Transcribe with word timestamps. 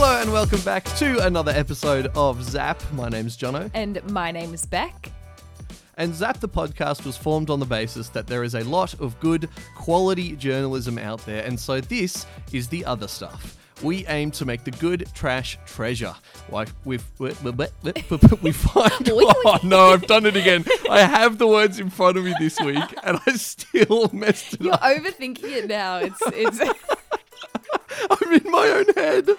Hello 0.00 0.20
and 0.20 0.32
welcome 0.32 0.60
back 0.60 0.84
to 0.98 1.26
another 1.26 1.50
episode 1.50 2.06
of 2.14 2.40
Zap. 2.44 2.80
My 2.92 3.08
name's 3.08 3.36
Jono. 3.36 3.68
And 3.74 4.00
my 4.12 4.30
name 4.30 4.54
is 4.54 4.64
Bec. 4.64 5.10
And 5.96 6.14
Zap 6.14 6.38
the 6.38 6.48
podcast 6.48 7.04
was 7.04 7.16
formed 7.16 7.50
on 7.50 7.58
the 7.58 7.66
basis 7.66 8.08
that 8.10 8.28
there 8.28 8.44
is 8.44 8.54
a 8.54 8.62
lot 8.62 8.94
of 9.00 9.18
good 9.18 9.48
quality 9.74 10.36
journalism 10.36 10.98
out 10.98 11.26
there, 11.26 11.44
and 11.44 11.58
so 11.58 11.80
this 11.80 12.26
is 12.52 12.68
the 12.68 12.84
other 12.84 13.08
stuff. 13.08 13.58
We 13.82 14.06
aim 14.06 14.30
to 14.32 14.44
make 14.44 14.62
the 14.62 14.70
good 14.70 15.08
trash 15.14 15.58
treasure. 15.66 16.14
Like 16.48 16.68
we 16.84 17.00
we, 17.18 17.32
we, 17.42 17.50
we 17.50 18.52
find. 18.52 18.92
Oh 19.10 19.58
no, 19.64 19.88
I've 19.88 20.06
done 20.06 20.26
it 20.26 20.36
again. 20.36 20.64
I 20.88 21.00
have 21.00 21.38
the 21.38 21.48
words 21.48 21.80
in 21.80 21.90
front 21.90 22.16
of 22.16 22.22
me 22.24 22.34
this 22.38 22.60
week, 22.60 22.94
and 23.02 23.18
I 23.26 23.32
still 23.32 24.10
messed 24.12 24.54
it 24.54 24.60
You're 24.60 24.74
up. 24.74 24.82
overthinking 24.82 25.42
it 25.42 25.66
now. 25.66 25.96
It's 25.96 26.22
it's 26.26 26.60
I'm 28.10 28.32
in 28.32 28.48
my 28.48 28.68
own 28.68 28.94
head. 28.94 29.36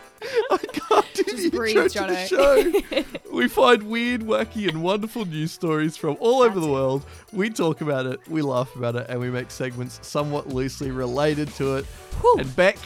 I 0.51 0.57
can't 0.57 1.13
do 1.13 1.23
Just 1.23 1.43
the 1.43 1.49
breathe, 1.49 1.77
intro 1.77 2.07
to 2.07 2.13
the 2.13 2.25
show. 2.25 3.03
we 3.31 3.47
find 3.47 3.83
weird, 3.83 4.21
wacky, 4.21 4.67
and 4.67 4.81
wonderful 4.81 5.25
news 5.25 5.51
stories 5.51 5.95
from 5.95 6.17
all 6.19 6.41
over 6.41 6.59
the 6.59 6.67
world. 6.67 7.05
We 7.31 7.49
talk 7.49 7.81
about 7.81 8.05
it, 8.07 8.19
we 8.27 8.41
laugh 8.41 8.75
about 8.75 8.95
it, 8.95 9.05
and 9.09 9.19
we 9.19 9.29
make 9.29 9.51
segments 9.51 9.99
somewhat 10.01 10.49
loosely 10.49 10.91
related 10.91 11.49
to 11.55 11.75
it. 11.77 11.85
Whew. 12.21 12.37
And 12.39 12.55
Bec, 12.55 12.77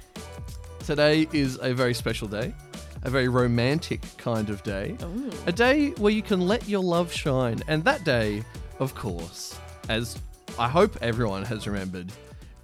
today 0.84 1.26
is 1.32 1.58
a 1.62 1.72
very 1.72 1.94
special 1.94 2.28
day, 2.28 2.54
a 3.04 3.10
very 3.10 3.28
romantic 3.28 4.02
kind 4.18 4.50
of 4.50 4.62
day, 4.62 4.96
Ooh. 5.02 5.30
a 5.46 5.52
day 5.52 5.90
where 5.92 6.12
you 6.12 6.22
can 6.22 6.42
let 6.42 6.68
your 6.68 6.82
love 6.82 7.12
shine. 7.12 7.62
And 7.68 7.82
that 7.84 8.04
day, 8.04 8.44
of 8.80 8.94
course, 8.94 9.58
as 9.88 10.18
I 10.58 10.68
hope 10.68 10.96
everyone 11.00 11.44
has 11.44 11.66
remembered, 11.66 12.12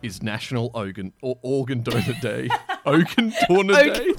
is 0.03 0.23
National 0.23 0.71
Organ 0.75 1.13
or 1.23 1.39
Organ 1.43 1.83
Donor 1.83 2.15
Day. 2.21 2.49
Organ 2.89 3.35
Donor 3.49 3.75
Day. 3.75 4.15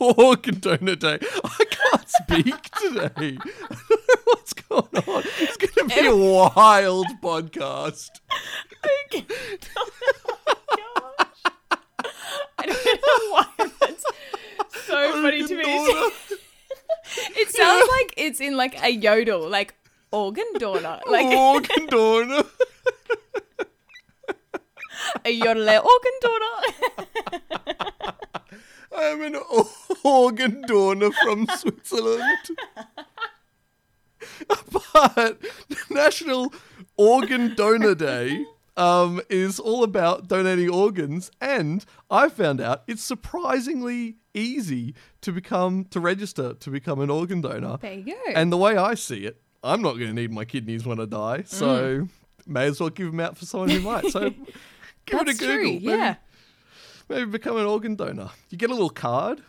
Organ 0.00 0.58
Donor 0.58 0.96
Day. 0.96 1.18
I 1.44 1.64
can't 1.70 2.08
speak 2.08 2.70
today. 2.72 3.38
I 3.38 3.78
don't 3.88 3.90
know 3.90 4.16
what's 4.24 4.52
going 4.52 4.96
on. 5.06 5.22
It's 5.38 5.56
going 5.56 5.88
to 5.88 5.94
be 5.94 6.06
a 6.08 6.16
wild 6.16 7.06
podcast. 7.22 8.10
Oh 9.76 11.14
I 12.58 12.66
don't 12.66 12.84
know 12.84 13.30
why 13.30 13.46
that's 13.80 14.04
so 14.86 15.12
funny 15.22 15.46
to 15.46 15.54
me. 15.56 16.06
It 17.36 17.48
sounds 17.50 17.88
like 17.90 18.14
it's 18.16 18.40
in 18.40 18.56
like 18.56 18.80
a 18.84 18.88
yodel, 18.90 19.48
like 19.48 19.74
organ 20.12 20.46
donor, 20.58 21.00
like 21.06 21.26
Organ 21.26 21.86
Donor. 21.86 22.44
A 25.24 25.30
yodel 25.30 25.68
organ 25.68 26.12
donor. 26.20 26.56
I'm 28.96 29.22
an 29.22 29.36
organ 30.04 30.62
donor 30.66 31.10
from 31.22 31.46
Switzerland. 31.56 32.48
but 34.72 35.38
National 35.88 36.52
Organ 36.96 37.54
Donor 37.54 37.94
Day 37.94 38.44
um, 38.76 39.20
is 39.30 39.58
all 39.60 39.84
about 39.84 40.28
donating 40.28 40.68
organs, 40.70 41.30
and 41.40 41.84
I 42.10 42.28
found 42.28 42.60
out 42.60 42.82
it's 42.86 43.02
surprisingly 43.02 44.16
easy 44.34 44.94
to 45.22 45.32
become 45.32 45.84
to 45.86 46.00
register 46.00 46.54
to 46.54 46.70
become 46.70 47.00
an 47.00 47.10
organ 47.10 47.40
donor. 47.40 47.78
There 47.80 47.92
you 47.94 48.04
go. 48.14 48.32
And 48.34 48.52
the 48.52 48.56
way 48.56 48.76
I 48.76 48.94
see 48.94 49.24
it, 49.26 49.40
I'm 49.62 49.82
not 49.82 49.94
going 49.94 50.08
to 50.08 50.14
need 50.14 50.32
my 50.32 50.44
kidneys 50.44 50.84
when 50.84 51.00
I 51.00 51.04
die, 51.06 51.42
so 51.46 51.66
Mm. 52.00 52.08
may 52.46 52.66
as 52.66 52.80
well 52.80 52.90
give 52.90 53.10
them 53.10 53.20
out 53.20 53.38
for 53.38 53.44
someone 53.46 53.70
who 53.70 53.80
might. 53.80 54.06
So 54.10 54.32
give 55.10 55.26
that's 55.26 55.40
it 55.40 55.42
a 55.42 55.46
Google. 55.46 55.56
true. 55.56 55.72
Maybe- 55.72 55.84
Yeah. 55.86 56.14
maybe 57.08 57.24
become 57.30 57.56
an 57.56 57.66
organ 57.66 57.96
donor. 57.96 58.30
You 58.50 58.58
get 58.58 58.70
a 58.70 58.74
little 58.74 58.90
card, 58.90 59.42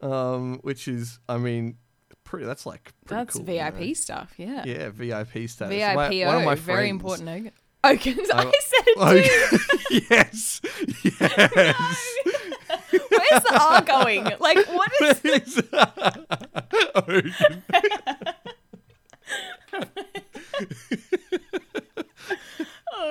um, 0.00 0.58
which 0.62 0.88
is, 0.88 1.18
I 1.28 1.38
mean, 1.38 1.76
pretty. 2.24 2.46
That's 2.46 2.66
like 2.66 2.92
pretty 3.06 3.20
That's 3.24 3.32
cool, 3.36 3.40
you 3.42 3.46
VIP 3.46 3.80
know? 3.80 3.92
stuff. 3.94 4.32
Yeah. 4.36 4.62
Yeah, 4.66 4.88
VIP 4.90 5.48
stuff. 5.48 5.70
VIPO. 5.70 5.94
My- 5.94 6.26
one 6.26 6.36
of 6.36 6.44
my 6.44 6.54
very 6.54 6.88
friends- 6.88 6.90
important 6.90 7.28
organ. 7.28 7.52
Organs. 7.84 8.30
I 8.34 8.44
Oh, 8.46 8.52
said 8.60 8.84
it 8.86 9.50
too. 9.50 10.04
Yes, 10.10 10.60
yes. 11.04 12.14
Where's 12.90 13.42
the 13.44 13.58
R 13.60 13.82
going? 13.82 14.24
Like, 14.40 14.66
what 14.68 14.90
is? 15.02 15.20
this? 15.20 15.60
Organ. 16.94 17.34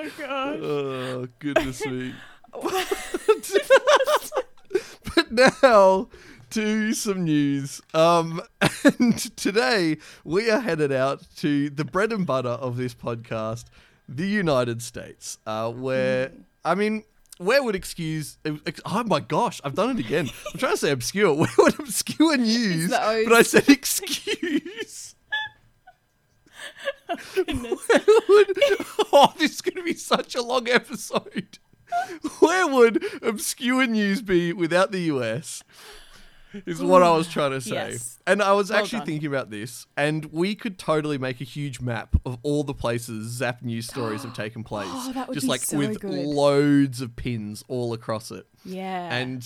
Oh 0.04 0.10
god. 0.18 0.60
Oh 0.62 1.28
goodness 1.40 1.86
me. 1.86 2.14
but 5.16 5.32
now 5.32 6.10
to 6.50 6.94
some 6.94 7.24
news. 7.24 7.82
Um, 7.94 8.42
and 9.00 9.18
today 9.38 9.98
we 10.26 10.52
are 10.52 10.60
headed 10.60 10.92
out 10.92 11.24
to 11.38 11.70
the 11.70 11.86
bread 11.86 12.12
and 12.12 12.26
butter 12.26 12.50
of 12.50 12.76
this 12.76 12.94
podcast, 12.94 13.66
the 14.10 14.28
United 14.28 14.82
States, 14.82 15.38
uh, 15.48 15.72
where 15.72 16.32
I 16.66 16.76
mean. 16.76 17.04
Where 17.40 17.64
would 17.64 17.76
excuse? 17.76 18.38
ex- 18.46 18.80
Oh 18.86 19.04
my 19.06 19.20
gosh! 19.20 19.60
I've 19.64 19.74
done 19.74 19.98
it 19.98 20.00
again. 20.00 20.30
I'm 20.54 20.60
trying 20.60 20.74
to 20.74 20.78
say 20.78 20.92
obscure. 20.92 21.34
Where 21.34 21.50
would 21.58 21.80
obscure 21.80 22.38
news? 22.38 22.92
But 22.92 23.34
I 23.34 23.42
said 23.42 23.68
excuse. 23.70 25.16
Goodness. 27.36 27.80
Would, 28.30 28.58
oh, 29.14 29.34
this 29.38 29.52
is 29.56 29.62
going 29.62 29.76
to 29.78 29.84
be 29.84 29.94
such 29.94 30.36
a 30.36 30.42
long 30.42 30.68
episode. 30.70 31.58
Where 32.40 32.68
would 32.68 33.04
obscure 33.22 33.86
news 33.88 34.22
be 34.22 34.52
without 34.54 34.92
the 34.92 35.02
US? 35.02 35.64
Is 36.68 36.84
what 36.84 37.02
I 37.02 37.10
was 37.18 37.28
trying 37.28 37.50
to 37.52 37.62
say. 37.62 37.74
Yes. 37.74 38.20
And 38.28 38.42
I 38.42 38.54
was 38.54 38.70
Well 38.70 38.78
actually 38.80 39.00
done. 39.00 39.08
thinking 39.08 39.28
about 39.28 39.50
this, 39.50 39.88
and 39.98 40.26
we 40.26 40.54
could 40.54 40.78
totally 40.78 41.18
make 41.18 41.42
a 41.42 41.44
huge 41.44 41.82
map 41.82 42.16
of 42.28 42.38
all 42.44 42.64
the 42.64 42.76
places 42.76 43.28
Zap 43.32 43.64
news 43.64 43.88
stories 43.88 44.22
have 44.22 44.34
taken 44.36 44.64
place. 44.64 44.88
Oh, 44.92 45.12
that 45.14 45.28
would 45.28 45.34
just 45.34 45.46
be 45.46 45.50
like 45.50 45.62
so 45.62 45.78
with 45.80 46.00
good. 46.00 46.12
loads 46.12 47.02
of 47.02 47.16
pins 47.16 47.64
all 47.68 47.92
across 47.94 48.30
it. 48.30 48.46
Yeah. 48.64 49.12
And 49.14 49.44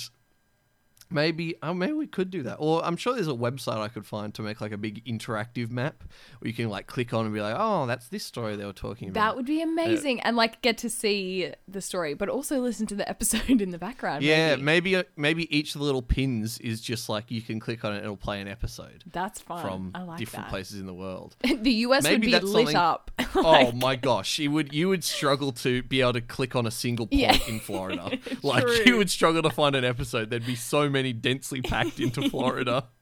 maybe 1.10 1.56
oh, 1.64 1.74
maybe 1.74 1.94
we 1.94 2.08
could 2.08 2.30
do 2.30 2.44
that. 2.44 2.56
Or 2.60 2.84
I'm 2.86 2.98
sure 2.98 3.14
there's 3.14 3.28
a 3.28 3.32
website 3.32 3.78
I 3.78 3.88
could 3.88 4.06
find 4.06 4.34
to 4.36 4.42
make 4.42 4.62
like 4.62 4.72
a 4.72 4.78
big 4.78 5.04
interactive 5.06 5.70
map 5.70 6.04
where 6.40 6.48
you 6.50 6.54
can 6.54 6.70
like 6.70 6.88
click 6.88 7.14
on 7.14 7.26
and 7.26 7.34
be 7.34 7.42
like, 7.42 7.56
oh, 7.58 7.86
that's 7.86 8.08
this 8.10 8.24
story 8.26 8.56
they 8.56 8.66
were 8.66 8.74
talking 8.74 9.10
about. 9.10 9.22
that 9.22 9.36
would 9.36 9.46
be 9.46 9.62
amazing, 9.62 10.20
and 10.22 10.36
like 10.36 10.62
get 10.62 10.78
to 10.80 10.90
see 10.90 11.52
the 11.68 11.82
story, 11.82 12.14
but 12.14 12.30
also 12.30 12.60
listen 12.60 12.88
to 12.88 12.96
the 12.96 13.08
episode 13.18 13.62
in 13.62 13.72
the 13.72 13.78
background. 13.78 14.24
yeah, 14.24 14.56
maybe. 14.56 14.62
maybe 14.64 14.96
uh, 14.98 15.04
maybe 15.16 15.58
each 15.58 15.76
of 15.76 15.80
the 15.80 15.86
little 15.86 16.02
pins 16.02 16.60
is 16.60 16.82
just 16.82 17.10
like 17.10 17.32
you 17.32 17.42
can 17.42 17.60
click 17.60 17.84
on 17.86 17.94
it, 17.94 17.98
and 17.98 18.04
it'll 18.06 18.18
play 18.18 18.42
an 18.42 18.48
episode 18.48 19.04
that's 19.12 19.40
fun. 19.40 19.62
from 19.62 19.92
I 19.96 20.04
like 20.04 20.20
different 20.20 20.46
that. 20.46 20.50
places 20.52 20.80
in 20.80 20.86
the 20.86 20.94
world. 20.94 21.36
the 21.62 21.72
US 21.86 22.08
would 22.08 22.22
be 22.22 22.32
lit 22.32 22.44
something- 22.48 22.76
up. 22.76 23.12
oh 23.36 23.72
my 23.74 23.96
gosh, 23.96 24.40
you 24.40 24.52
would 24.52 24.74
you 24.74 24.90
would 24.90 25.04
struggle 25.04 25.52
to 25.52 25.84
be 25.84 26.02
able 26.02 26.14
to 26.14 26.22
click 26.22 26.56
on 26.56 26.66
a 26.66 26.72
single 26.72 27.08
point 27.08 27.22
Yeah. 27.22 27.38
in 27.48 27.60
Florida. 27.60 28.18
like 28.44 28.66
you 28.86 28.98
would 28.98 29.10
struggle 29.10 29.42
to 29.44 29.50
find 29.50 29.76
an 29.76 29.84
episode. 29.86 30.30
There'd 30.30 30.46
be 30.46 30.56
so 30.56 30.90
many 30.90 30.97
densely 31.14 31.62
packed 31.62 32.00
into 32.00 32.30
Florida. 32.30 32.86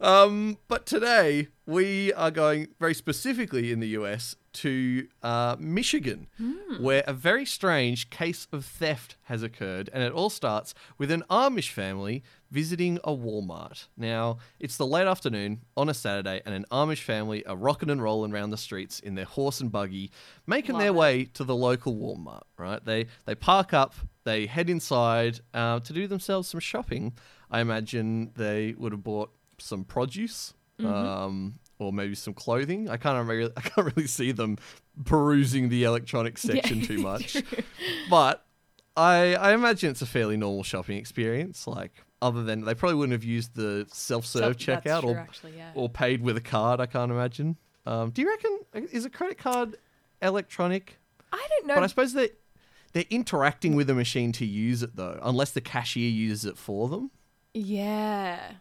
Um, 0.00 0.58
but 0.68 0.84
today 0.84 1.48
we 1.66 2.12
are 2.12 2.30
going 2.30 2.68
very 2.78 2.92
specifically 2.94 3.72
in 3.72 3.80
the 3.80 3.88
US 3.88 4.36
to 4.54 5.08
uh, 5.22 5.56
Michigan, 5.58 6.26
where 6.78 7.02
a 7.06 7.12
very 7.14 7.46
strange 7.46 8.10
case 8.10 8.46
of 8.52 8.64
theft 8.66 9.16
has 9.24 9.42
occurred, 9.42 9.88
and 9.92 10.02
it 10.02 10.12
all 10.12 10.28
starts 10.30 10.74
with 10.98 11.10
an 11.10 11.24
Amish 11.30 11.70
family 11.70 12.22
visiting 12.50 12.98
a 13.02 13.12
Walmart. 13.12 13.86
Now, 13.96 14.38
it's 14.60 14.76
the 14.76 14.86
late 14.86 15.06
afternoon 15.06 15.62
on 15.76 15.88
a 15.88 15.94
Saturday, 15.94 16.42
and 16.44 16.54
an 16.54 16.66
Amish 16.70 17.02
family 17.02 17.44
are 17.46 17.56
rocking 17.56 17.88
and 17.88 18.02
rolling 18.02 18.32
around 18.32 18.50
the 18.50 18.56
streets 18.58 19.00
in 19.00 19.14
their 19.14 19.24
horse 19.24 19.60
and 19.60 19.72
buggy, 19.72 20.10
making 20.46 20.74
Love 20.74 20.82
their 20.82 20.88
it. 20.88 20.94
way 20.96 21.24
to 21.34 21.44
the 21.44 21.56
local 21.56 21.94
Walmart. 21.96 22.42
Right? 22.58 22.84
They 22.84 23.06
they 23.24 23.34
park 23.34 23.72
up, 23.72 23.94
they 24.24 24.46
head 24.46 24.68
inside 24.70 25.40
uh, 25.52 25.80
to 25.80 25.92
do 25.92 26.06
themselves 26.06 26.48
some 26.48 26.60
shopping. 26.60 27.12
I 27.50 27.60
imagine 27.60 28.32
they 28.36 28.74
would 28.78 28.92
have 28.92 29.04
bought 29.04 29.30
some 29.58 29.84
produce, 29.84 30.54
um, 30.80 31.58
or 31.78 31.92
maybe 31.92 32.14
some 32.14 32.34
clothing. 32.34 32.88
I 32.88 32.96
can't 32.96 33.26
really, 33.28 33.52
I 33.56 33.60
can't 33.60 33.94
really 33.94 34.08
see 34.08 34.32
them 34.32 34.58
perusing 35.04 35.68
the 35.68 35.84
electronics 35.84 36.42
section 36.42 36.80
too 36.82 36.98
much, 37.10 37.42
but 38.10 38.44
I 38.96 39.34
I 39.34 39.52
imagine 39.54 39.90
it's 39.90 40.02
a 40.02 40.06
fairly 40.06 40.36
normal 40.36 40.62
shopping 40.62 40.96
experience. 40.98 41.66
Like 41.66 41.92
other 42.22 42.42
than 42.42 42.64
they 42.64 42.74
probably 42.74 42.96
wouldn't 42.96 43.12
have 43.12 43.24
used 43.24 43.54
the 43.54 43.86
self-serve 43.92 44.60
So- 44.60 44.72
checkout 44.72 45.00
true, 45.02 45.10
or 45.10 45.18
actually, 45.18 45.52
yeah. 45.56 45.70
or 45.74 45.88
paid 45.88 46.22
with 46.22 46.36
a 46.36 46.40
card. 46.40 46.80
I 46.80 46.86
can't 46.86 47.10
imagine. 47.12 47.56
Um, 47.86 48.10
do 48.10 48.22
you 48.22 48.28
reckon 48.28 48.60
is 48.92 49.04
a 49.04 49.10
credit 49.10 49.36
card 49.38 49.76
electronic? 50.22 50.98
I 51.32 51.46
don't 51.50 51.66
know. 51.66 51.74
But 51.74 51.82
I 51.82 51.86
suppose 51.86 52.12
they 52.14 52.30
they're 52.94 53.04
interacting 53.10 53.74
with 53.76 53.88
the 53.88 53.94
machine 53.94 54.32
to 54.32 54.46
use 54.46 54.82
it 54.82 54.96
though, 54.96 55.18
unless 55.22 55.50
the 55.50 55.60
cashier 55.60 56.08
uses 56.08 56.46
it 56.46 56.56
for 56.56 56.88
them. 56.88 57.10
yeah, 57.52 58.52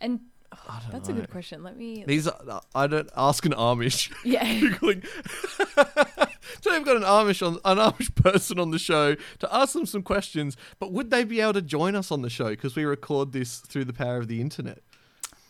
and 0.00 0.20
oh, 0.52 0.80
don't 0.82 0.92
that's 0.92 1.08
a 1.08 1.12
good 1.12 1.30
question. 1.30 1.62
Let 1.62 1.76
me. 1.76 2.02
These 2.06 2.26
are 2.26 2.60
I 2.74 2.86
don't 2.86 3.10
ask 3.16 3.44
an 3.46 3.52
Amish. 3.52 4.12
yeah. 4.24 4.44
Googling 4.44 5.02
Today 6.62 6.78
we've 6.78 6.86
got 6.86 6.96
an 6.96 7.02
Amish 7.02 7.46
on 7.46 7.58
an 7.64 7.78
Amish 7.78 8.14
person 8.14 8.58
on 8.58 8.70
the 8.70 8.78
show 8.78 9.14
to 9.14 9.54
ask 9.54 9.74
them 9.74 9.86
some 9.86 10.02
questions. 10.02 10.56
But 10.78 10.92
would 10.92 11.10
they 11.10 11.24
be 11.24 11.40
able 11.40 11.52
to 11.54 11.62
join 11.62 11.94
us 11.94 12.10
on 12.10 12.22
the 12.22 12.30
show 12.30 12.48
because 12.48 12.74
we 12.76 12.84
record 12.84 13.32
this 13.32 13.58
through 13.58 13.84
the 13.84 13.92
power 13.92 14.16
of 14.16 14.28
the 14.28 14.40
internet? 14.40 14.78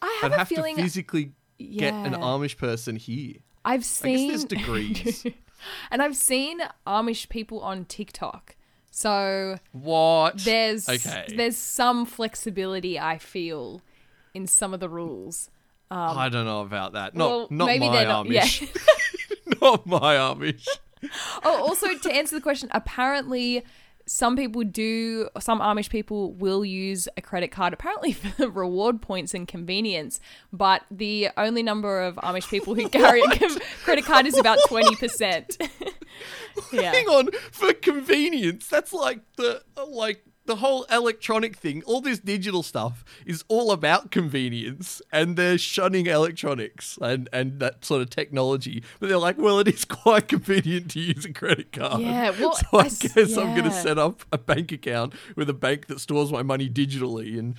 I 0.03 0.19
have 0.21 0.33
I'd 0.33 0.35
a 0.35 0.39
have 0.39 0.49
feeling 0.49 0.77
to 0.77 0.83
physically 0.83 1.33
get 1.59 1.95
an 1.95 2.13
Amish 2.15 2.57
person 2.57 2.97
here. 2.97 3.35
I've 3.65 3.75
I 3.75 3.77
guess 3.79 3.87
seen 3.87 4.29
there's 4.29 4.45
degrees. 4.57 5.27
And 5.91 6.03
I've 6.03 6.17
seen 6.17 6.61
Amish 6.87 7.29
people 7.29 7.61
on 7.61 7.85
TikTok. 7.85 8.57
So 8.91 9.59
what? 9.73 10.39
there's 10.39 10.89
okay. 10.89 11.27
there's 11.29 11.57
some 11.57 12.07
flexibility 12.07 12.99
I 12.99 13.19
feel 13.19 13.83
in 14.33 14.47
some 14.47 14.73
of 14.73 14.81
the 14.81 14.89
rules. 14.89 15.51
Um, 15.91 16.17
I 16.17 16.29
don't 16.29 16.47
know 16.47 16.63
about 16.63 16.95
that. 16.95 17.15
Not 17.15 17.29
well, 17.29 17.49
not 17.51 17.67
maybe 17.67 17.89
my 17.89 17.97
they're 17.97 18.09
not. 18.09 18.27
Amish. 18.27 18.63
Yeah. 18.63 19.57
not 19.61 19.87
my 19.87 20.15
Amish. 20.15 20.67
oh, 21.45 21.63
also 21.63 21.95
to 21.95 22.13
answer 22.13 22.35
the 22.35 22.41
question, 22.41 22.69
apparently 22.73 23.65
some 24.07 24.37
people 24.37 24.63
do. 24.63 25.29
Some 25.41 25.61
Amish 25.61 25.91
people 25.91 26.33
will 26.33 26.65
use 26.65 27.09
a 27.17 27.21
credit 27.21 27.49
card, 27.51 27.73
apparently 27.73 28.13
for 28.13 28.49
reward 28.49 29.03
points 29.03 29.35
and 29.35 29.47
convenience. 29.47 30.21
But 30.53 30.83
the 30.91 31.31
only 31.37 31.63
number 31.63 32.01
of 32.01 32.17
Amish 32.17 32.49
people 32.49 32.75
who 32.75 32.89
carry 32.91 33.21
a 33.21 33.29
com- 33.31 33.59
credit 33.85 34.05
card 34.05 34.27
is 34.27 34.37
about 34.39 34.59
twenty 34.69 34.95
percent. 34.97 35.57
yeah. 36.73 36.93
Hang 36.93 37.07
on, 37.09 37.31
for 37.51 37.73
convenience, 37.73 38.69
that's 38.69 38.93
like 38.93 39.21
the 39.37 39.63
like 39.89 40.25
the 40.47 40.57
whole 40.57 40.85
electronic 40.85 41.57
thing. 41.57 41.83
All 41.85 42.01
this 42.01 42.19
digital 42.19 42.63
stuff 42.63 43.05
is 43.25 43.45
all 43.49 43.71
about 43.73 44.11
convenience, 44.11 45.03
and 45.13 45.37
they're 45.37 45.59
shunning 45.59 46.07
electronics 46.07 46.99
and 47.01 47.29
and 47.33 47.61
that 47.61 47.85
sort 47.85 48.03
of 48.03 48.11
technology. 48.11 48.83
But 49.01 49.09
they're 49.09 49.19
like, 49.19 49.39
well, 49.39 49.59
it 49.61 49.69
is 49.69 49.85
quite 50.05 50.29
convenient 50.29 50.91
to 50.93 51.01
use 51.01 51.25
a 51.25 51.33
credit 51.33 51.73
card. 51.73 52.01
Yeah, 52.01 52.31
well, 52.31 52.55
so 52.57 52.79
I 52.79 52.89
guess 52.89 53.37
I'm 53.37 53.55
going 53.55 53.65
to 53.65 53.73
set 53.73 53.99
up 53.99 54.23
a 54.33 54.39
bank 54.39 54.73
account 54.73 55.15
with 55.35 55.51
a 55.51 55.55
bank 55.55 55.87
that 55.87 56.01
stores 56.01 56.33
my 56.33 56.43
money 56.43 56.69
digitally 56.69 57.39
and. 57.39 57.57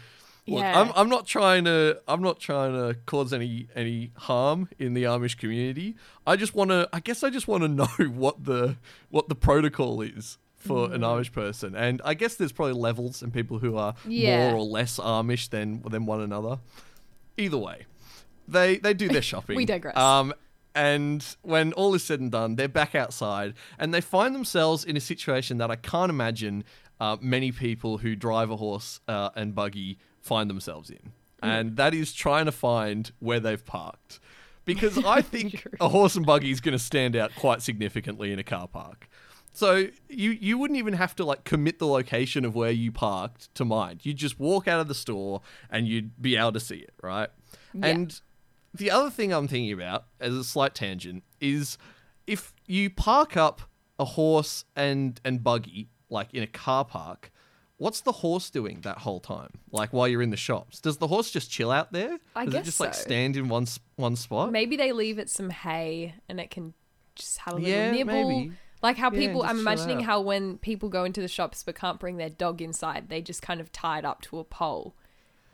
Look, 0.50 0.62
Yeah. 0.62 0.80
I'm, 0.80 0.94
I'm 0.96 1.10
not 1.10 1.28
trying 1.28 1.66
to 1.66 2.00
I'm 2.08 2.22
not 2.22 2.40
trying 2.40 2.72
to 2.72 2.98
cause 3.06 3.34
any 3.34 3.68
any 3.76 4.12
harm 4.16 4.70
in 4.80 4.94
the 4.94 5.04
Amish 5.04 5.38
community. 5.38 5.98
I 6.26 6.38
just 6.38 6.56
want 6.56 6.70
to 6.72 6.88
I 6.94 7.02
guess 7.02 7.22
I 7.22 7.30
just 7.30 7.50
want 7.50 7.64
to 7.64 7.68
know 7.82 8.10
what 8.10 8.46
the 8.46 8.78
what 9.10 9.28
the 9.28 9.36
protocol 9.36 10.02
is 10.02 10.38
for 10.68 10.94
an. 10.94 11.02
Amish 11.02 11.32
person. 11.32 11.76
And 11.76 12.02
I 12.06 12.14
guess 12.14 12.36
there's 12.36 12.52
probably 12.52 12.74
levels 12.74 13.22
and 13.22 13.34
people 13.34 13.60
who 13.60 13.78
are 13.78 13.96
Yeah. 14.08 14.50
more 14.52 14.60
or 14.60 14.64
less 14.66 15.00
Amish 15.00 15.50
than 15.50 15.82
than 15.90 16.06
one 16.06 16.22
another. 16.22 16.60
Either 17.38 17.58
way, 17.58 17.86
they 18.48 18.78
they 18.78 18.94
do 18.94 19.08
their 19.08 19.22
shopping. 19.32 19.56
We 19.56 19.66
digress. 19.66 19.98
Um 19.98 20.34
and 20.76 21.26
when 21.42 21.74
all 21.74 21.94
is 21.96 22.04
said 22.04 22.20
and 22.20 22.32
done, 22.32 22.56
they're 22.56 22.68
back 22.68 22.94
outside 22.94 23.56
and 23.80 23.94
they 23.94 24.02
find 24.02 24.36
themselves 24.36 24.84
in 24.84 24.96
a 24.96 25.00
situation 25.00 25.58
that 25.58 25.72
I 25.72 25.76
can't 25.76 26.10
imagine 26.12 26.64
uh, 27.00 27.18
many 27.20 27.52
people 27.52 27.98
who 28.00 28.16
drive 28.16 28.50
a 28.52 28.58
horse 28.58 29.00
uh, 29.08 29.30
and 29.36 29.56
buggy 29.56 29.98
find 30.22 30.50
themselves 30.50 30.90
in. 30.92 31.14
And 31.42 31.78
that 31.78 31.94
is 31.94 32.14
trying 32.14 32.46
to 32.46 32.52
find 32.52 33.12
where 33.20 33.40
they've 33.40 33.64
parked. 33.64 34.20
Because 34.66 34.98
I 35.04 35.22
think 35.34 35.66
a 35.80 35.90
horse 35.90 36.16
and 36.16 36.26
buggy 36.26 36.52
is 36.52 36.60
going 36.62 36.74
to 36.78 36.84
stand 36.84 37.16
out 37.16 37.32
quite 37.36 37.62
significantly 37.62 38.32
in 38.32 38.38
a 38.40 38.44
car 38.44 38.68
park. 38.68 39.08
So 39.58 39.88
you 40.08 40.30
you 40.40 40.56
wouldn't 40.60 40.78
even 40.78 40.94
have 40.94 41.16
to 41.16 41.26
like 41.26 41.44
commit 41.44 41.80
the 41.80 41.88
location 41.88 42.46
of 42.46 42.54
where 42.54 42.70
you 42.70 42.92
parked 42.92 43.54
to 43.56 43.66
mind. 43.66 44.06
You'd 44.06 44.18
just 44.18 44.40
walk 44.40 44.68
out 44.68 44.80
of 44.80 44.88
the 44.88 44.94
store 44.94 45.42
and 45.72 45.88
you'd 45.88 46.22
be 46.22 46.36
able 46.36 46.52
to 46.52 46.60
see 46.60 46.76
it, 46.76 46.94
right? 47.02 47.30
Yeah. 47.74 47.88
And 47.88 48.22
the 48.72 48.92
other 48.92 49.10
thing 49.10 49.34
I'm 49.34 49.48
thinking 49.48 49.74
about, 49.74 50.06
as 50.20 50.36
a 50.36 50.44
slight 50.44 50.76
tangent, 50.76 51.24
is 51.42 51.80
if 52.28 52.54
you 52.68 52.92
park 52.92 53.36
up 53.36 53.62
a 53.98 54.06
horse 54.06 54.64
and 54.76 55.20
and 55.26 55.44
buggy 55.44 55.90
like 56.08 56.32
in 56.36 56.44
a 56.44 56.48
car 56.48 56.86
park, 56.86 57.32
what's 57.78 58.02
the 58.02 58.12
horse 58.12 58.52
doing 58.52 58.82
that 58.82 59.00
whole 59.00 59.20
time? 59.20 59.50
Like 59.72 59.92
while 59.92 60.08
you're 60.08 60.22
in 60.22 60.30
the 60.30 60.38
shops, 60.38 60.80
does 60.80 60.98
the 60.98 61.08
horse 61.08 61.32
just 61.32 61.50
chill 61.50 61.72
out 61.72 61.92
there? 61.92 62.20
I 62.36 62.46
does 62.46 62.54
it 62.54 62.58
guess 62.58 62.66
just 62.66 62.80
like 62.80 62.94
stand 62.94 63.36
in 63.36 63.48
one 63.50 63.66
one 63.96 64.18
spot? 64.18 64.52
Maybe 64.52 64.78
they 64.78 64.92
leave 64.92 65.18
it 65.18 65.32
some 65.32 65.50
hay 65.50 66.14
and 66.30 66.40
it 66.40 66.52
can 66.52 66.76
just 67.16 67.40
have 67.40 67.56
a 67.56 67.58
little 67.58 67.72
Yeah, 67.72 67.90
nibble. 67.92 68.30
maybe. 68.30 68.52
Like 68.82 68.98
how 68.98 69.10
Yeah, 69.12 69.20
people, 69.20 69.44
I'm 69.44 69.60
imagining 69.60 70.02
how 70.02 70.22
when 70.22 70.58
people 70.60 70.90
go 70.90 71.04
into 71.04 71.22
the 71.22 71.28
shops 71.28 71.64
but 71.64 71.76
can't 71.76 72.00
bring 72.00 72.18
their 72.18 72.30
dog 72.30 72.62
inside, 72.62 73.10
they 73.10 73.22
just 73.22 73.42
kind 73.42 73.60
of 73.60 73.72
tie 73.72 74.00
it 74.00 74.06
up 74.06 74.22
to 74.24 74.40
a 74.40 74.44
pole 74.44 74.96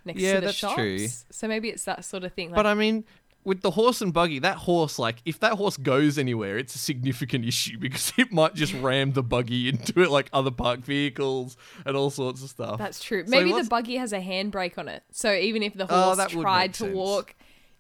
next 0.06 0.20
Yeah, 0.22 0.36
to 0.36 0.40
the 0.42 0.46
that's 0.48 0.58
shops. 0.58 0.76
true. 0.76 1.08
So 1.32 1.48
maybe 1.48 1.70
it's 1.70 1.86
that 1.86 2.04
sort 2.06 2.24
of 2.24 2.34
thing. 2.34 2.50
Like, 2.50 2.56
But 2.58 2.66
I 2.68 2.74
mean, 2.74 3.06
with 3.46 3.62
the 3.62 3.72
horse 3.72 4.02
and 4.02 4.14
buggy, 4.14 4.40
that 4.40 4.58
horse, 4.58 5.00
like, 5.00 5.18
if 5.26 5.40
that 5.40 5.54
horse 5.54 5.78
goes 5.78 6.18
anywhere, 6.18 6.58
it's 6.58 6.76
a 6.76 6.80
significant 6.80 7.46
issue 7.46 7.78
because 7.80 8.12
it 8.18 8.32
might 8.32 8.56
just 8.56 8.74
ram 8.74 9.14
the 9.14 9.24
buggy 9.24 9.70
into 9.70 10.02
it, 10.02 10.10
like 10.10 10.30
other 10.34 10.52
parked 10.52 10.86
vehicles 10.86 11.56
and 11.86 11.96
all 11.96 12.10
sorts 12.10 12.44
of 12.44 12.50
stuff. 12.50 12.78
that's 12.78 13.02
true. 13.04 13.24
So 13.26 13.32
Maybe 13.32 13.52
the 13.54 13.64
buggy 13.70 13.96
has 13.98 14.12
a 14.14 14.20
handbrake 14.20 14.78
on 14.78 14.88
it. 14.90 15.04
So 15.12 15.34
even 15.34 15.64
if 15.64 15.74
the 15.74 15.88
Oh, 15.90 16.16
horse 16.16 16.34
would 16.34 16.42
tried 16.44 16.74
to 16.76 16.84
sense. 16.84 16.96
walk, 16.96 17.36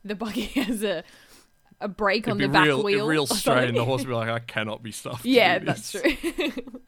the 0.05 0.15
buggy 0.15 0.41
has 0.61 0.83
a 0.83 1.03
a 1.83 1.87
break 1.87 2.23
It'd 2.23 2.31
on 2.31 2.37
the 2.39 2.47
back 2.47 2.65
real, 2.65 2.83
wheel. 2.83 3.07
real 3.07 3.27
strain. 3.27 3.75
The 3.75 3.85
horse 3.85 4.01
would 4.05 4.07
be 4.07 4.13
like, 4.15 4.29
I 4.29 4.39
cannot 4.39 4.81
be 4.81 4.91
stuffed. 4.91 5.25
Yeah, 5.25 5.59
that's 5.59 5.91
this." 5.91 6.01
true. 6.19 6.51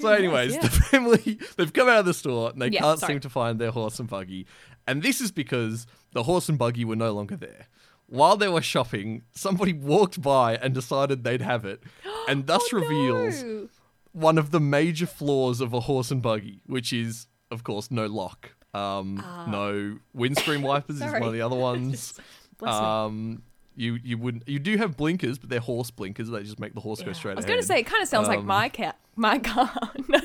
So, 0.00 0.08
anyways, 0.10 0.54
yeah. 0.54 0.60
the 0.60 0.70
family 0.70 1.40
they've 1.56 1.72
come 1.72 1.88
out 1.88 1.98
of 1.98 2.06
the 2.06 2.14
store 2.14 2.50
and 2.50 2.62
they 2.62 2.68
Yeah, 2.68 2.82
can't 2.82 3.00
sorry. 3.00 3.14
seem 3.14 3.20
to 3.20 3.28
find 3.28 3.58
their 3.60 3.72
horse 3.72 3.98
and 3.98 4.08
buggy, 4.08 4.46
and 4.86 5.02
this 5.02 5.20
is 5.20 5.32
because 5.32 5.88
the 6.12 6.22
horse 6.22 6.48
and 6.48 6.56
buggy 6.56 6.84
were 6.84 6.94
no 6.94 7.12
longer 7.12 7.34
there. 7.34 7.66
While 8.06 8.36
they 8.36 8.46
were 8.46 8.62
shopping, 8.62 9.22
somebody 9.32 9.72
walked 9.72 10.22
by 10.22 10.54
and 10.56 10.72
decided 10.72 11.24
they'd 11.24 11.42
have 11.42 11.64
it, 11.64 11.82
and 12.28 12.46
thus 12.46 12.62
Oh, 12.72 12.78
reveals 12.78 13.42
no. 13.42 13.68
one 14.12 14.38
of 14.38 14.52
the 14.52 14.60
major 14.60 15.06
flaws 15.06 15.60
of 15.60 15.72
a 15.74 15.80
horse 15.80 16.12
and 16.12 16.22
buggy, 16.22 16.62
which 16.66 16.92
is, 16.92 17.26
of 17.50 17.64
course, 17.64 17.90
no 17.90 18.06
lock. 18.06 18.54
Um, 18.74 19.16
no 19.48 19.98
windscreen 20.14 20.62
wipers 20.62 20.96
is 21.02 21.12
one. 21.12 21.24
Of 21.24 21.32
the 21.32 21.40
other 21.40 21.56
ones. 21.70 22.14
Um, 22.62 23.42
you 23.78 23.98
you 24.02 24.18
wouldn't 24.18 24.48
you 24.48 24.58
do 24.58 24.76
have 24.76 24.96
blinkers, 24.96 25.38
but 25.38 25.48
they're 25.50 25.60
horse 25.60 25.90
blinkers. 25.90 26.28
They 26.28 26.42
just 26.42 26.58
make 26.58 26.74
the 26.74 26.80
horse 26.80 27.00
go 27.00 27.08
Yeah. 27.08 27.12
straight 27.12 27.32
I 27.32 27.36
was 27.36 27.44
going 27.44 27.60
to 27.60 27.64
say 27.66 27.78
it 27.80 27.84
kind 27.86 28.02
of 28.02 28.08
sounds 28.08 28.28
like 28.28 28.40
Um, 28.40 28.46
my 28.46 28.68
cat, 28.68 28.98
my 29.16 29.38
car. 29.38 29.70
no, 30.08 30.18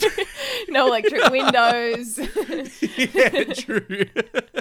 no 0.69 0.87
electric 0.87 1.29
windows. 1.29 2.17
yeah, 2.97 3.43
true. 3.53 4.05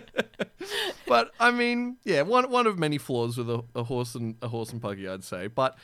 but 1.06 1.30
I 1.40 1.50
mean, 1.50 1.96
yeah, 2.04 2.22
one 2.22 2.50
one 2.50 2.66
of 2.66 2.78
many 2.78 2.98
flaws 2.98 3.36
with 3.36 3.50
a, 3.50 3.64
a 3.74 3.84
horse 3.84 4.14
and 4.14 4.36
a 4.42 4.48
horse 4.48 4.70
and 4.72 4.80
buggy, 4.80 5.08
I'd 5.08 5.24
say. 5.24 5.46
But 5.46 5.76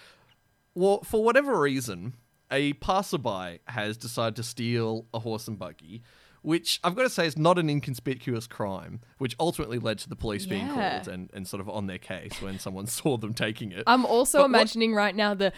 well, 0.74 1.02
for 1.02 1.24
whatever 1.24 1.58
reason, 1.58 2.14
a 2.50 2.74
passerby 2.74 3.60
has 3.66 3.96
decided 3.96 4.36
to 4.36 4.42
steal 4.42 5.06
a 5.12 5.18
horse 5.18 5.48
and 5.48 5.58
buggy, 5.58 6.02
which 6.42 6.80
I've 6.84 6.94
got 6.94 7.02
to 7.02 7.10
say 7.10 7.26
is 7.26 7.36
not 7.36 7.58
an 7.58 7.68
inconspicuous 7.68 8.46
crime, 8.46 9.00
which 9.18 9.34
ultimately 9.40 9.78
led 9.78 9.98
to 9.98 10.08
the 10.08 10.16
police 10.16 10.46
yeah. 10.46 10.50
being 10.50 10.68
called 10.68 11.08
and, 11.08 11.30
and 11.32 11.46
sort 11.46 11.60
of 11.60 11.68
on 11.68 11.86
their 11.86 11.98
case 11.98 12.40
when 12.40 12.58
someone 12.58 12.86
saw 12.98 13.16
them 13.16 13.34
taking 13.34 13.72
it. 13.72 13.84
I'm 13.86 14.06
also 14.06 14.38
but 14.38 14.46
imagining 14.46 14.92
what... 14.92 14.98
right 14.98 15.16
now 15.16 15.34
the 15.34 15.52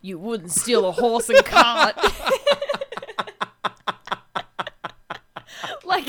you 0.00 0.18
wouldn't 0.18 0.50
steal 0.52 0.86
a 0.86 0.92
horse 0.92 1.28
and 1.28 1.44
cart. 1.44 1.96
like 5.84 6.06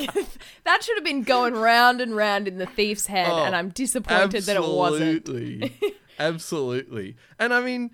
that 0.64 0.84
should 0.84 0.98
have 0.98 1.04
been 1.04 1.24
going 1.24 1.54
round 1.54 2.02
and 2.02 2.16
round 2.16 2.48
in 2.48 2.58
the 2.58 2.66
thief's 2.66 3.06
head, 3.08 3.30
oh, 3.30 3.44
and 3.44 3.56
I'm 3.56 3.70
disappointed 3.70 4.36
absolutely. 4.36 4.54
that 4.54 4.64
it 4.64 5.72
wasn't. 5.72 5.72
absolutely. 6.20 7.16
And 7.40 7.54
I 7.54 7.62
mean, 7.62 7.92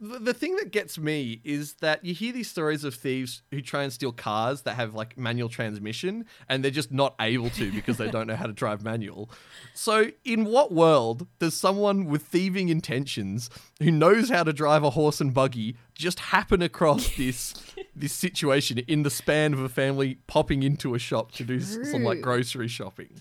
the, 0.00 0.32
thing 0.32 0.56
that 0.56 0.72
gets 0.72 0.98
me 0.98 1.40
is 1.44 1.74
that 1.74 2.04
you 2.04 2.14
hear 2.14 2.32
these 2.32 2.48
stories 2.48 2.84
of 2.84 2.94
thieves 2.94 3.42
who 3.50 3.60
try 3.60 3.82
and 3.82 3.92
steal 3.92 4.12
cars 4.12 4.62
that 4.62 4.74
have 4.76 4.94
like 4.94 5.18
manual 5.18 5.48
transmission 5.48 6.24
and 6.48 6.64
they're 6.64 6.70
just 6.70 6.90
not 6.90 7.14
able 7.20 7.50
to 7.50 7.70
because 7.72 7.98
they 7.98 8.10
don't 8.10 8.26
know 8.26 8.36
how 8.36 8.46
to 8.46 8.52
drive 8.52 8.82
manual. 8.82 9.30
So, 9.74 10.10
in 10.24 10.46
what 10.46 10.72
world 10.72 11.26
does 11.38 11.54
someone 11.54 12.06
with 12.06 12.22
thieving 12.22 12.70
intentions 12.70 13.50
who 13.80 13.90
knows 13.90 14.30
how 14.30 14.42
to 14.42 14.52
drive 14.52 14.82
a 14.82 14.90
horse 14.90 15.20
and 15.20 15.34
buggy 15.34 15.76
just 15.94 16.20
happen 16.20 16.62
across 16.62 17.16
this 17.16 17.54
this 17.94 18.12
situation 18.14 18.78
in 18.78 19.02
the 19.02 19.10
span 19.10 19.52
of 19.52 19.60
a 19.60 19.68
family 19.68 20.18
popping 20.26 20.62
into 20.62 20.94
a 20.94 20.98
shop 20.98 21.32
to 21.32 21.44
do 21.44 21.56
s- 21.58 21.78
some 21.90 22.04
like 22.04 22.22
grocery 22.22 22.68
shopping? 22.68 23.20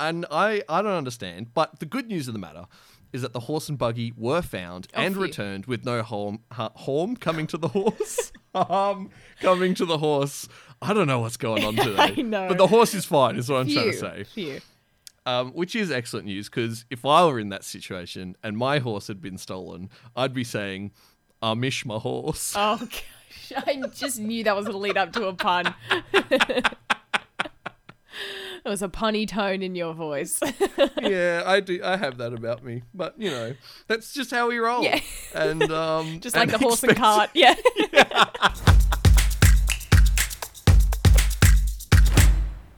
and 0.00 0.26
I 0.30 0.62
I 0.68 0.82
don't 0.82 0.92
understand. 0.92 1.54
But 1.54 1.78
the 1.80 1.86
good 1.86 2.08
news 2.08 2.28
of 2.28 2.34
the 2.34 2.40
matter 2.40 2.66
is 3.12 3.22
that 3.22 3.32
the 3.32 3.40
horse 3.40 3.68
and 3.68 3.76
buggy 3.78 4.12
were 4.16 4.42
found 4.42 4.88
Oh, 4.94 5.00
and 5.00 5.14
phew. 5.14 5.22
returned 5.22 5.66
with 5.66 5.84
no 5.84 6.02
harm 6.02 6.40
harm 6.50 7.16
coming 7.16 7.46
to 7.48 7.56
the 7.58 7.68
horse. 7.68 8.32
harm 8.54 9.10
coming 9.40 9.74
to 9.74 9.84
the 9.84 9.98
horse. 9.98 10.48
I 10.80 10.92
don't 10.94 11.06
know 11.06 11.20
what's 11.20 11.36
going 11.36 11.64
on 11.64 11.76
today. 11.76 11.96
I 12.18 12.22
know. 12.22 12.48
But 12.48 12.58
the 12.58 12.66
horse 12.66 12.94
is 12.94 13.04
fine. 13.04 13.36
Is 13.36 13.48
what 13.48 13.58
I'm 13.60 13.68
trying 13.68 13.92
to 13.92 13.96
say. 13.96 14.24
phew. 14.24 14.60
Um, 15.24 15.52
which 15.52 15.76
is 15.76 15.92
excellent 15.92 16.26
news 16.26 16.48
because 16.48 16.84
if 16.90 17.04
I 17.04 17.24
were 17.26 17.38
in 17.38 17.50
that 17.50 17.62
situation 17.62 18.34
and 18.42 18.56
my 18.58 18.80
horse 18.80 19.06
had 19.06 19.20
been 19.22 19.38
stolen, 19.38 19.88
I'd 20.16 20.34
be 20.34 20.42
saying, 20.42 20.90
I 21.40 21.54
"Amish 21.54 21.86
my 21.86 21.98
horse." 21.98 22.54
Oh 22.56 22.76
gosh, 22.80 23.64
I 23.66 23.82
just 23.94 24.18
knew 24.18 24.42
that 24.42 24.56
was 24.56 24.64
going 24.66 24.72
to 24.74 24.78
lead 24.78 24.96
up 24.96 25.12
to 25.12 25.26
a 25.28 25.32
pun. 25.34 25.74
There 28.62 28.70
was 28.70 28.82
a 28.82 28.88
punny 28.88 29.26
tone 29.26 29.60
in 29.60 29.74
your 29.74 29.92
voice. 29.92 30.38
yeah, 31.02 31.42
I 31.44 31.58
do. 31.58 31.80
I 31.82 31.96
have 31.96 32.18
that 32.18 32.32
about 32.32 32.62
me, 32.62 32.82
but 32.94 33.14
you 33.18 33.28
know, 33.28 33.54
that's 33.88 34.14
just 34.14 34.30
how 34.30 34.48
we 34.48 34.58
roll. 34.58 34.84
Yeah. 34.84 35.00
and 35.34 35.70
um, 35.72 36.20
Just 36.20 36.36
like 36.36 36.44
and 36.44 36.52
the 36.52 36.58
horse 36.58 36.82
and 36.84 36.96
cart. 36.96 37.30
Yeah. 37.34 37.54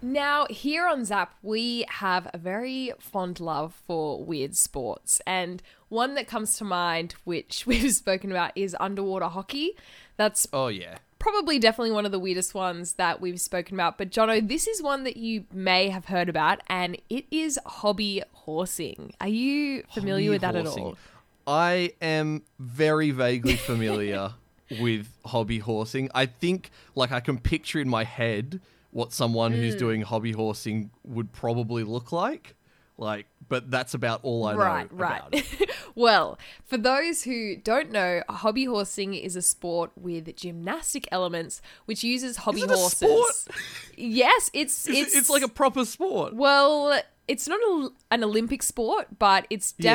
Now, 0.01 0.47
here 0.49 0.87
on 0.87 1.05
Zap, 1.05 1.35
we 1.43 1.85
have 1.89 2.31
a 2.33 2.39
very 2.39 2.93
fond 2.99 3.41
love 3.41 3.75
for 3.87 4.23
weird 4.23 4.55
sports. 4.55 5.21
And 5.27 5.63
one 5.89 6.15
that 6.15 6.27
comes 6.27 6.57
to 6.59 6.65
mind, 6.65 7.15
which 7.25 7.67
we've 7.67 7.93
spoken 7.93 8.31
about, 8.31 8.53
is 8.55 8.77
underwater 8.81 9.27
hockey. 9.27 9.73
That's 10.17 10.47
Oh 10.53 10.69
yeah. 10.69 10.99
Probably 11.25 11.59
definitely 11.59 11.91
one 11.91 12.05
of 12.05 12.13
the 12.13 12.19
weirdest 12.19 12.53
ones 12.55 12.93
that 12.95 13.19
we've 13.19 13.41
spoken 13.41 13.75
about. 13.77 13.97
But 13.97 14.11
Jono, 14.11 14.47
this 14.47 14.67
is 14.67 14.83
one 14.83 15.05
that 15.05 15.17
you 15.17 15.45
may 15.53 15.89
have 15.89 16.05
heard 16.05 16.29
about, 16.29 16.61
and 16.69 16.99
it 17.09 17.25
is 17.31 17.59
hobby 17.65 18.23
horsing. 18.33 19.15
Are 19.23 19.29
you 19.29 19.85
familiar 19.95 20.31
with 20.31 20.43
that 20.43 20.55
at 20.55 20.67
all? 20.67 20.99
I 21.47 21.93
am 22.03 22.43
very 22.59 23.11
vaguely 23.11 23.57
familiar 23.57 24.33
with 24.81 25.09
hobby 25.25 25.59
horsing. 25.61 26.11
I 26.15 26.27
think 26.27 26.71
like 26.95 27.11
I 27.11 27.21
can 27.21 27.39
picture 27.39 27.81
in 27.81 27.89
my 27.89 28.05
head 28.05 28.61
what 28.91 29.13
someone 29.13 29.53
Hmm. 29.53 29.59
who's 29.59 29.77
doing 29.77 30.03
hobby 30.03 30.33
horsing 30.33 30.91
would 31.05 31.33
probably 31.33 31.85
look 31.85 32.13
like. 32.13 32.55
Like, 32.97 33.27
but 33.49 33.71
that's 33.71 33.93
about 33.95 34.21
all 34.23 34.47
I 34.47 34.53
know 34.53 34.59
Right, 34.61 34.93
right. 34.93 35.19
about 35.19 35.35
it. 35.35 35.71
well, 35.97 36.39
for 36.65 36.77
those 36.77 37.25
who 37.25 37.57
don't 37.57 37.91
know, 37.91 38.23
hobby 38.29 38.65
horsing 38.67 39.15
is 39.15 39.35
a 39.35 39.43
sport 39.43 39.91
with 39.97 40.35
gymnastic 40.37 41.09
elements, 41.11 41.61
which 41.87 42.05
uses 42.05 42.37
hobby 42.39 42.61
it 42.63 42.71
a 42.71 42.75
horses. 42.77 42.97
sport? 42.99 43.57
Yes, 43.97 44.49
it's 44.55 44.89
It's, 44.89 44.99
it's 44.99 45.15
it's 45.17 45.31
like 45.31 45.43
a 45.43 45.49
proper 45.49 45.85
sport. 45.85 46.35
well, 46.35 47.01
it's 47.27 47.49
not 47.49 47.59
a, 47.61 47.89
an 48.13 48.23
Olympic 48.23 48.63
sport, 48.63 49.19
but 49.19 49.47
it's 49.51 49.75
Yeah. 49.79 49.95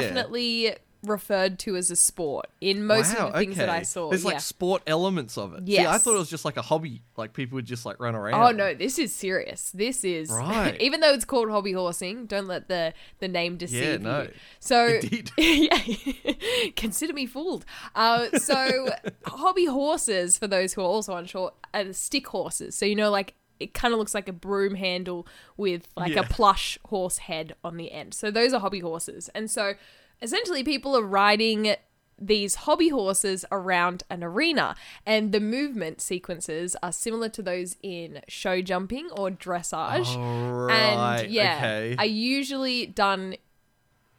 Referred 1.03 1.57
to 1.59 1.75
as 1.75 1.89
a 1.89 1.95
sport 1.95 2.47
in 2.59 2.85
most 2.85 3.17
wow, 3.17 3.27
of 3.27 3.33
the 3.33 3.39
things 3.39 3.57
that 3.57 3.69
I 3.69 3.83
saw. 3.83 4.09
There's 4.09 4.23
yeah. 4.23 4.31
like 4.31 4.41
sport 4.41 4.83
elements 4.85 5.37
of 5.37 5.53
it. 5.53 5.67
Yeah, 5.67 5.91
I 5.91 5.97
thought 5.97 6.15
it 6.15 6.19
was 6.19 6.29
just 6.29 6.45
like 6.45 6.57
a 6.57 6.61
hobby. 6.61 7.01
Like 7.15 7.33
people 7.33 7.55
would 7.55 7.65
just 7.65 7.85
like 7.85 7.99
run 7.99 8.15
around. 8.15 8.41
Oh 8.41 8.51
no, 8.51 8.73
this 8.73 8.99
is 8.99 9.13
serious. 9.13 9.71
This 9.71 10.03
is 10.03 10.29
Right. 10.29 10.75
even 10.81 10.99
though 10.99 11.13
it's 11.13 11.25
called 11.25 11.49
hobby 11.49 11.71
horsing, 11.71 12.25
don't 12.25 12.47
let 12.47 12.67
the 12.67 12.93
the 13.19 13.27
name 13.27 13.57
deceive 13.57 14.01
no. 14.01 14.23
you. 14.23 14.31
So 14.59 14.99
yeah, 15.37 15.79
consider 16.75 17.13
me 17.13 17.25
fooled. 17.25 17.65
Uh, 17.95 18.29
so 18.37 18.89
hobby 19.25 19.65
horses, 19.65 20.37
for 20.37 20.47
those 20.47 20.73
who 20.73 20.81
are 20.81 20.85
also 20.85 21.15
unsure, 21.15 21.53
are 21.73 21.83
the 21.83 21.93
stick 21.93 22.27
horses. 22.27 22.75
So 22.75 22.85
you 22.85 22.95
know, 22.95 23.09
like 23.09 23.35
it 23.59 23.73
kind 23.73 23.93
of 23.93 23.99
looks 23.99 24.13
like 24.13 24.27
a 24.29 24.33
broom 24.33 24.75
handle 24.75 25.27
with 25.57 25.87
like 25.97 26.13
Yeah. 26.13 26.21
a 26.21 26.23
plush 26.23 26.77
horse 26.85 27.17
head 27.19 27.53
on 27.63 27.77
the 27.77 27.91
end. 27.91 28.13
So 28.13 28.31
those 28.31 28.53
are 28.53 28.59
hobby 28.59 28.79
horses, 28.79 29.29
and 29.35 29.49
so 29.51 29.73
essentially 30.21 30.63
people 30.63 30.95
are 30.97 31.03
riding 31.03 31.75
these 32.21 32.55
hobby 32.55 32.89
horses 32.89 33.45
around 33.49 34.03
an 34.09 34.21
arena 34.25 34.75
and 35.05 35.31
the 35.31 35.39
movement 35.39 36.01
sequences 36.01 36.75
are 36.83 36.91
similar 36.91 37.29
to 37.29 37.41
those 37.41 37.77
in 37.81 38.19
show 38.27 38.61
jumping 38.61 39.09
or 39.11 39.29
dressage 39.31 40.07
Oh, 40.17 40.49
right. 40.65 41.21
and 41.23 41.31
yeah 41.31 41.55
okay. 41.55 41.95
are 41.97 42.05
usually 42.05 42.85
done 42.87 43.35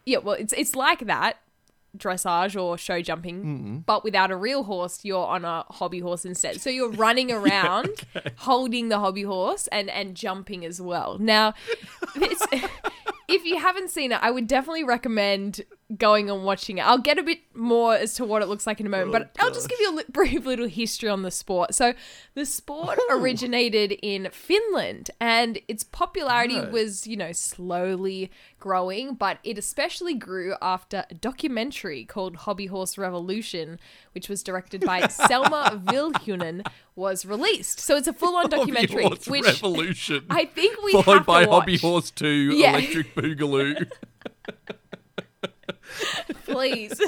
yeah 0.06 0.16
well 0.16 0.34
it's 0.36 0.54
it's 0.54 0.74
like 0.74 1.00
that 1.00 1.36
dressage 1.96 2.60
or 2.60 2.78
show 2.78 3.00
jumping 3.02 3.38
mm-hmm. 3.38 3.78
but 3.78 4.04
without 4.04 4.30
a 4.30 4.36
real 4.36 4.64
horse 4.64 5.04
you're 5.04 5.26
on 5.26 5.44
a 5.44 5.64
hobby 5.70 6.00
horse 6.00 6.24
instead. 6.24 6.60
So 6.60 6.70
you're 6.70 6.90
running 6.90 7.30
around 7.40 8.06
holding 8.38 8.88
the 8.88 8.98
hobby 8.98 9.22
horse 9.22 9.66
and 9.68 9.90
and 9.90 10.14
jumping 10.14 10.64
as 10.64 10.80
well. 10.80 11.18
Now 11.18 11.54
if 13.30 13.44
you 13.44 13.58
haven't 13.58 13.90
seen 13.90 14.12
it 14.12 14.18
i 14.22 14.30
would 14.30 14.46
definitely 14.46 14.84
recommend 14.84 15.62
going 15.96 16.30
and 16.30 16.44
watching 16.44 16.78
it 16.78 16.86
i'll 16.86 16.98
get 16.98 17.18
a 17.18 17.22
bit 17.22 17.38
more 17.54 17.94
as 17.94 18.14
to 18.14 18.24
what 18.24 18.42
it 18.42 18.46
looks 18.48 18.66
like 18.66 18.78
in 18.80 18.86
a 18.86 18.90
moment 18.90 19.08
oh, 19.08 19.18
but 19.18 19.30
i'll 19.42 19.50
just 19.52 19.68
give 19.68 19.78
you 19.80 19.92
a 19.92 19.96
li- 19.96 20.04
brief 20.12 20.44
little 20.46 20.68
history 20.68 21.08
on 21.08 21.22
the 21.22 21.30
sport 21.30 21.74
so 21.74 21.92
the 22.34 22.46
sport 22.46 22.98
oh. 23.00 23.18
originated 23.20 23.92
in 24.02 24.28
finland 24.32 25.10
and 25.20 25.58
its 25.68 25.82
popularity 25.82 26.58
Right. 26.58 26.70
was 26.70 27.06
you 27.06 27.16
know 27.16 27.32
slowly 27.32 28.30
growing 28.58 29.14
but 29.14 29.38
it 29.42 29.58
especially 29.58 30.14
grew 30.14 30.54
after 30.62 31.04
a 31.10 31.14
documentary 31.14 32.04
called 32.04 32.36
hobby 32.36 32.66
horse 32.66 32.96
revolution 32.96 33.78
which 34.12 34.28
was 34.28 34.42
directed 34.42 34.84
by 34.84 35.06
selma 35.08 35.80
vilhunen 35.84 36.66
was 36.94 37.24
released 37.24 37.80
so 37.80 37.96
it's 37.96 38.06
a 38.08 38.12
full-on 38.12 38.48
documentary 38.50 39.02
Hobby 39.02 39.14
Horse 39.16 39.26
which 39.28 39.44
Revolution. 39.44 40.24
i 40.30 40.44
think 40.44 40.80
we 40.82 40.92
followed 40.92 41.24
by. 41.26 41.44
Hobby 41.44 41.78
Horse 41.78 42.10
2 42.10 42.52
Yeah. 42.56 42.70
Electric 42.76 43.14
Boogaloo. 43.14 43.90
please. 46.44 47.00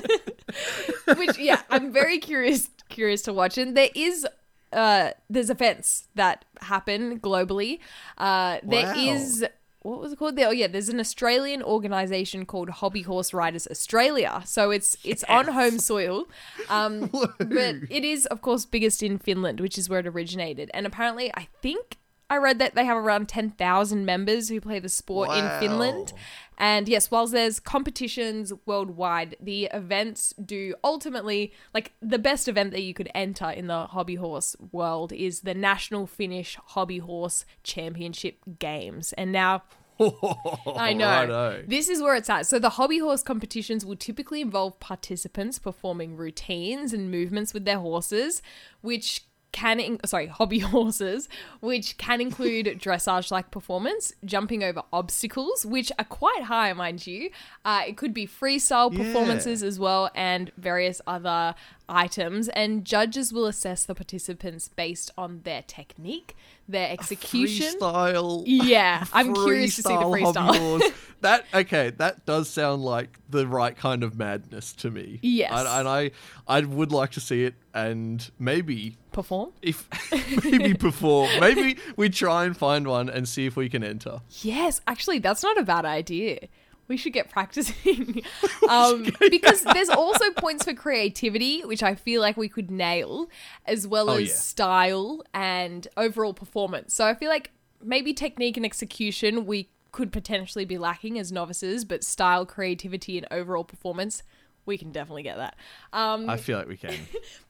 Which 1.16 1.38
yeah, 1.38 1.62
I'm 1.70 1.92
very 1.92 2.18
curious 2.18 2.68
curious 2.88 3.22
to 3.22 3.32
watch. 3.32 3.58
And 3.58 3.76
there 3.76 3.90
is 3.94 4.26
uh 4.72 5.10
there's 5.28 5.50
events 5.50 6.08
that 6.14 6.44
happen 6.60 7.18
globally. 7.20 7.78
Uh 8.18 8.58
there 8.62 8.86
Wow. 8.86 8.94
is 8.96 9.44
what 9.80 9.98
was 9.98 10.12
it 10.12 10.18
called? 10.18 10.36
There, 10.36 10.46
oh 10.46 10.52
yeah, 10.52 10.68
there's 10.68 10.88
an 10.88 11.00
Australian 11.00 11.60
organization 11.60 12.46
called 12.46 12.70
Hobby 12.70 13.02
Horse 13.02 13.34
Riders 13.34 13.66
Australia. 13.66 14.42
So 14.46 14.70
it's 14.70 14.96
it's 15.04 15.24
on 15.24 15.48
home 15.48 15.78
soil. 15.78 16.26
Um 16.68 17.06
but 17.38 17.76
it 17.90 18.04
is 18.04 18.26
of 18.26 18.42
course 18.42 18.64
biggest 18.64 19.02
in 19.02 19.18
Finland, 19.18 19.60
which 19.60 19.76
is 19.78 19.88
where 19.88 20.00
it 20.00 20.06
originated. 20.06 20.70
And 20.72 20.86
apparently 20.86 21.32
I 21.34 21.48
think 21.60 21.98
I 22.32 22.38
read 22.38 22.58
that 22.60 22.74
they 22.74 22.86
have 22.86 22.96
around 22.96 23.28
10,000 23.28 24.06
members 24.06 24.48
who 24.48 24.58
play 24.58 24.78
the 24.78 24.88
sport 24.88 25.28
in 25.36 25.46
Finland. 25.60 26.14
And 26.56 26.88
yes, 26.88 27.10
whilst 27.10 27.34
there's 27.34 27.60
competitions 27.60 28.54
worldwide, 28.64 29.36
the 29.38 29.66
events 29.66 30.32
do 30.42 30.74
ultimately, 30.82 31.52
like 31.74 31.92
the 32.00 32.18
best 32.18 32.48
event 32.48 32.70
that 32.70 32.80
you 32.80 32.94
could 32.94 33.10
enter 33.14 33.50
in 33.50 33.66
the 33.66 33.84
hobby 33.84 34.14
horse 34.14 34.56
world 34.72 35.12
is 35.12 35.40
the 35.40 35.52
National 35.52 36.06
Finnish 36.06 36.56
Hobby 36.68 37.00
Horse 37.00 37.44
Championship 37.64 38.38
Games. 38.58 39.12
And 39.12 39.30
now 39.30 39.64
I 40.00 40.94
know. 40.94 41.04
Righto. 41.04 41.64
This 41.66 41.90
is 41.90 42.00
where 42.00 42.14
it's 42.14 42.30
at. 42.30 42.46
So 42.46 42.58
the 42.58 42.70
hobby 42.70 42.98
horse 42.98 43.22
competitions 43.22 43.84
will 43.84 43.96
typically 43.96 44.40
involve 44.40 44.80
participants 44.80 45.58
performing 45.58 46.16
routines 46.16 46.94
and 46.94 47.10
movements 47.10 47.52
with 47.52 47.66
their 47.66 47.78
horses, 47.78 48.40
which 48.80 49.26
can 49.52 49.78
in- 49.78 50.00
sorry 50.04 50.26
hobby 50.38 50.61
horses 50.61 51.28
which 51.61 51.97
can 51.99 52.21
include 52.21 52.66
dressage 52.80 53.30
like 53.30 53.50
performance 53.50 54.12
jumping 54.25 54.62
over 54.64 54.82
obstacles 54.92 55.64
which 55.66 55.92
are 55.99 56.04
quite 56.06 56.44
high 56.44 56.73
mind 56.73 57.06
you 57.06 57.30
uh, 57.64 57.82
it 57.87 57.97
could 57.97 58.14
be 58.14 58.26
freestyle 58.26 58.90
Yeah. 58.92 59.04
performances 59.04 59.62
as 59.62 59.78
well 59.78 60.11
and 60.14 60.50
various 60.56 61.00
other 61.06 61.54
items 61.88 62.49
and 62.49 62.85
judges 62.85 63.32
will 63.32 63.47
assess 63.47 63.85
the 63.85 63.94
participants 63.94 64.68
based 64.68 65.11
on 65.18 65.40
their 65.44 65.62
technique 65.62 66.35
their 66.72 66.90
execution 66.90 67.78
Freestyle. 67.78 68.42
yeah 68.46 69.04
i'm 69.12 69.34
curious 69.34 69.76
to 69.76 69.82
see 69.82 69.94
the 69.94 70.00
freestyle 70.00 70.32
freestyle 70.34 70.46
hobby 70.46 70.58
horse. 70.58 70.82
that 71.22 71.46
okay, 71.54 71.90
that 71.90 72.26
does 72.26 72.48
sound 72.50 72.84
like 72.84 73.18
the 73.30 73.46
right 73.46 73.76
kind 73.76 74.02
of 74.04 74.16
madness 74.18 74.72
to 74.74 74.90
me. 74.90 75.18
Yes. 75.22 75.52
and, 75.52 75.66
and 75.68 75.88
I, 75.88 76.10
I 76.46 76.60
would 76.60 76.92
like 76.92 77.12
to 77.12 77.20
see 77.20 77.44
it, 77.44 77.54
and 77.72 78.30
maybe 78.38 78.96
perform 79.12 79.52
if 79.62 79.88
maybe 80.44 80.74
perform, 80.74 81.30
maybe 81.40 81.78
we 81.96 82.08
try 82.08 82.44
and 82.44 82.56
find 82.56 82.86
one 82.86 83.08
and 83.08 83.28
see 83.28 83.46
if 83.46 83.56
we 83.56 83.68
can 83.68 83.82
enter. 83.82 84.20
Yes, 84.42 84.80
actually, 84.86 85.18
that's 85.18 85.42
not 85.42 85.58
a 85.58 85.62
bad 85.62 85.84
idea. 85.84 86.48
We 86.92 86.99
should 86.99 87.14
get 87.14 87.30
practicing. 87.30 88.22
um, 88.68 89.06
because 89.30 89.62
there's 89.72 89.88
also 89.88 90.30
points 90.32 90.62
for 90.64 90.75
creativity, 90.75 91.62
which 91.62 91.82
I 91.82 91.94
feel 91.94 92.20
like 92.20 92.37
we 92.37 92.50
could 92.50 92.70
nail, 92.70 93.30
as 93.64 93.87
well 93.88 94.11
Oh, 94.11 94.18
as 94.18 94.28
yeah. 94.28 94.34
style 94.34 95.22
and 95.32 95.88
overall 95.96 96.34
performance. 96.34 96.92
So 96.92 97.06
I 97.06 97.14
feel 97.14 97.30
like 97.30 97.50
maybe 97.82 98.12
technique 98.12 98.58
and 98.58 98.66
execution 98.66 99.46
we 99.46 99.70
could 99.90 100.12
potentially 100.12 100.66
be 100.66 100.76
lacking 100.76 101.18
as 101.18 101.32
novices, 101.32 101.87
but 101.87 102.04
style, 102.04 102.44
creativity, 102.44 103.16
and 103.16 103.26
overall 103.30 103.64
performance, 103.64 104.22
we 104.66 104.76
can 104.76 104.92
definitely 104.92 105.22
get 105.22 105.38
that. 105.38 105.56
Um, 105.94 106.28
I 106.28 106.37
feel 106.37 106.58
like 106.58 106.68
we 106.68 106.76
can. 106.76 106.94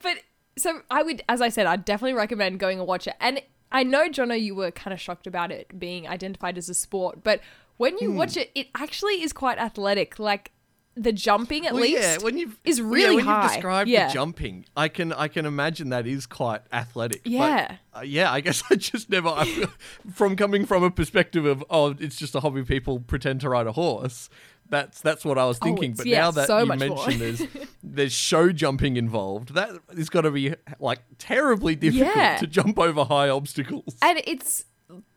but 0.01 0.19
so 0.57 0.83
I 0.89 1.03
would, 1.03 1.21
as 1.27 1.41
I 1.41 1.49
said, 1.49 1.65
I'd 1.65 1.83
definitely 1.83 2.13
recommend 2.13 2.61
going 2.61 2.79
and 2.79 2.87
watch 2.87 3.07
it. 3.07 3.15
And 3.19 3.41
I 3.73 3.83
know, 3.83 4.07
Jono, 4.07 4.39
you 4.41 4.55
were 4.55 4.71
kind 4.71 4.93
of 4.93 5.01
shocked 5.01 5.27
about 5.27 5.51
it 5.51 5.77
being 5.77 6.07
identified 6.07 6.57
as 6.57 6.69
a 6.69 6.73
sport, 6.73 7.25
but 7.25 7.41
when 7.77 7.93
Hmm. 7.97 8.03
you 8.03 8.11
watch 8.11 8.37
it, 8.37 8.51
it 8.55 8.67
actually 8.75 9.21
is 9.21 9.33
quite 9.33 9.57
athletic. 9.57 10.19
Like 10.19 10.51
the 10.95 11.11
jumping, 11.11 11.65
at 11.65 11.73
Well, 11.73 11.81
least, 11.81 12.01
yeah, 12.01 12.17
when 12.19 12.37
you've 12.37 12.59
is 12.63 12.77
yeah, 12.77 12.85
really 12.85 13.15
when 13.15 13.25
high. 13.25 13.43
you've 13.43 13.51
described 13.53 13.89
yeah. 13.89 14.07
the 14.07 14.13
jumping, 14.13 14.65
I 14.77 14.87
can 14.89 15.11
I 15.13 15.27
can 15.27 15.45
imagine 15.45 15.89
that 15.89 16.05
is 16.05 16.25
quite 16.27 16.61
athletic. 16.71 17.23
But, 17.23 17.31
Yeah. 17.31 17.75
uh, 17.97 18.01
yeah. 18.01 18.31
I 18.31 18.41
guess 18.41 18.61
I 18.69 18.75
just 18.75 19.09
never 19.09 19.29
I, 19.29 19.65
from 20.13 20.35
coming 20.35 20.65
from 20.67 20.83
a 20.83 20.91
perspective 20.91 21.45
of 21.45 21.63
oh, 21.69 21.95
it's 21.99 22.15
just 22.15 22.35
a 22.35 22.41
hobby 22.41 22.63
people 22.63 22.99
pretend 22.99 23.41
to 23.41 23.49
ride 23.49 23.65
a 23.67 23.71
horse. 23.71 24.29
That's 24.69 25.01
that's 25.01 25.25
what 25.25 25.37
I 25.37 25.45
was 25.45 25.57
thinking. 25.57 25.91
Oh, 25.91 25.95
but 25.97 26.05
yeah, 26.05 26.21
now 26.21 26.31
that 26.31 26.47
so 26.47 26.59
you 26.59 26.65
mentioned 26.67 27.19
there's 27.21 27.41
there's 27.83 28.13
show 28.13 28.51
jumping 28.51 28.95
involved, 28.95 29.55
that 29.55 29.71
is 29.91 30.09
got 30.09 30.21
to 30.21 30.31
be 30.31 30.53
like 30.79 30.99
terribly 31.17 31.75
difficult 31.75 32.15
Yeah. 32.15 32.37
to 32.37 32.47
jump 32.47 32.77
over 32.79 33.03
high 33.03 33.29
obstacles. 33.29 33.95
and 34.01 34.21
it's 34.25 34.65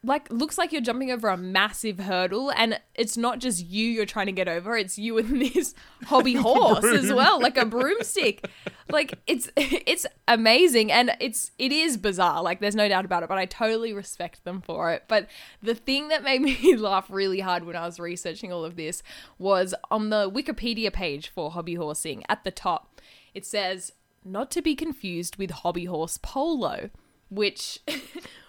like 0.03 0.31
looks 0.31 0.57
like 0.59 0.73
you're 0.73 0.81
jumping 0.81 1.11
over 1.11 1.29
a 1.29 1.37
massive 1.37 1.99
hurdle 1.99 2.51
and 2.53 2.81
it's 2.95 3.17
not 3.17 3.39
just 3.39 3.67
you 3.67 3.87
you're 3.87 4.07
trying 4.07 4.27
to 4.27 4.33
get 4.33 4.49
over 4.49 4.77
it's 4.77 4.99
you 4.99 5.19
and 5.19 5.41
this 5.55 5.75
hobby 6.05 6.35
horse 6.35 6.85
as 6.85 7.13
well 7.13 7.41
like 7.41 7.57
a 7.57 7.65
broomstick. 7.65 8.49
Like 8.89 9.19
it's 9.27 9.51
it's 9.57 10.07
amazing 10.29 10.93
and 10.93 11.17
it's 11.21 11.51
it 11.59 11.73
is 11.73 11.97
bizarre 11.97 12.43
like 12.43 12.61
there's 12.61 12.77
no 12.77 12.89
doubt 12.89 13.05
about 13.05 13.23
it 13.23 13.29
but 13.29 13.39
I 13.39 13.47
totally 13.47 13.93
respect 13.93 14.45
them 14.45 14.61
for 14.61 14.93
it. 14.93 15.05
But 15.09 15.29
the 15.63 15.75
thing 15.75 16.09
that 16.09 16.23
made 16.23 16.43
me 16.43 16.77
laugh 16.77 17.07
really 17.09 17.41
hard 17.41 17.65
when 17.65 17.77
I 17.77 17.87
was 17.87 17.99
researching 17.99 18.53
all 18.53 18.65
of 18.65 18.77
this 18.77 19.03
was 19.39 19.75
on 19.91 20.11
the 20.11 20.31
Wikipedia 20.31 20.93
page 20.93 21.29
for 21.29 21.51
hobby 21.51 21.75
horsing 21.75 22.25
at 22.29 22.45
the 22.45 22.51
top 22.51 23.01
it 23.35 23.45
says 23.45 23.93
not 24.25 24.51
to 24.51 24.63
be 24.63 24.75
confused 24.75 25.37
with 25.37 25.51
hobby 25.51 25.85
horse 25.85 26.19
polo 26.21 26.91
which 27.29 27.81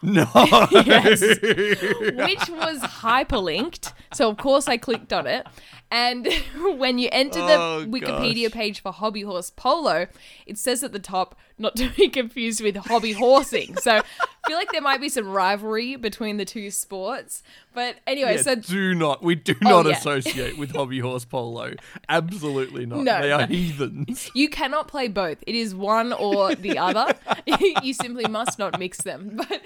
No. 0.01 0.27
yes, 0.71 1.21
which 1.21 2.49
was 2.49 2.79
hyperlinked. 2.81 3.93
So 4.13 4.29
of 4.29 4.37
course 4.37 4.67
I 4.67 4.77
clicked 4.77 5.11
on 5.13 5.27
it, 5.27 5.45
and 5.91 6.27
when 6.77 6.97
you 6.97 7.09
enter 7.11 7.39
the 7.39 7.53
Oh, 7.57 7.85
Wikipedia 7.87 8.45
gosh. 8.45 8.51
page 8.53 8.79
for 8.81 8.91
hobby 8.91 9.21
horse 9.21 9.49
polo, 9.49 10.07
it 10.45 10.57
says 10.57 10.83
at 10.83 10.91
the 10.91 10.99
top 10.99 11.35
not 11.59 11.75
to 11.75 11.89
be 11.89 12.07
confused 12.07 12.61
with 12.61 12.75
hobby 12.75 13.13
horsing. 13.13 13.75
So 13.77 13.97
I 13.97 14.03
feel 14.47 14.57
like 14.57 14.71
there 14.71 14.81
might 14.81 15.01
be 15.01 15.09
some 15.09 15.27
rivalry 15.27 15.95
between 15.95 16.37
the 16.37 16.45
two 16.45 16.69
sports. 16.71 17.41
But 17.73 17.95
anyway, 18.05 18.35
Yeah, 18.35 18.41
so 18.43 18.55
do 18.55 18.93
not. 18.93 19.23
We 19.23 19.35
do 19.35 19.55
oh, 19.65 19.67
not 19.69 19.85
Oh, 19.85 19.89
yeah. 19.89 19.97
associate 19.97 20.57
with 20.57 20.71
hobby 20.71 20.99
horse 20.99 21.25
polo. 21.25 21.73
Absolutely 22.09 22.85
not. 22.85 22.99
No, 22.99 23.21
they 23.21 23.31
are 23.31 23.41
no. 23.41 23.47
heathens. 23.47 24.29
you 24.35 24.49
cannot 24.49 24.87
play 24.87 25.07
both. 25.07 25.43
It 25.47 25.55
is 25.55 25.73
one 25.75 26.13
or 26.13 26.53
the 26.55 26.77
other. 26.77 27.13
you 27.83 27.93
simply 27.93 28.25
must 28.27 28.59
not 28.59 28.79
mix 28.79 29.01
them. 29.01 29.39
But 29.49 29.61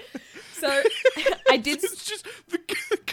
so 0.68 0.82
I 1.50 1.56
did 1.56 1.82
It's 1.82 2.04
just 2.04 2.24
the 2.48 2.58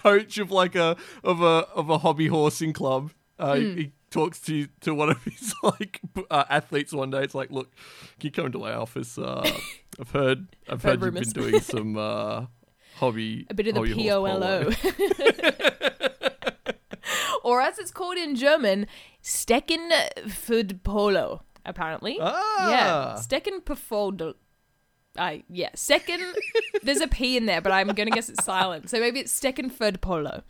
coach 0.01 0.37
of 0.37 0.51
like 0.51 0.75
a 0.75 0.95
of 1.23 1.41
a 1.41 1.67
of 1.75 1.89
a 1.89 1.97
hobby 1.99 2.27
horsing 2.27 2.73
club. 2.73 3.11
Uh, 3.37 3.55
Hmm. 3.55 3.77
He 3.77 3.91
talks 4.11 4.39
to 4.41 4.67
to 4.81 4.93
one 4.93 5.09
of 5.09 5.23
his 5.25 5.53
like 5.63 6.01
uh, 6.29 6.43
athletes 6.49 6.91
one 6.93 7.09
day. 7.11 7.23
It's 7.23 7.35
like, 7.35 7.51
look, 7.51 7.71
can 8.19 8.27
you 8.27 8.31
come 8.31 8.47
into 8.47 8.59
my 8.59 8.73
office? 8.73 9.17
Uh, 9.17 9.49
I've 9.99 10.11
heard 10.11 10.47
I've 10.67 10.81
Heard 10.83 11.01
heard, 11.01 11.15
you've 11.15 11.33
been 11.33 11.43
doing 11.43 11.59
some 11.61 11.97
uh, 11.97 12.45
hobby 12.95 13.45
a 13.49 13.53
bit 13.53 13.67
of 13.67 13.75
the 13.75 13.93
polo. 13.93 14.71
Or 17.43 17.61
as 17.61 17.79
it's 17.79 17.91
called 17.91 18.17
in 18.17 18.35
German, 18.35 18.85
Stecken 19.23 19.89
Food 20.29 20.83
Polo, 20.83 21.41
apparently. 21.65 22.17
Ah. 22.21 22.69
Yeah, 22.69 23.15
Stecken. 23.15 23.61
I 25.19 25.43
yeah, 25.49 25.69
second. 25.75 26.23
there's 26.83 27.01
a 27.01 27.07
P 27.07 27.37
in 27.37 27.45
there, 27.45 27.61
but 27.61 27.71
I'm 27.71 27.87
gonna 27.89 28.09
guess 28.11 28.29
it's 28.29 28.43
silent. 28.43 28.89
So 28.89 28.99
maybe 28.99 29.19
it's 29.19 29.37
Steckenford 29.37 30.01
Polo. 30.01 30.43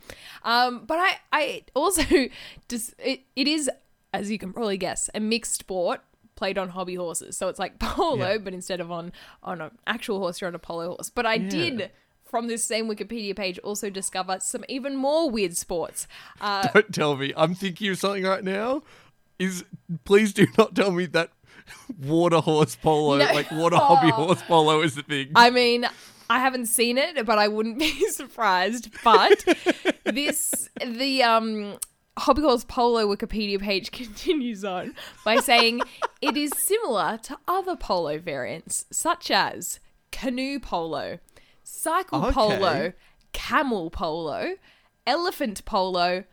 Um, 0.44 0.84
but 0.86 0.98
I 0.98 1.16
I 1.32 1.62
also 1.74 2.02
just 2.68 2.94
it, 2.98 3.22
it 3.36 3.48
is 3.48 3.68
as 4.14 4.30
you 4.30 4.38
can 4.38 4.52
probably 4.52 4.76
guess 4.78 5.10
a 5.14 5.20
mixed 5.20 5.54
sport 5.60 6.00
played 6.36 6.56
on 6.56 6.70
hobby 6.70 6.94
horses. 6.94 7.36
So 7.36 7.48
it's 7.48 7.58
like 7.58 7.78
polo, 7.80 8.30
Yeah. 8.32 8.38
but 8.38 8.54
instead 8.54 8.80
of 8.80 8.90
on 8.90 9.12
on 9.42 9.60
an 9.60 9.72
actual 9.86 10.18
horse, 10.20 10.40
you're 10.40 10.48
on 10.48 10.54
a 10.54 10.58
polo 10.60 10.88
horse. 10.90 11.10
But 11.10 11.26
I 11.26 11.38
did. 11.38 11.90
From 12.24 12.46
this 12.46 12.62
same 12.62 12.86
Wikipedia 12.88 13.34
page, 13.34 13.58
also 13.58 13.90
discover 13.90 14.38
some 14.38 14.64
even 14.68 14.94
more 14.94 15.28
weird 15.28 15.56
sports. 15.56 16.06
Uh, 16.40 16.68
Don't 16.72 16.94
tell 16.94 17.16
me. 17.16 17.32
I'm 17.36 17.56
thinking 17.56 17.90
of 17.90 17.98
something 17.98 18.22
right 18.22 18.44
now. 18.44 18.84
Is 19.40 19.64
please 20.04 20.32
do 20.32 20.46
not 20.56 20.76
tell 20.76 20.92
me 20.92 21.06
that 21.06 21.30
water 22.02 22.38
horse 22.40 22.76
polo, 22.76 23.18
No. 23.18 23.24
like 23.32 23.50
water 23.50 23.76
hobby 23.76 24.10
horse 24.10 24.42
polo, 24.42 24.82
is 24.82 24.94
the 24.94 25.02
thing. 25.02 25.30
I 25.34 25.50
mean, 25.50 25.86
I 26.28 26.38
haven't 26.38 26.66
seen 26.66 26.98
it, 26.98 27.24
but 27.26 27.38
I 27.38 27.48
wouldn't 27.48 27.78
be 27.80 28.08
surprised. 28.10 28.90
But 29.04 29.44
this, 30.04 30.68
the 30.84 31.22
um, 31.22 31.76
Hobby 32.18 32.42
Horse 32.42 32.64
Polo 32.64 33.06
Wikipedia 33.14 33.60
page 33.60 33.90
continues 33.92 34.64
on 34.64 34.94
by 35.24 35.36
saying 35.36 35.80
it 36.20 36.36
is 36.36 36.52
similar 36.56 37.18
to 37.24 37.38
other 37.48 37.76
polo 37.76 38.18
variants, 38.18 38.86
such 38.92 39.30
as 39.30 39.80
canoe 40.12 40.58
polo, 40.60 41.18
cycle 41.64 42.24
Okay. 42.26 42.32
polo, 42.34 42.92
camel 43.32 43.90
polo, 43.90 44.54
elephant 45.06 45.64
polo, 45.64 46.24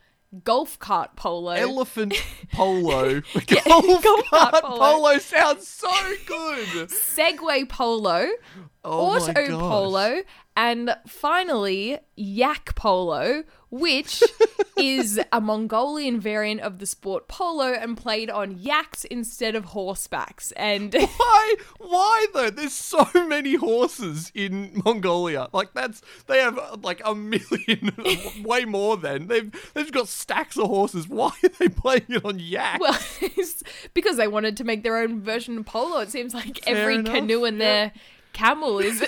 golf 0.44 0.78
cart 0.78 1.16
polo. 1.16 1.50
Elephant 1.52 2.14
polo. 2.52 3.22
Yeah, 3.48 3.62
golf, 3.66 4.02
golf 4.02 4.24
cart 4.30 4.52
cart 4.52 4.64
polo. 4.64 4.78
polo. 4.78 5.18
sounds 5.18 5.66
so 5.66 5.90
good. 6.26 6.88
Segway 6.90 7.68
polo, 7.68 8.28
Oh 8.84 9.18
my 9.18 9.30
auto 9.32 9.58
polo, 9.58 10.22
and 10.56 10.96
finally 11.06 11.98
yak 12.16 12.74
polo, 12.74 13.44
which 13.70 14.22
is 14.76 15.20
a 15.32 15.40
Mongolian 15.40 16.20
variant 16.20 16.60
of 16.60 16.78
the 16.78 16.86
sport 16.86 17.28
polo 17.28 17.72
and 17.72 17.96
played 17.96 18.30
on 18.30 18.58
yaks 18.58 19.04
instead 19.04 19.54
of 19.54 19.66
horsebacks. 19.66 20.52
And 20.56 20.94
Why? 21.16 21.54
Why 21.78 22.26
though? 22.32 22.50
There's 22.50 22.72
so 22.72 23.06
many 23.14 23.54
horses 23.54 24.32
in 24.34 24.82
Mongolia. 24.84 25.48
Like 25.52 25.74
that's 25.74 26.02
they 26.26 26.38
have 26.38 26.58
like 26.82 27.00
a 27.04 27.14
million, 27.14 27.92
way 28.44 28.64
more 28.64 28.96
than 28.96 29.26
they've 29.26 29.72
they've 29.74 29.92
got 29.92 30.08
stacks 30.08 30.56
of 30.56 30.66
horses. 30.66 31.08
Why 31.08 31.32
are 31.42 31.50
they 31.58 31.68
playing 31.68 32.06
it 32.08 32.24
on 32.24 32.38
yak? 32.38 32.80
well, 32.80 32.98
it's 33.20 33.62
because 33.94 34.16
they 34.16 34.28
wanted 34.28 34.56
to 34.58 34.64
make 34.64 34.82
their 34.82 34.98
own 34.98 35.20
version 35.20 35.58
of 35.58 35.66
polo. 35.66 35.98
It 36.00 36.10
seems 36.10 36.34
like 36.34 36.64
Fair 36.64 36.76
every 36.76 36.94
enough, 36.96 37.14
canoe 37.14 37.44
and 37.44 37.58
yeah. 37.58 37.64
their 37.64 37.92
camel 38.32 38.78
is 38.78 39.02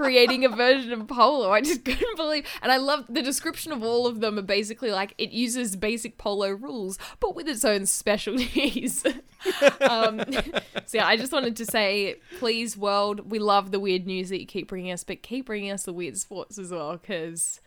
creating 0.00 0.44
a 0.44 0.48
version 0.48 0.92
of 0.92 1.06
polo. 1.08 1.50
I 1.50 1.60
just 1.60 1.84
couldn't 1.84 2.16
believe. 2.16 2.46
And 2.62 2.72
I 2.72 2.78
love 2.78 3.04
the 3.08 3.22
description 3.22 3.72
of 3.72 3.82
all 3.82 4.06
of 4.06 4.20
them 4.20 4.38
are 4.38 4.42
basically 4.42 4.90
like 4.90 5.14
it 5.18 5.30
uses 5.30 5.76
basic 5.76 6.18
polo 6.18 6.50
rules, 6.50 6.98
but 7.20 7.34
with 7.34 7.48
its 7.48 7.64
own 7.64 7.86
specialties. 7.86 9.04
um, 9.80 10.22
so 10.86 10.98
yeah, 10.98 11.06
I 11.06 11.16
just 11.16 11.32
wanted 11.32 11.56
to 11.56 11.66
say, 11.66 12.16
please, 12.38 12.76
world, 12.76 13.30
we 13.30 13.38
love 13.38 13.70
the 13.70 13.80
weird 13.80 14.06
news 14.06 14.28
that 14.30 14.40
you 14.40 14.46
keep 14.46 14.68
bringing 14.68 14.92
us, 14.92 15.04
but 15.04 15.22
keep 15.22 15.46
bringing 15.46 15.70
us 15.70 15.84
the 15.84 15.92
weird 15.92 16.16
sports 16.16 16.58
as 16.58 16.70
well, 16.70 16.92
because. 16.96 17.60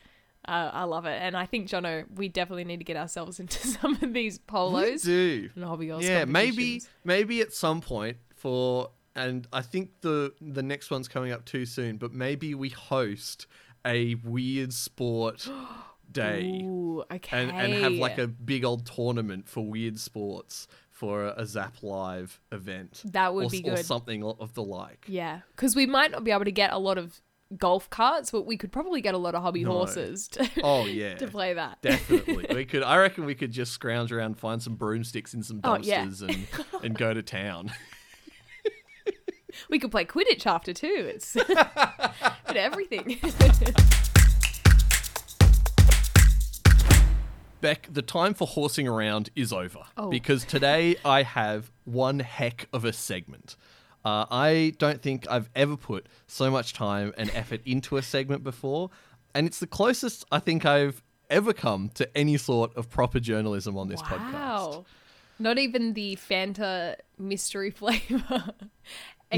Uh, 0.45 0.69
I 0.73 0.83
love 0.83 1.05
it, 1.05 1.17
and 1.21 1.37
I 1.37 1.45
think 1.45 1.69
Jono, 1.69 2.03
we 2.15 2.27
definitely 2.27 2.65
need 2.65 2.79
to 2.79 2.83
get 2.83 2.97
ourselves 2.97 3.39
into 3.39 3.65
some 3.65 3.93
of 4.01 4.11
these 4.11 4.39
polos 4.39 5.05
We 5.05 5.13
do. 5.13 5.49
and 5.55 5.63
hobby 5.63 5.85
Yeah, 6.01 6.25
maybe 6.25 6.81
maybe 7.05 7.39
at 7.39 7.53
some 7.53 7.79
point 7.79 8.17
for 8.35 8.89
and 9.15 9.47
I 9.53 9.61
think 9.61 10.01
the 10.01 10.33
the 10.41 10.63
next 10.63 10.89
one's 10.91 11.07
coming 11.07 11.31
up 11.31 11.45
too 11.45 11.65
soon, 11.65 11.97
but 11.97 12.13
maybe 12.13 12.55
we 12.55 12.69
host 12.69 13.47
a 13.85 14.15
weird 14.15 14.73
sport 14.73 15.47
day 16.11 16.61
Ooh, 16.63 17.03
okay. 17.11 17.41
and 17.43 17.51
and 17.51 17.73
have 17.83 17.93
like 17.93 18.17
a 18.17 18.27
big 18.27 18.63
old 18.63 18.85
tournament 18.85 19.47
for 19.47 19.65
weird 19.65 19.99
sports 19.99 20.67
for 20.91 21.25
a, 21.25 21.33
a 21.37 21.45
Zap 21.45 21.75
Live 21.81 22.39
event. 22.51 23.01
That 23.05 23.33
would 23.33 23.45
or, 23.47 23.49
be 23.49 23.61
good. 23.61 23.73
or 23.79 23.83
something 23.83 24.23
of 24.23 24.53
the 24.53 24.63
like. 24.63 25.05
Yeah, 25.07 25.41
because 25.55 25.75
we 25.75 25.85
might 25.85 26.11
not 26.11 26.23
be 26.23 26.31
able 26.31 26.45
to 26.45 26.51
get 26.51 26.71
a 26.71 26.77
lot 26.77 26.97
of 26.97 27.19
golf 27.57 27.87
carts, 27.89 28.31
but 28.31 28.45
we 28.47 28.57
could 28.57 28.71
probably 28.71 28.99
get 29.01 29.13
a 29.13 29.17
lot 29.17 29.35
of 29.35 29.43
hobby 29.43 29.63
No. 29.63 29.71
horses 29.73 30.27
to, 30.29 30.49
Oh 30.63 30.85
yeah. 30.85 31.15
to 31.17 31.27
play 31.27 31.53
that. 31.53 31.81
Definitely. 31.81 32.47
we 32.55 32.65
could 32.65 32.81
I 32.83 32.97
reckon 32.97 33.25
we 33.25 33.35
could 33.35 33.51
just 33.51 33.73
scrounge 33.73 34.11
around, 34.11 34.39
find 34.39 34.61
some 34.61 34.75
broomsticks 34.75 35.33
in 35.33 35.43
some 35.43 35.59
Oh, 35.63 35.77
yeah. 35.81 36.05
dumpsters 36.05 36.21
and 36.21 36.47
and 36.83 36.97
go 36.97 37.13
to 37.13 37.21
town. 37.21 37.71
We 39.69 39.79
could 39.79 39.91
play 39.91 40.05
Quidditch 40.05 40.45
after 40.45 40.73
too. 40.73 41.11
It's 41.13 41.33
but 41.47 42.57
everything. 42.57 43.19
Bec, 47.61 47.87
the 47.89 48.01
time 48.01 48.33
for 48.33 48.45
horsing 48.45 48.87
around 48.89 49.29
is 49.37 49.53
over 49.53 49.79
Oh. 49.95 50.09
because 50.09 50.43
today 50.43 50.97
I 51.05 51.23
have 51.23 51.71
one 51.85 52.19
heck 52.19 52.67
of 52.73 52.83
a 52.83 52.91
segment. 52.91 53.55
Uh, 54.03 54.25
I 54.29 54.73
don't 54.79 55.01
think 55.01 55.25
I've 55.29 55.49
ever 55.55 55.77
put 55.77 56.07
so 56.27 56.51
much 56.51 56.73
time 56.73 57.13
and 57.17 57.29
effort 57.33 57.61
into 57.65 57.95
a 57.95 58.01
segment 58.01 58.43
before, 58.43 58.89
and 59.33 59.47
it's 59.47 59.59
the 59.59 59.67
closest 59.67 60.25
I 60.29 60.39
think 60.39 60.65
I've 60.65 61.01
ever 61.29 61.53
come 61.53 61.89
to 61.93 62.17
any 62.17 62.35
sort 62.35 62.75
of 62.75 62.89
proper 62.89 63.21
journalism 63.21 63.77
on 63.77 63.87
this 63.87 64.01
podcast. 64.01 64.33
wow. 64.33 64.85
Not 65.39 65.57
even 65.57 65.93
the 65.93 66.17
Fanta 66.17 66.95
mystery 67.17 67.71
flavor. 67.71 68.51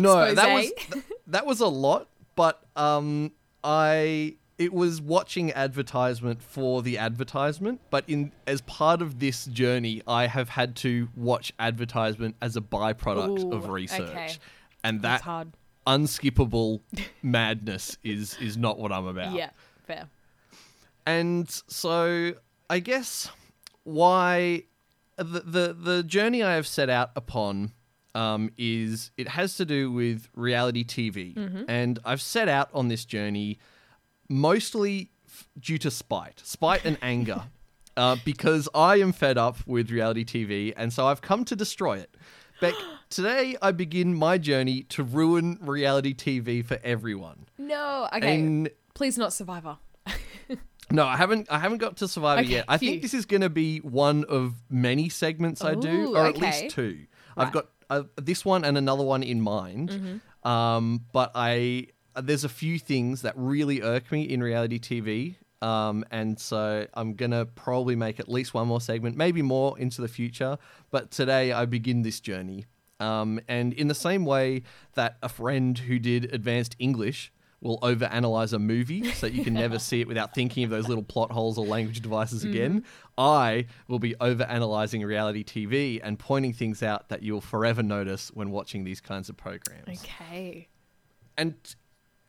No, 0.02 0.34
that 0.34 0.54
was 0.54 0.72
th- 0.92 1.06
that 1.28 1.46
was 1.46 1.60
a 1.60 1.68
lot, 1.68 2.08
but 2.36 2.64
um, 2.76 3.32
I 3.64 4.36
it 4.58 4.74
was 4.74 5.02
watching 5.02 5.52
advertisement 5.52 6.42
for 6.42 6.82
the 6.82 6.98
advertisement, 6.98 7.82
but 7.90 8.06
in 8.08 8.32
as 8.48 8.62
part 8.62 9.02
of 9.02 9.20
this 9.20 9.46
journey, 9.46 10.02
I 10.08 10.28
have 10.28 10.50
had 10.50 10.76
to 10.78 11.10
watch 11.16 11.52
advertisement 11.60 12.36
as 12.42 12.56
a 12.56 12.62
byproduct 12.62 13.52
of 13.54 13.70
research, 13.70 14.10
okay. 14.10 14.38
and 14.84 15.02
That's 15.02 15.22
that 15.22 15.26
hard. 15.26 15.52
unskippable 15.86 16.82
madness 17.22 17.98
is 18.04 18.38
is 18.40 18.58
not 18.58 18.80
what 18.80 18.92
I'm 18.92 19.08
about. 19.08 19.34
Yeah, 19.34 19.50
fair. 19.86 20.10
And 21.06 21.50
so 21.68 22.34
I 22.70 22.80
guess 22.80 23.30
why 23.84 24.64
the 25.18 25.42
the, 25.42 25.74
the 25.78 26.04
journey 26.04 26.44
I 26.44 26.54
have 26.56 26.68
set 26.68 26.90
out 26.90 27.12
upon 27.16 27.74
um, 28.16 28.50
is 28.58 29.12
it 29.18 29.28
has 29.28 29.56
to 29.58 29.66
do 29.66 29.92
with 29.92 30.28
reality 30.34 30.84
TV, 30.84 31.36
Mm-hmm. 31.36 31.64
and 31.68 32.00
I've 32.04 32.22
set 32.22 32.48
out 32.50 32.70
on 32.74 32.88
this 32.88 33.06
journey 33.06 33.60
mostly 34.30 35.12
f- 35.28 35.48
due 35.60 35.78
to 35.80 35.92
spite, 35.92 36.42
spite 36.44 36.86
and 36.86 36.98
anger, 37.02 37.44
uh, 37.98 38.18
because 38.26 38.68
I 38.74 38.98
am 38.98 39.12
fed 39.12 39.38
up 39.38 39.58
with 39.68 39.92
reality 39.92 40.26
TV, 40.26 40.74
and 40.76 40.92
so 40.92 41.06
I've 41.08 41.22
come 41.22 41.46
to 41.46 41.56
destroy 41.56 41.98
it. 42.00 42.16
Bec, 42.62 42.74
today 43.10 43.56
I 43.62 43.72
begin 43.72 44.16
my 44.16 44.38
journey 44.38 44.84
to 44.84 45.04
ruin 45.04 45.58
reality 45.62 46.14
TV 46.14 46.64
for 46.66 46.80
everyone. 46.84 47.46
No. 47.58 48.08
Okay. 48.14 48.36
And 48.36 48.70
Please 48.94 49.18
not 49.18 49.34
Survivor. 49.34 49.78
no, 50.92 51.06
I 51.06 51.18
haven't. 51.18 51.52
I 51.52 51.60
haven't 51.60 51.80
got 51.80 51.98
to 51.98 52.08
Survivor 52.08 52.42
Okay, 52.42 52.50
yet. 52.52 52.66
I 52.70 52.78
think 52.78 53.02
this 53.02 53.14
is 53.14 53.26
going 53.26 53.42
to 53.42 53.50
be 53.50 53.80
one 53.80 54.24
of 54.30 54.54
many 54.70 55.10
segments 55.10 55.62
I 55.64 55.76
do, 55.76 55.90
Ooh, 56.12 56.16
or 56.16 56.28
at 56.28 56.36
okay. 56.38 56.62
least 56.62 56.76
two. 56.76 57.00
Right. 57.36 57.48
I've 57.48 57.52
got 57.54 57.66
uh, 57.90 58.04
this 58.16 58.46
one 58.46 58.64
and 58.64 58.78
another 58.78 59.04
one 59.04 59.24
in 59.24 59.42
mind. 59.42 59.90
Mm-hmm. 59.90 60.48
Um, 60.48 61.06
but 61.12 61.32
I 61.36 61.88
there's 62.22 62.44
a 62.44 62.50
few 62.50 62.80
things 62.80 63.24
that 63.24 63.34
really 63.36 63.82
irk 63.82 64.12
me 64.12 64.24
in 64.24 64.42
reality 64.42 64.80
TV. 64.80 65.36
Um, 65.62 66.06
and 66.12 66.40
so 66.40 66.86
I'm 66.94 67.16
gonna 67.16 67.46
probably 67.46 67.96
make 67.96 68.20
at 68.20 68.30
least 68.30 68.54
one 68.54 68.68
more 68.68 68.82
segment, 68.82 69.18
maybe 69.18 69.42
more 69.42 69.78
into 69.80 70.02
the 70.02 70.08
future. 70.08 70.58
But 70.92 71.12
today 71.12 71.52
I 71.52 71.66
begin 71.66 72.04
this 72.04 72.20
journey. 72.20 72.66
Um, 73.00 73.42
and 73.48 73.74
in 73.74 73.88
the 73.88 73.96
same 73.96 74.26
way 74.26 74.64
that 74.94 75.18
a 75.22 75.30
friend 75.30 75.78
who 75.78 76.00
did 76.00 76.34
advanced 76.34 76.76
English 76.80 77.32
will 77.66 77.80
overanalyze 77.80 78.54
a 78.54 78.60
movie 78.60 79.12
so 79.12 79.26
that 79.28 79.34
you 79.34 79.44
can 79.44 79.54
never 79.54 79.80
see 79.90 80.00
it 80.00 80.08
without 80.08 80.36
thinking 80.36 80.64
of 80.64 80.70
those 80.70 80.88
little 80.88 81.04
plot 81.04 81.32
holes 81.32 81.58
or 81.58 81.66
language 81.66 82.00
devices 82.02 82.44
again. 82.44 82.86
I 83.18 83.66
will 83.88 84.00
be 84.00 84.14
overanalyzing 84.16 85.04
reality 85.06 85.44
TV 85.44 86.00
and 86.04 86.20
pointing 86.20 86.54
things 86.54 86.84
out 86.84 87.10
that 87.10 87.24
you'll 87.24 87.42
forever 87.42 87.82
notice 87.82 88.30
when 88.34 88.52
watching 88.52 88.84
these 88.84 89.02
kinds 89.02 89.30
of 89.30 89.36
programs. 89.36 90.00
Okay. 90.00 90.68
And 91.38 91.56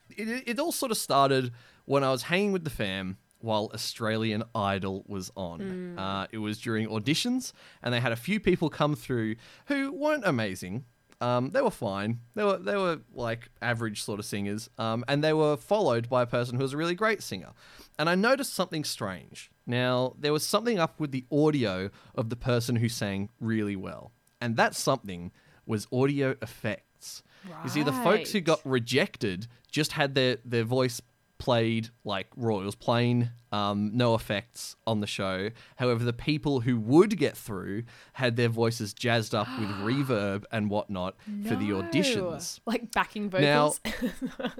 it, 0.09 0.43
it 0.47 0.59
all 0.59 0.71
sort 0.71 0.91
of 0.91 0.97
started 0.97 1.51
when 1.85 2.03
I 2.03 2.11
was 2.11 2.23
hanging 2.23 2.51
with 2.51 2.63
the 2.63 2.69
fam 2.69 3.17
while 3.39 3.69
Australian 3.73 4.43
Idol 4.55 5.03
was 5.07 5.31
on. 5.35 5.97
Uh, 5.99 6.27
it 6.31 6.39
was 6.39 6.57
during 6.59 6.87
auditions, 6.87 7.53
and 7.83 7.93
they 7.93 7.99
had 7.99 8.11
a 8.11 8.15
few 8.15 8.39
people 8.39 8.69
come 8.69 8.95
through 8.95 9.35
who 9.67 9.91
weren't 9.91 10.25
amazing. 10.25 10.85
Um, 11.19 11.49
they 11.49 11.61
were 11.61 11.71
fine. 11.71 12.19
They 12.35 12.43
were 12.43 12.57
they 12.57 12.75
were 12.75 12.99
like 13.13 13.49
average 13.61 14.03
sort 14.03 14.19
of 14.19 14.25
singers, 14.25 14.69
um, 14.77 15.03
and 15.07 15.23
they 15.23 15.33
were 15.33 15.57
followed 15.57 16.09
by 16.09 16.21
a 16.21 16.27
person 16.27 16.55
who 16.57 16.63
was 16.63 16.73
a 16.73 16.77
really 16.77 16.95
great 16.95 17.23
singer. 17.23 17.53
And 17.97 18.07
I 18.09 18.15
noticed 18.15 18.53
something 18.53 18.83
strange. 18.83 19.49
Now 19.65 20.15
there 20.19 20.31
was 20.31 20.45
something 20.45 20.77
up 20.77 20.99
with 20.99 21.11
the 21.11 21.25
audio 21.31 21.89
of 22.13 22.29
the 22.29 22.35
person 22.35 22.75
who 22.75 22.89
sang 22.89 23.29
really 23.39 23.75
well, 23.75 24.11
and 24.39 24.57
that 24.57 24.75
something 24.75 25.31
was 25.65 25.87
audio 25.91 26.35
effects. 26.41 27.23
You 27.63 27.69
see, 27.69 27.83
the 27.83 27.93
folks 27.93 28.31
who 28.31 28.41
got 28.41 28.59
rejected 28.65 29.47
just 29.71 29.93
had 29.93 30.15
their 30.15 30.37
their 30.43 30.63
voice 30.63 31.01
played 31.37 31.89
like 32.03 32.27
Royals 32.35 32.75
plain, 32.75 33.31
um, 33.51 33.91
no 33.95 34.15
effects 34.15 34.75
on 34.85 34.99
the 35.01 35.07
show. 35.07 35.49
However, 35.75 36.03
the 36.03 36.13
people 36.13 36.61
who 36.61 36.79
would 36.79 37.17
get 37.17 37.37
through 37.37 37.83
had 38.13 38.35
their 38.35 38.49
voices 38.49 38.93
jazzed 38.93 39.33
up 39.35 39.47
with 39.59 39.69
reverb 39.81 40.43
and 40.51 40.69
whatnot 40.69 41.15
for 41.47 41.55
the 41.55 41.69
auditions. 41.69 42.59
Like 42.65 42.91
backing 42.91 43.29
Now- 43.29 43.69
vocals. 43.69 43.79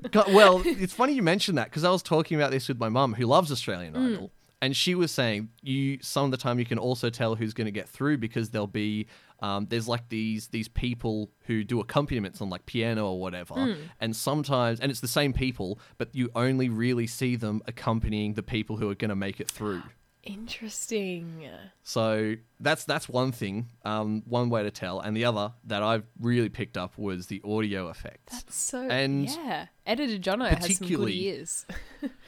God, 0.11 0.33
well, 0.33 0.61
it's 0.65 0.93
funny 0.93 1.13
you 1.13 1.23
mentioned 1.23 1.57
that 1.57 1.65
because 1.65 1.83
I 1.83 1.89
was 1.89 2.03
talking 2.03 2.37
about 2.39 2.51
this 2.51 2.67
with 2.67 2.79
my 2.79 2.89
mum 2.89 3.13
who 3.13 3.25
loves 3.25 3.51
Australian 3.51 3.93
Mm. 3.93 4.13
Idol. 4.15 4.31
And 4.61 4.75
she 4.75 4.95
was 4.95 5.11
saying 5.11 5.49
you 5.61 5.99
some 6.01 6.25
of 6.25 6.31
the 6.31 6.37
time 6.37 6.57
you 6.57 6.65
can 6.65 6.79
also 6.79 7.09
tell 7.11 7.35
who's 7.35 7.53
going 7.53 7.65
to 7.65 7.71
get 7.71 7.87
through 7.87 8.17
because 8.17 8.49
there'll 8.49 8.65
be 8.67 9.05
um, 9.39 9.67
there's 9.69 9.87
like 9.87 10.09
these 10.09 10.47
these 10.47 10.67
people 10.67 11.29
who 11.45 11.63
do 11.63 11.79
accompaniments 11.79 12.41
on 12.41 12.49
like 12.49 12.65
piano 12.65 13.07
or 13.11 13.19
whatever, 13.19 13.53
Mm. 13.53 13.77
and 14.01 14.15
sometimes 14.15 14.79
and 14.79 14.89
it's 14.89 14.99
the 15.01 15.07
same 15.07 15.31
people, 15.31 15.79
but 15.99 16.09
you 16.15 16.31
only 16.35 16.69
really 16.69 17.05
see 17.05 17.35
them 17.35 17.61
accompanying 17.67 18.33
the 18.33 18.41
people 18.41 18.77
who 18.77 18.89
are 18.89 18.95
going 18.95 19.09
to 19.09 19.15
make 19.15 19.39
it 19.39 19.49
through. 19.51 19.83
Interesting. 20.27 21.47
So 21.83 22.35
that's 22.59 22.83
that's 22.85 23.07
one 23.07 23.31
thing, 23.31 23.67
um, 23.85 24.23
one 24.27 24.49
way 24.49 24.63
to 24.63 24.71
tell, 24.71 24.99
and 24.99 25.15
the 25.15 25.25
other 25.25 25.53
that 25.65 25.83
I've 25.83 26.03
really 26.19 26.49
picked 26.49 26.77
up 26.77 26.97
was 26.97 27.27
the 27.27 27.41
audio 27.45 27.89
effects. 27.89 28.33
That's 28.33 28.55
so 28.55 28.81
And 28.89 29.29
yeah. 29.29 29.67
Editor 29.85 30.17
Jono 30.19 30.47
has 30.49 30.77
some 30.77 30.87
good 30.87 31.09
ears. 31.09 31.65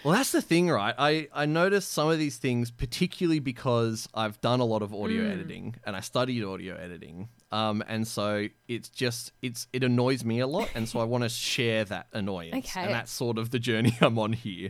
Well, 0.03 0.13
that's 0.15 0.31
the 0.31 0.41
thing, 0.41 0.69
right? 0.69 0.95
I, 0.97 1.27
I 1.33 1.45
noticed 1.45 1.91
some 1.91 2.09
of 2.09 2.17
these 2.17 2.37
things, 2.37 2.71
particularly 2.71 3.39
because 3.39 4.07
I've 4.13 4.39
done 4.39 4.61
a 4.61 4.65
lot 4.65 4.81
of 4.81 4.93
audio 4.93 5.23
Mm. 5.23 5.31
editing 5.33 5.75
and 5.85 5.93
I 5.93 5.99
studied 5.99 6.41
audio 6.43 6.75
editing. 6.77 7.27
Um, 7.51 7.83
and 7.85 8.07
so 8.07 8.47
it's 8.69 8.87
just 8.89 9.33
it's 9.41 9.67
it 9.73 9.83
annoys 9.83 10.23
me 10.23 10.39
a 10.39 10.47
lot, 10.47 10.69
and 10.73 10.87
so 10.87 10.99
I 10.99 11.03
want 11.03 11.23
to 11.23 11.29
share 11.29 11.83
that 11.85 12.07
annoyance, 12.13 12.65
Okay. 12.69 12.85
and 12.85 12.93
that's 12.93 13.11
sort 13.11 13.37
of 13.37 13.49
the 13.51 13.59
journey 13.59 13.95
I'm 14.01 14.17
on 14.17 14.31
here. 14.33 14.69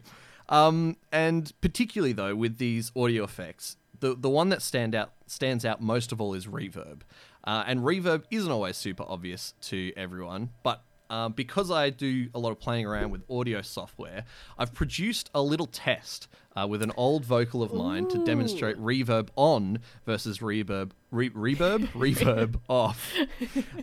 Um, 0.50 0.98
and 1.12 1.54
particularly 1.62 2.14
though 2.14 2.36
with 2.36 2.58
these 2.58 2.92
audio 2.96 3.24
effects, 3.24 3.78
the 4.00 4.16
the 4.16 4.30
one 4.30 4.50
that 4.50 4.62
stand 4.62 4.96
out 4.96 5.14
stands 5.28 5.64
out 5.64 5.82
most 5.82 6.12
of 6.12 6.20
all 6.20 6.34
is 6.34 6.48
reverb, 6.48 7.02
uh, 7.44 7.64
and 7.68 7.82
reverb 7.82 8.24
isn't 8.32 8.52
always 8.52 8.78
super 8.78 9.04
obvious 9.08 9.54
to 9.62 9.94
everyone, 9.96 10.50
but 10.64 10.84
um, 11.10 11.34
because 11.34 11.72
I 11.72 11.90
do 11.90 12.30
a 12.36 12.40
lot 12.40 12.52
of 12.52 12.60
playing 12.60 12.86
around 12.86 13.10
with 13.10 13.24
audio 13.30 13.62
software, 13.62 14.26
I've 14.58 14.74
produced 14.74 15.30
a 15.34 15.42
little 15.42 15.66
test 15.66 16.28
uh, 16.56 16.68
with 16.68 16.82
an 16.82 16.92
old 16.98 17.26
vocal 17.26 17.62
of 17.62 17.74
mine 17.74 18.08
to 18.08 18.24
demonstrate 18.26 18.78
reverb 18.78 19.30
on 19.36 19.80
versus 20.06 20.40
reverb, 20.40 20.92
re- 21.12 21.30
reverb, 21.30 21.88
reverb 21.90 22.60
off. 22.68 23.14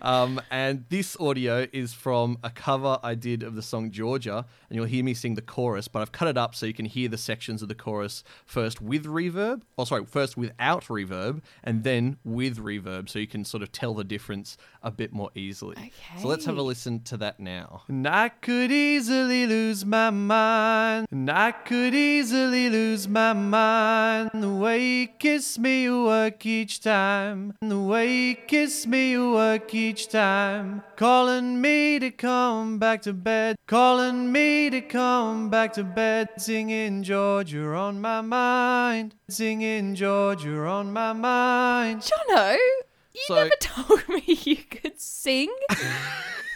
Um, 0.02 0.40
and 0.50 0.84
this 0.88 1.16
audio 1.18 1.66
is 1.72 1.92
from 1.92 2.38
a 2.42 2.50
cover 2.50 2.98
I 3.02 3.14
did 3.14 3.42
of 3.42 3.54
the 3.54 3.62
song 3.62 3.90
Georgia, 3.90 4.44
and 4.68 4.76
you'll 4.76 4.86
hear 4.86 5.04
me 5.04 5.14
sing 5.14 5.34
the 5.34 5.42
chorus, 5.42 5.88
but 5.88 6.00
I've 6.00 6.12
cut 6.12 6.28
it 6.28 6.36
up 6.36 6.54
so 6.54 6.66
you 6.66 6.74
can 6.74 6.86
hear 6.86 7.08
the 7.08 7.18
sections 7.18 7.62
of 7.62 7.68
the 7.68 7.74
chorus 7.74 8.24
first 8.44 8.80
with 8.80 9.04
reverb, 9.04 9.62
or 9.76 9.86
sorry, 9.86 10.04
first 10.04 10.36
without 10.36 10.84
reverb, 10.84 11.42
and 11.62 11.84
then 11.84 12.18
with 12.24 12.58
reverb, 12.58 13.08
so 13.08 13.18
you 13.18 13.26
can 13.26 13.44
sort 13.44 13.62
of 13.62 13.72
tell 13.72 13.94
the 13.94 14.04
difference 14.04 14.56
a 14.82 14.90
bit 14.90 15.12
more 15.12 15.30
easily. 15.34 15.76
Okay. 15.76 15.92
So 16.20 16.28
let's 16.28 16.44
have 16.46 16.56
a 16.56 16.62
listen 16.62 17.00
to 17.04 17.16
that 17.18 17.40
now. 17.40 17.82
And 17.88 18.06
I 18.06 18.28
could 18.28 18.72
easily 18.72 19.46
lose 19.46 19.84
my 19.84 20.10
mind, 20.10 21.06
and 21.10 21.30
I 21.30 21.52
could 21.52 21.94
easily 21.94 22.55
lose 22.68 23.06
my 23.08 23.32
mind. 23.32 24.30
The 24.34 24.48
way 24.64 24.82
you 25.00 25.06
kiss 25.08 25.58
me, 25.58 25.82
you 25.84 26.04
work 26.04 26.44
each 26.46 26.80
time. 26.80 27.54
The 27.60 27.78
way 27.78 28.06
you 28.28 28.34
kiss 28.34 28.86
me, 28.86 29.10
you 29.12 29.32
work 29.32 29.72
each 29.74 30.08
time. 30.08 30.82
Calling 30.96 31.60
me 31.60 31.98
to 31.98 32.10
come 32.10 32.78
back 32.78 33.02
to 33.02 33.12
bed, 33.12 33.56
calling 33.66 34.32
me 34.32 34.70
to 34.70 34.80
come 34.80 35.50
back 35.50 35.72
to 35.74 35.84
bed. 35.84 36.28
Singing 36.38 37.02
Georgia 37.02 37.66
on 37.74 38.00
my 38.00 38.20
mind, 38.22 39.14
singing 39.28 39.94
Georgia 39.94 40.64
on 40.66 40.92
my 40.92 41.12
mind. 41.12 42.00
Jono, 42.02 42.56
you 43.14 43.22
So- 43.26 43.34
never 43.34 43.56
told 43.60 44.08
me 44.08 44.22
you 44.26 44.56
could 44.56 45.00
sing. 45.00 45.50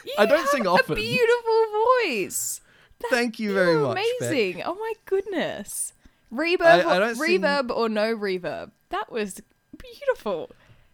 You 0.04 0.14
I 0.18 0.24
don't 0.26 0.38
have 0.40 0.48
sing 0.48 0.66
a 0.66 0.70
often. 0.70 0.94
beautiful 0.94 1.64
voice. 2.04 2.60
Thank 3.08 3.38
you 3.38 3.54
very 3.54 3.76
much. 3.76 3.96
Bec. 3.96 4.04
amazing. 4.30 4.62
Oh 4.64 4.74
my 4.74 4.92
goodness. 5.06 5.94
Reverb, 6.32 6.60
I- 6.62 6.96
I 6.96 6.98
don't 6.98 7.14
sing- 7.16 7.40
reverb 7.42 7.70
or 7.74 7.88
no 7.88 8.14
reverb. 8.16 8.70
That 8.90 9.10
was 9.10 9.40
beautiful. 9.78 10.50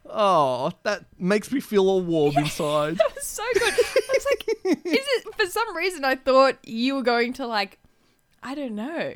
Oh, 0.09 0.71
that 0.83 1.03
makes 1.19 1.51
me 1.51 1.59
feel 1.59 1.89
all 1.89 2.01
warm 2.01 2.37
inside. 2.37 2.97
That 2.97 3.13
was 3.13 3.25
so 3.27 3.43
good. 3.53 3.73
I 3.73 4.01
was 4.13 4.25
like, 4.25 4.47
is 4.85 5.05
it 5.07 5.35
for 5.35 5.45
some 5.47 5.75
reason 5.75 6.05
I 6.05 6.15
thought 6.15 6.57
you 6.63 6.95
were 6.95 7.03
going 7.03 7.33
to 7.33 7.45
like 7.47 7.77
I 8.41 8.55
don't 8.55 8.75
know. 8.75 9.15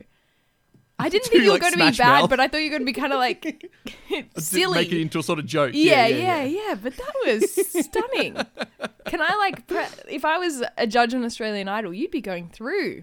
I 1.01 1.09
didn't 1.09 1.25
think 1.25 1.43
you 1.43 1.49
were 1.49 1.53
like 1.53 1.61
going 1.61 1.73
to 1.73 1.79
be 1.79 1.97
bad, 1.97 2.21
Mouth? 2.21 2.29
but 2.29 2.39
I 2.39 2.47
thought 2.47 2.57
you 2.57 2.65
were 2.71 2.77
going 2.77 2.81
to 2.81 2.85
be 2.85 2.93
kind 2.93 3.13
of 3.13 3.19
like 3.19 3.69
silly. 4.37 4.75
Make 4.79 4.91
it 4.91 5.01
into 5.01 5.19
a 5.19 5.23
sort 5.23 5.39
of 5.39 5.45
joke. 5.45 5.71
yeah, 5.73 6.07
yeah, 6.07 6.43
yeah, 6.43 6.75
But 6.81 6.95
that 6.97 7.13
was 7.25 7.51
stunning. 7.85 8.35
Can 9.05 9.21
I 9.21 9.35
like, 9.35 9.67
pre- 9.67 9.85
if 10.13 10.23
I 10.25 10.37
was 10.37 10.63
a 10.77 10.87
judge 10.87 11.13
on 11.13 11.23
Australian 11.23 11.67
Idol, 11.67 11.93
you'd 11.93 12.11
be 12.11 12.21
going 12.21 12.49
through. 12.49 13.01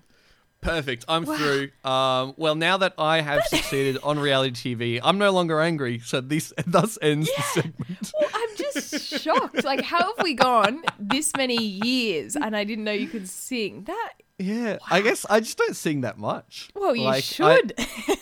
Perfect. 0.60 1.04
I'm 1.06 1.24
through. 1.24 1.70
Um, 1.84 2.34
well, 2.36 2.56
now 2.56 2.78
that 2.78 2.94
I 2.98 3.20
have 3.20 3.44
succeeded 3.44 3.98
on 4.02 4.18
reality 4.18 4.74
TV, 4.74 5.00
I'm 5.00 5.16
no 5.16 5.30
longer 5.30 5.60
angry. 5.60 6.00
So 6.00 6.20
this 6.20 6.52
thus 6.66 6.98
ends 7.00 7.30
the 7.36 7.42
segment. 7.42 8.12
Well, 8.18 8.28
I'm 8.34 8.56
just 8.56 9.22
shocked. 9.22 9.62
Like, 9.62 9.82
how 9.82 9.98
have 9.98 10.24
we 10.24 10.34
gone 10.34 10.82
this 10.98 11.30
many 11.36 11.62
years 11.62 12.34
and 12.34 12.56
I 12.56 12.64
didn't 12.64 12.82
know 12.82 12.92
you 12.92 13.06
could 13.06 13.28
sing? 13.28 13.84
That, 13.84 14.14
Yeah, 14.40 14.78
I 14.88 15.00
guess 15.00 15.26
I 15.28 15.40
just 15.40 15.58
don't 15.58 15.74
sing 15.74 16.02
that 16.02 16.16
much. 16.16 16.68
well, 16.76 16.94
you 16.94 17.02
Like, 17.04 17.16
I- 17.16 17.20
should. 17.20 17.74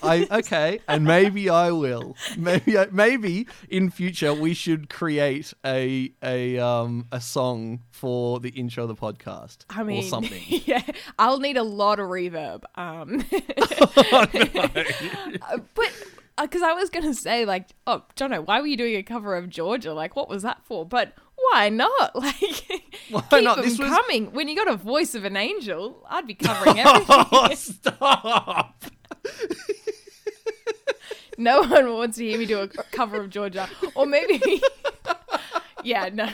I 0.03 0.27
okay, 0.39 0.81
and 0.89 1.05
maybe 1.05 1.51
I 1.51 1.71
will. 1.73 2.17
Maybe 2.39 2.79
I, 2.79 2.87
maybe 2.91 3.47
in 3.69 3.91
future 3.91 4.33
we 4.33 4.55
should 4.55 4.89
create 4.89 5.53
a 5.65 6.11
a 6.23 6.59
um 6.59 7.07
a 7.13 7.21
song 7.21 7.81
for 7.91 8.41
the 8.41 8.49
intro 8.51 8.85
of 8.85 8.89
the 8.89 8.95
podcast 8.95 9.59
I 9.69 9.83
mean, 9.83 9.99
or 9.99 10.03
something. 10.09 10.43
yeah, 10.49 10.83
I'll 11.19 11.39
need 11.39 11.59
a 11.59 11.63
lot 11.63 12.01
of 12.01 12.09
reverb. 12.09 12.63
Um, 12.77 13.23
uh, 15.43 15.59
but 15.75 15.93
because 16.41 16.63
I 16.63 16.73
was 16.73 16.91
gonna 16.91 17.15
say, 17.15 17.45
like, 17.45 17.69
oh, 17.87 18.03
Jono, 18.17 18.45
why 18.47 18.61
were 18.61 18.67
you 18.67 18.77
doing 18.77 18.97
a 18.97 19.03
cover 19.03 19.35
of 19.37 19.49
Georgia? 19.49 19.93
Like, 19.95 20.17
what 20.17 20.29
was 20.29 20.43
that 20.43 20.63
for? 20.65 20.85
But 20.87 21.13
why 21.53 21.69
not? 21.69 22.15
Like, 22.15 22.83
Why 23.11 23.21
keep 23.39 23.45
not? 23.45 23.57
them 23.57 23.65
This 23.65 23.79
was- 23.79 23.89
coming. 23.89 24.33
When 24.33 24.49
you 24.49 24.57
got 24.57 24.69
a 24.69 24.77
voice 24.77 25.15
of 25.15 25.25
an 25.25 25.37
angel, 25.37 26.05
I'd 26.09 26.27
be 26.27 26.35
covering 26.35 26.79
everything. 26.81 27.07
Oh, 27.09 27.49
stop! 27.55 28.85
no 31.39 31.61
one 31.63 31.93
wants 31.93 32.17
to 32.19 32.25
hear 32.25 32.39
me 32.39 32.47
do 32.47 32.61
a 32.61 32.69
cover 32.69 33.21
of 33.21 33.31
Georgia, 33.31 33.69
or 33.95 34.07
maybe, 34.07 34.61
yeah, 35.85 36.09
no. 36.13 36.29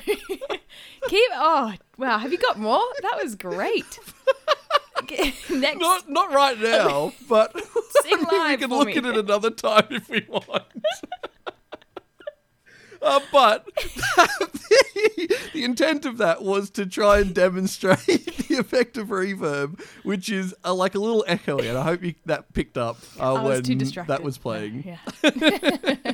keep. 1.08 1.30
Oh, 1.34 1.74
wow. 1.98 2.18
Have 2.18 2.32
you 2.32 2.38
got 2.38 2.58
more? 2.58 2.82
That 3.02 3.18
was 3.22 3.34
great. 3.34 3.98
Next, 5.50 5.80
Not 5.80 6.08
not 6.08 6.32
right 6.32 6.58
now, 6.58 7.12
but 7.28 7.52
Sing 8.02 8.18
we 8.18 8.56
can 8.56 8.70
look 8.70 8.88
me. 8.88 8.96
at 8.96 9.04
it 9.04 9.16
another 9.16 9.50
time 9.50 9.86
if 9.90 10.08
we 10.08 10.26
want. 10.28 10.64
Uh, 13.00 13.18
but 13.32 13.66
the, 13.74 15.36
the 15.54 15.64
intent 15.64 16.06
of 16.06 16.18
that 16.18 16.40
was 16.40 16.70
to 16.70 16.86
try 16.86 17.18
and 17.18 17.34
demonstrate 17.34 18.46
the 18.48 18.58
effect 18.58 18.96
of 18.96 19.08
reverb, 19.08 19.80
which 20.04 20.28
is 20.28 20.54
uh, 20.64 20.72
like 20.72 20.94
a 20.94 21.00
little 21.00 21.24
echoey, 21.28 21.68
and 21.68 21.76
I 21.76 21.82
hope 21.82 22.04
you, 22.04 22.14
that 22.26 22.52
picked 22.54 22.78
up 22.78 22.98
uh, 23.18 23.40
when 23.42 23.62
that 24.06 24.22
was 24.22 24.38
playing. 24.38 24.84
Yeah. 24.86 26.12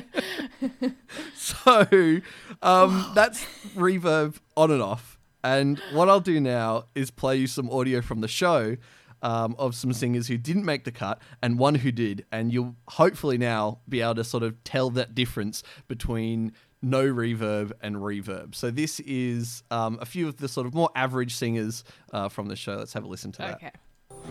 So 1.35 2.21
um, 2.61 3.11
that's 3.13 3.45
reverb 3.75 4.37
on 4.57 4.71
and 4.71 4.81
off. 4.81 5.18
And 5.43 5.79
what 5.93 6.09
I'll 6.09 6.19
do 6.19 6.39
now 6.39 6.85
is 6.95 7.11
play 7.11 7.37
you 7.37 7.47
some 7.47 7.69
audio 7.69 8.01
from 8.01 8.21
the 8.21 8.27
show 8.27 8.75
um, 9.21 9.55
of 9.57 9.75
some 9.75 9.93
singers 9.93 10.27
who 10.27 10.37
didn't 10.37 10.65
make 10.65 10.83
the 10.83 10.91
cut 10.91 11.21
and 11.41 11.57
one 11.57 11.75
who 11.75 11.91
did. 11.91 12.25
And 12.31 12.53
you'll 12.53 12.75
hopefully 12.87 13.37
now 13.37 13.79
be 13.87 14.01
able 14.01 14.15
to 14.15 14.23
sort 14.23 14.43
of 14.43 14.61
tell 14.63 14.89
that 14.91 15.15
difference 15.15 15.63
between 15.87 16.53
no 16.81 17.03
reverb 17.03 17.71
and 17.81 17.97
reverb. 17.97 18.55
So 18.55 18.71
this 18.71 18.99
is 19.01 19.63
um, 19.71 19.97
a 20.01 20.05
few 20.05 20.27
of 20.27 20.37
the 20.37 20.47
sort 20.47 20.65
of 20.67 20.73
more 20.73 20.89
average 20.95 21.35
singers 21.35 21.83
uh, 22.13 22.29
from 22.29 22.47
the 22.47 22.55
show. 22.55 22.75
Let's 22.75 22.93
have 22.93 23.03
a 23.03 23.07
listen 23.07 23.31
to 23.33 23.39
that. 23.39 23.55
Okay. 23.55 23.71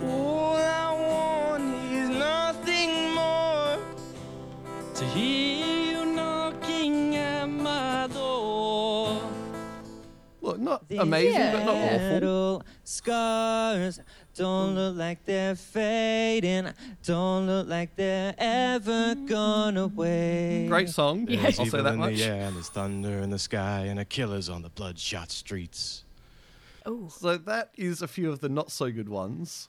All 0.03 0.57
I 0.57 1.49
want 1.53 1.93
is 1.93 2.09
nothing 2.09 3.15
more 3.15 3.79
to 4.95 5.05
hear 5.05 5.38
not 10.91 11.03
amazing, 11.03 11.53
but 11.53 11.65
not 11.65 11.75
Yeah. 11.75 11.95
awful. 11.95 12.09
Little 12.15 12.63
scars 12.85 14.01
don't 14.35 14.75
look 14.75 14.97
like 14.97 15.25
they're 15.25 15.55
fading. 15.57 16.69
Don't 17.05 17.47
look 17.47 17.69
like 17.69 17.97
they're 17.97 18.35
ever 18.39 19.15
gonna 19.15 19.85
away. 19.85 20.67
Great 20.69 20.89
song. 20.91 21.27
Yeah. 21.29 21.45
I'll 21.47 21.53
say 21.53 21.83
that 21.83 21.95
in 21.95 21.99
much. 21.99 22.17
the 22.17 22.25
and 22.33 22.57
there's 22.57 22.69
thunder 22.69 23.19
in 23.19 23.31
the 23.31 23.39
sky, 23.39 23.87
and 23.87 23.99
a 24.01 24.05
killer's 24.05 24.49
on 24.49 24.63
the 24.63 24.71
bloodshot 24.71 25.31
streets. 25.31 26.05
Oh, 26.87 27.09
So 27.09 27.37
that 27.37 27.71
is 27.77 28.01
a 28.03 28.09
few 28.09 28.31
of 28.31 28.41
the 28.41 28.49
not 28.49 28.71
so 28.71 28.91
good 28.91 29.09
ones. 29.09 29.69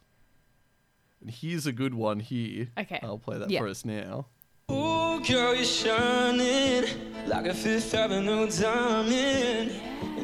And 1.22 1.30
here's 1.30 1.66
a 1.66 1.74
good 1.74 1.94
one 1.94 2.22
here. 2.22 2.70
Okay. 2.78 3.00
I'll 3.04 3.18
play 3.18 3.38
that 3.38 3.50
Yeah. 3.50 3.60
for 3.60 3.68
us 3.68 3.84
now. 3.84 4.28
Ooh, 4.72 5.20
girl, 5.26 5.54
you're 5.56 5.66
shining 5.66 6.86
like 7.28 7.46
a 7.48 7.54
Fifth 7.54 7.94
Avenue 7.94 8.50
diamond. 8.50 9.72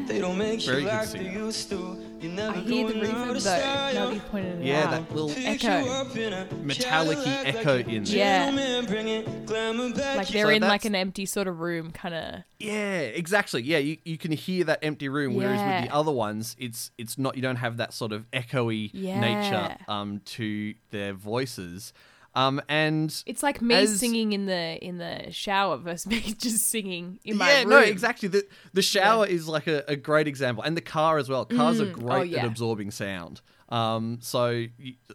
And 0.08 0.14
they 0.14 0.20
don't 0.20 0.38
make 0.38 0.62
Very 0.62 0.82
you 0.82 0.84
good 0.88 0.92
like 0.94 1.08
they 1.10 1.18
singer. 1.18 1.32
used 1.32 1.68
to. 1.70 1.98
You 2.20 2.28
never 2.30 2.56
I 2.58 2.60
hear 2.60 2.86
the 2.86 2.94
going 2.94 3.06
reverb 3.06 3.32
though. 3.32 3.38
style. 3.40 3.94
Now 3.94 4.06
that 4.06 4.14
you 4.14 4.20
pointed 4.20 4.60
it 4.60 4.64
Yeah, 4.64 4.84
out. 4.84 4.90
that 4.92 5.14
little 5.14 5.30
Echo. 5.36 5.90
up 5.90 6.52
Metallic-y 6.62 7.42
echo 7.44 7.78
in 7.78 8.04
there. 8.04 8.16
Yeah. 8.16 8.44
gentleman, 8.50 8.86
bring 8.86 9.08
it, 9.08 9.46
glamour 9.46 9.92
back 9.94 10.16
like 10.18 10.28
they're 10.28 10.44
So 10.46 10.50
in 10.50 10.62
like 10.62 10.84
an 10.84 10.94
empty 10.94 11.26
sort 11.26 11.48
of 11.48 11.58
room, 11.58 11.90
kind 11.90 12.14
of. 12.14 12.42
Yeah, 12.60 13.00
exactly. 13.00 13.62
Yeah, 13.62 13.78
you, 13.78 13.98
you 14.04 14.16
can 14.16 14.30
hear 14.32 14.64
that 14.64 14.78
empty 14.82 15.08
room, 15.08 15.34
whereas 15.34 15.60
with 15.60 15.90
the 15.90 15.94
other 15.94 16.12
ones, 16.12 16.54
it's 16.58 16.90
it's 16.96 17.18
not. 17.18 17.34
You 17.36 17.42
don't 17.42 17.56
have 17.56 17.76
that 17.78 17.92
sort 17.92 18.12
of 18.12 18.30
echoey 18.30 18.90
Yeah. 18.94 19.20
nature 19.20 19.76
um 19.88 20.20
to 20.24 20.74
their 20.92 21.12
voices. 21.14 21.92
Um 22.36 22.60
and 22.68 23.10
It's 23.26 23.42
like 23.42 23.60
me 23.62 23.74
As- 23.74 23.98
singing 23.98 24.32
in 24.32 24.46
the 24.46 24.78
in 24.84 24.98
the 24.98 25.32
shower 25.32 25.76
versus 25.78 26.06
me 26.12 26.20
just 26.20 26.68
singing 26.68 27.18
in 27.24 27.38
my 27.38 27.46
room. 27.46 27.54
yeah, 27.54 27.60
room. 27.60 27.70
no, 27.70 27.78
exactly. 27.80 28.28
The 28.28 28.46
the 28.74 28.82
shower 28.82 29.26
is 29.26 29.48
like 29.48 29.66
a, 29.66 29.82
a 29.88 29.96
great 29.96 30.28
example, 30.28 30.62
and 30.62 30.76
the 30.76 30.80
car 30.82 31.18
as 31.18 31.28
well. 31.28 31.44
Cars 31.46 31.80
are 31.80 31.90
great 31.90 32.18
Oh, 32.18 32.22
yeah. 32.22 32.40
at 32.40 32.46
absorbing 32.46 32.90
sound. 32.92 33.40
Um, 33.70 34.18
so 34.20 34.66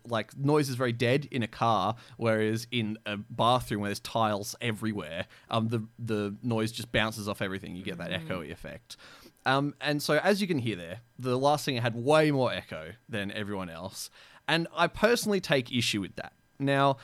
like 0.06 0.36
noise 0.36 0.68
is 0.68 0.76
very 0.76 0.92
dead 0.92 1.26
in 1.32 1.42
a 1.42 1.48
car, 1.48 1.96
whereas 2.18 2.68
in 2.72 2.98
a 3.06 3.16
bathroom 3.16 3.80
where 3.82 3.88
there's 3.90 4.02
tiles 4.02 4.56
everywhere, 4.60 5.28
um, 5.50 5.70
the 5.70 5.88
the 6.00 6.36
noise 6.44 6.72
just 6.74 6.92
bounces 6.92 7.30
off 7.30 7.42
everything. 7.42 7.76
You 7.78 7.84
get 7.84 7.98
that 8.00 8.10
Mm. 8.12 8.28
echoey 8.28 8.52
effect. 8.52 8.98
Um, 9.46 9.74
and 9.80 10.04
so 10.04 10.20
as 10.24 10.42
you 10.42 10.48
can 10.48 10.60
hear 10.60 10.76
there, 10.76 11.00
the 11.18 11.38
last 11.38 11.66
singer 11.66 11.82
had 11.82 11.96
way 11.96 12.30
more 12.32 12.52
echo 12.52 12.92
than 13.08 13.32
everyone 13.32 13.70
else, 13.70 14.10
and 14.48 14.68
I 14.76 14.88
personally 14.88 15.40
take 15.40 15.72
issue 15.72 16.02
with 16.02 16.16
that. 16.18 16.34
Now, 16.62 16.98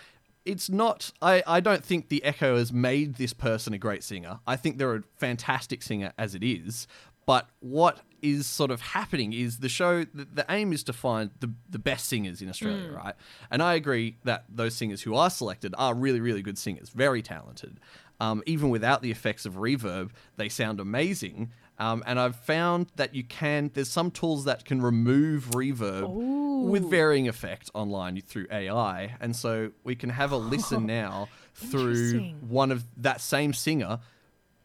it's 0.46 0.70
not 0.70 1.12
I, 1.22 1.44
I 1.46 1.60
don't 1.60 1.84
think 1.84 2.10
the 2.10 2.24
echo 2.24 2.58
has 2.58 2.72
made 2.72 3.16
this 3.16 3.34
person 3.34 3.74
a 3.74 3.78
great 3.78 4.04
singer. 4.04 4.40
I 4.48 4.56
think 4.56 4.78
they're 4.78 4.96
a 4.96 5.04
fantastic 5.18 5.84
singer 5.84 6.14
as 6.18 6.34
it 6.36 6.44
is. 6.44 6.88
But 7.26 7.50
what 7.60 8.00
is 8.22 8.48
sort 8.48 8.72
of 8.72 8.80
happening 8.82 9.34
is 9.34 9.60
the 9.60 9.70
show 9.70 10.06
the, 10.06 10.26
the 10.34 10.46
aim 10.50 10.72
is 10.72 10.84
to 10.86 10.94
find 10.94 11.30
the, 11.42 11.52
the 11.70 11.78
best 11.78 12.08
singers 12.08 12.42
in 12.42 12.50
australia 12.50 12.92
right? 12.92 13.14
And 13.52 13.62
i 13.62 13.76
agree 13.76 14.18
that 14.24 14.46
those 14.50 14.74
singers 14.74 15.04
who 15.04 15.14
are 15.14 15.30
selected 15.30 15.76
are 15.78 15.94
really 15.94 16.20
really 16.20 16.42
good 16.42 16.58
singers 16.58 16.90
very 16.90 17.22
talented. 17.22 17.80
Um, 18.20 18.42
even 18.48 18.72
without 18.72 19.04
the 19.04 19.12
effects 19.12 19.46
of 19.46 19.56
reverb 19.56 20.10
they 20.38 20.50
sound 20.50 20.80
amazing 20.80 21.52
um, 21.80 22.04
and 22.06 22.20
i've 22.20 22.36
found 22.36 22.88
that 22.96 23.14
you 23.14 23.24
can 23.24 23.72
there's 23.74 23.90
some 23.90 24.12
tools 24.12 24.46
that 24.46 24.66
can 24.66 24.82
remove 24.82 25.46
reverb 25.52 26.38
with 26.64 26.90
varying 26.90 27.28
effect 27.28 27.70
online 27.74 28.20
through 28.22 28.48
AI. 28.52 29.16
And 29.20 29.36
so 29.36 29.72
we 29.84 29.96
can 29.96 30.10
have 30.10 30.32
a 30.32 30.38
listen 30.38 30.86
now 30.86 31.30
through 31.54 32.34
one 32.42 32.72
of 32.72 32.86
that 32.98 33.22
same 33.22 33.54
singer 33.54 34.00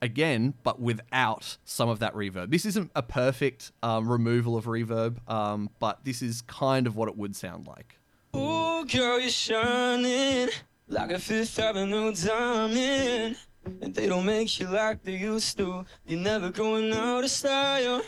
again, 0.01 0.55
but 0.63 0.81
without 0.81 1.57
some 1.65 1.89
of 1.89 2.01
that 2.01 2.15
reverb. 2.15 2.51
This 2.51 2.65
isn't 2.67 2.91
a 2.95 3.03
perfect 3.03 3.73
um, 3.83 4.09
removal 4.09 4.57
of 4.57 4.65
reverb, 4.65 5.19
um, 5.31 5.71
but 5.79 6.05
this 6.05 6.23
is 6.23 6.43
kind 6.43 6.87
of 6.87 6.97
what 6.97 7.09
it 7.09 7.17
would 7.17 7.37
sound 7.37 7.67
like. 7.67 7.99
Ooh, 8.35 8.85
girl, 8.87 9.21
you're 9.21 9.31
shining 9.31 10.49
like 10.89 11.13
a 11.13 11.19
Fifth 11.19 11.59
Avenue 11.59 12.13
diamond. 12.15 13.37
And 13.81 13.95
they 13.95 14.07
don't 14.07 14.27
make 14.27 14.59
you 14.59 14.67
like 14.69 15.03
they 15.05 15.17
used 15.17 15.57
to. 15.59 15.85
You're 16.07 16.21
never 16.21 16.51
going 16.51 16.93
out 16.93 17.25
of 17.25 17.31
style. 17.31 18.03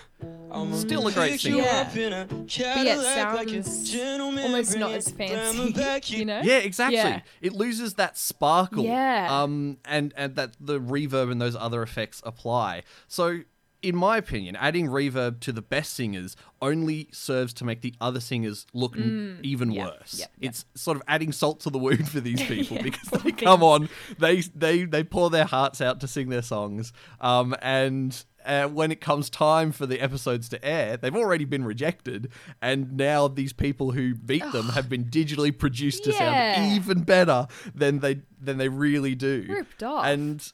I'm 0.50 0.74
Still 0.74 1.06
a 1.08 1.12
great 1.12 1.32
pick 1.32 1.44
you 1.44 1.62
singer. 1.62 1.68
up 1.68 1.96
in 1.96 2.12
a 2.12 2.26
But 2.26 2.30
yeah, 2.30 2.40
it 2.40 2.48
Cadillac 2.48 3.34
like 3.34 3.48
a 3.50 3.62
gentleman, 3.84 4.44
almost 4.44 4.76
not 4.76 4.92
as 4.92 5.10
fancy, 5.10 5.72
back 5.76 6.10
you 6.10 6.24
know? 6.24 6.40
Yeah, 6.42 6.58
exactly. 6.58 6.96
Yeah. 6.96 7.20
It 7.40 7.52
loses 7.52 7.94
that 7.94 8.16
sparkle. 8.16 8.84
Yeah. 8.84 9.28
Um, 9.30 9.78
and 9.84 10.12
and 10.16 10.34
that 10.36 10.56
the 10.60 10.80
reverb 10.80 11.30
and 11.30 11.40
those 11.40 11.56
other 11.56 11.82
effects 11.82 12.22
apply. 12.24 12.82
So, 13.08 13.40
in 13.84 13.94
my 13.96 14.16
opinion, 14.16 14.56
adding 14.56 14.86
reverb 14.88 15.40
to 15.40 15.52
the 15.52 15.62
best 15.62 15.94
singers 15.94 16.36
only 16.62 17.08
serves 17.12 17.52
to 17.54 17.64
make 17.64 17.82
the 17.82 17.94
other 18.00 18.20
singers 18.20 18.66
look 18.72 18.96
n- 18.96 19.38
even 19.42 19.70
Mm. 19.70 19.74
yeah, 19.76 19.84
worse. 19.86 20.16
yeah, 20.18 20.26
yeah. 20.38 20.48
It's 20.48 20.64
sort 20.74 20.96
of 20.96 21.02
adding 21.06 21.32
salt 21.32 21.60
to 21.60 21.70
the 21.70 21.78
wound 21.78 22.08
for 22.08 22.20
these 22.20 22.42
people 22.52 22.78
because 22.82 23.08
they 23.22 23.32
come 23.32 23.62
on, 23.62 23.88
they 24.18 24.40
they 24.40 24.84
they 24.84 25.04
pour 25.04 25.30
their 25.30 25.44
hearts 25.44 25.80
out 25.80 26.00
to 26.00 26.08
sing 26.08 26.28
their 26.30 26.42
songs, 26.42 26.92
um, 27.20 27.54
and. 27.62 28.24
Uh, 28.46 28.68
when 28.68 28.92
it 28.92 29.00
comes 29.00 29.30
time 29.30 29.72
for 29.72 29.86
the 29.86 29.98
episodes 30.02 30.50
to 30.50 30.62
air, 30.62 30.98
they've 30.98 31.16
already 31.16 31.46
been 31.46 31.64
rejected, 31.64 32.30
and 32.60 32.94
now 32.94 33.26
these 33.26 33.54
people 33.54 33.92
who 33.92 34.14
beat 34.14 34.44
them 34.52 34.68
have 34.68 34.86
been 34.86 35.06
digitally 35.06 35.50
produced 35.58 36.04
to 36.04 36.12
sound 36.12 36.74
even 36.76 37.04
better 37.04 37.46
than 37.74 38.00
they 38.00 38.20
than 38.38 38.58
they 38.58 38.68
really 38.68 39.14
do. 39.14 39.46
Ripped 39.48 39.82
off. 39.82 40.04
And 40.04 40.52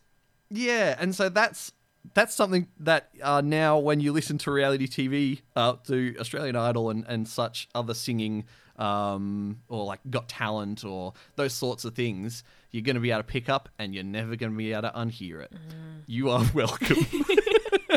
yeah, 0.51 0.95
and 1.01 1.16
so 1.16 1.29
that's 1.29 1.73
that's 2.14 2.34
something 2.34 2.66
that 2.80 3.10
uh, 3.22 3.40
now 3.40 3.78
when 3.78 4.00
you 4.00 4.12
listen 4.12 4.38
to 4.38 4.50
reality 4.50 4.86
TV, 4.86 5.42
uh, 5.56 5.74
to 5.86 6.16
Australian 6.18 6.56
Idol 6.56 6.90
and, 6.90 7.04
and 7.06 7.28
such 7.28 7.68
other 7.74 7.94
singing, 7.94 8.44
um, 8.76 9.60
or 9.68 9.84
like 9.84 10.00
Got 10.08 10.28
Talent 10.28 10.84
or 10.84 11.12
those 11.36 11.52
sorts 11.52 11.84
of 11.84 11.94
things, 11.94 12.42
you're 12.70 12.82
going 12.82 12.94
to 12.94 13.00
be 13.00 13.10
able 13.10 13.20
to 13.20 13.24
pick 13.24 13.48
up 13.48 13.68
and 13.78 13.94
you're 13.94 14.04
never 14.04 14.36
going 14.36 14.52
to 14.52 14.56
be 14.56 14.72
able 14.72 14.82
to 14.82 14.92
unhear 14.92 15.42
it. 15.42 15.52
Mm. 15.52 16.02
You 16.06 16.30
are 16.30 16.44
welcome. 16.54 16.96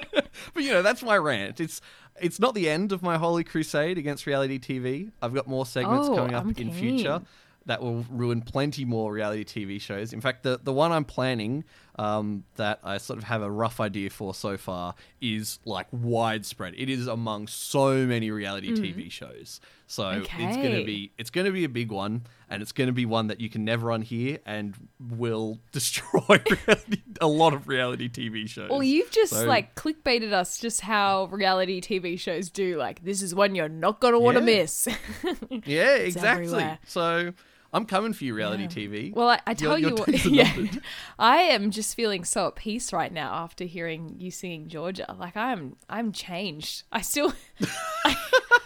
but 0.53 0.63
you 0.63 0.71
know 0.71 0.81
that's 0.81 1.01
my 1.03 1.17
rant. 1.17 1.59
It's 1.59 1.81
it's 2.19 2.39
not 2.39 2.53
the 2.53 2.69
end 2.69 2.91
of 2.91 3.01
my 3.01 3.17
holy 3.17 3.43
crusade 3.43 3.97
against 3.97 4.25
reality 4.25 4.59
TV. 4.59 5.11
I've 5.21 5.33
got 5.33 5.47
more 5.47 5.65
segments 5.65 6.07
Oh, 6.09 6.15
coming 6.15 6.35
up 6.35 6.59
in 6.59 6.71
future. 6.71 7.21
That 7.65 7.81
will 7.81 8.05
ruin 8.09 8.41
plenty 8.41 8.83
more 8.85 9.11
reality 9.13 9.43
TV 9.43 9.79
shows. 9.79 10.13
In 10.13 10.21
fact, 10.21 10.43
the 10.43 10.59
the 10.61 10.73
one 10.73 10.91
I'm 10.91 11.05
planning 11.05 11.63
um, 11.99 12.43
that 12.55 12.79
I 12.83 12.97
sort 12.97 13.19
of 13.19 13.25
have 13.25 13.41
a 13.43 13.51
rough 13.51 13.79
idea 13.79 14.09
for 14.09 14.33
so 14.33 14.57
far 14.57 14.95
is 15.21 15.59
like 15.63 15.85
widespread. 15.91 16.73
It 16.75 16.89
is 16.89 17.05
among 17.07 17.47
so 17.47 18.05
many 18.07 18.31
reality 18.31 18.71
TV 18.71 19.11
shows. 19.11 19.61
So 19.85 20.09
it's 20.09 20.27
gonna 20.27 20.47
Mm. 20.81 20.85
Be 20.87 21.11
it's 21.19 21.29
gonna 21.29 21.51
be 21.51 21.65
a 21.65 21.69
big 21.69 21.91
one, 21.91 22.23
and 22.49 22.63
it's 22.63 22.71
gonna 22.71 22.91
be 22.93 23.05
one 23.05 23.27
that 23.27 23.39
you 23.39 23.47
can 23.49 23.63
never 23.63 23.89
unhear 23.89 24.39
and 24.45 24.73
will 24.99 25.59
destroy 25.71 26.41
reality, 26.67 27.01
a 27.21 27.27
lot 27.27 27.53
of 27.53 27.67
reality 27.67 28.09
TV 28.09 28.49
shows. 28.49 28.69
Well, 28.71 28.81
you've 28.81 29.11
just 29.11 29.33
So- 29.33 29.45
like 29.45 29.75
clickbaited 29.75 30.33
us 30.33 30.57
just 30.57 30.81
how 30.81 31.25
reality 31.25 31.79
TV 31.79 32.17
shows 32.19 32.49
do. 32.49 32.77
Like, 32.77 33.03
this 33.03 33.21
is 33.21 33.35
one 33.35 33.53
you're 33.53 33.69
not 33.69 33.99
going 33.99 34.13
to 34.13 34.19
want 34.19 34.37
to 34.37 34.43
Yeah. 34.43 34.61
miss. 34.61 34.87
Yeah, 35.65 35.95
exactly. 35.97 36.45
everywhere. 36.45 36.79
So 36.87 37.33
I'm 37.73 37.85
coming 37.85 38.13
for 38.13 38.23
you, 38.23 38.33
reality 38.35 38.67
TV. 38.67 39.13
well, 39.13 39.29
I, 39.29 39.39
I 39.47 39.53
tell 39.53 39.77
your 39.79 39.91
you 39.91 39.95
what, 39.95 40.25
yeah. 40.25 40.53
I 41.19 41.37
am 41.37 41.71
just 41.71 41.95
feeling 41.95 42.23
so 42.23 42.47
at 42.47 42.55
peace 42.55 42.93
right 42.93 43.11
now 43.11 43.33
after 43.33 43.63
hearing 43.65 44.15
you 44.19 44.29
singing 44.31 44.67
Georgia. 44.67 45.13
Like, 45.17 45.35
I'm, 45.35 45.75
I'm 45.89 46.11
changed. 46.11 46.83
I 46.91 47.01
still, 47.01 47.33
I, 48.05 48.15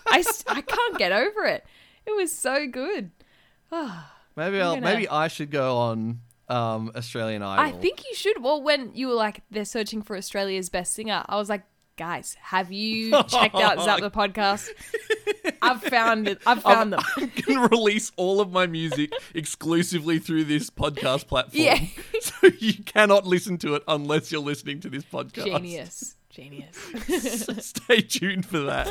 I, 0.07 0.23
I 0.47 0.61
can't 0.61 0.97
get 0.97 1.11
over 1.11 1.45
it. 1.45 1.65
It 2.05 2.15
was 2.15 2.31
so 2.31 2.67
good. 2.67 3.11
maybe 3.71 4.61
I'll, 4.61 4.75
gonna- 4.75 4.81
maybe 4.81 5.07
I 5.07 5.27
should 5.29 5.51
go 5.51 5.77
on 5.77 6.19
um, 6.49 6.91
Australian 6.95 7.43
Idol. 7.43 7.65
I 7.65 7.79
think 7.79 8.05
you 8.07 8.15
should. 8.15 8.41
Well, 8.41 8.61
when 8.61 8.91
you 8.93 9.07
were 9.07 9.13
like, 9.13 9.41
they're 9.51 9.65
searching 9.65 10.01
for 10.01 10.15
Australia's 10.17 10.69
best 10.69 10.93
singer, 10.93 11.23
I 11.27 11.37
was 11.37 11.49
like, 11.49 11.63
guys, 11.97 12.37
have 12.39 12.71
you 12.71 13.11
checked 13.27 13.55
out 13.55 13.83
Zap 13.83 13.99
the 13.99 14.11
podcast? 14.11 14.69
I've 15.61 15.81
found 15.81 16.27
it. 16.27 16.39
I've 16.45 16.61
found 16.61 16.93
them. 16.93 17.01
I'm 17.17 17.31
gonna 17.45 17.67
release 17.67 18.11
all 18.15 18.39
of 18.39 18.51
my 18.51 18.67
music 18.67 19.11
exclusively 19.33 20.19
through 20.19 20.45
this 20.45 20.69
podcast 20.69 21.27
platform. 21.27 21.63
Yeah. 21.63 21.79
so 22.21 22.51
you 22.59 22.73
cannot 22.83 23.25
listen 23.25 23.57
to 23.59 23.75
it 23.75 23.83
unless 23.87 24.31
you're 24.31 24.41
listening 24.41 24.79
to 24.81 24.89
this 24.89 25.03
podcast. 25.03 25.45
Genius. 25.45 26.15
Genius. 26.29 26.77
Stay 27.65 28.01
tuned 28.01 28.45
for 28.45 28.59
that. 28.59 28.87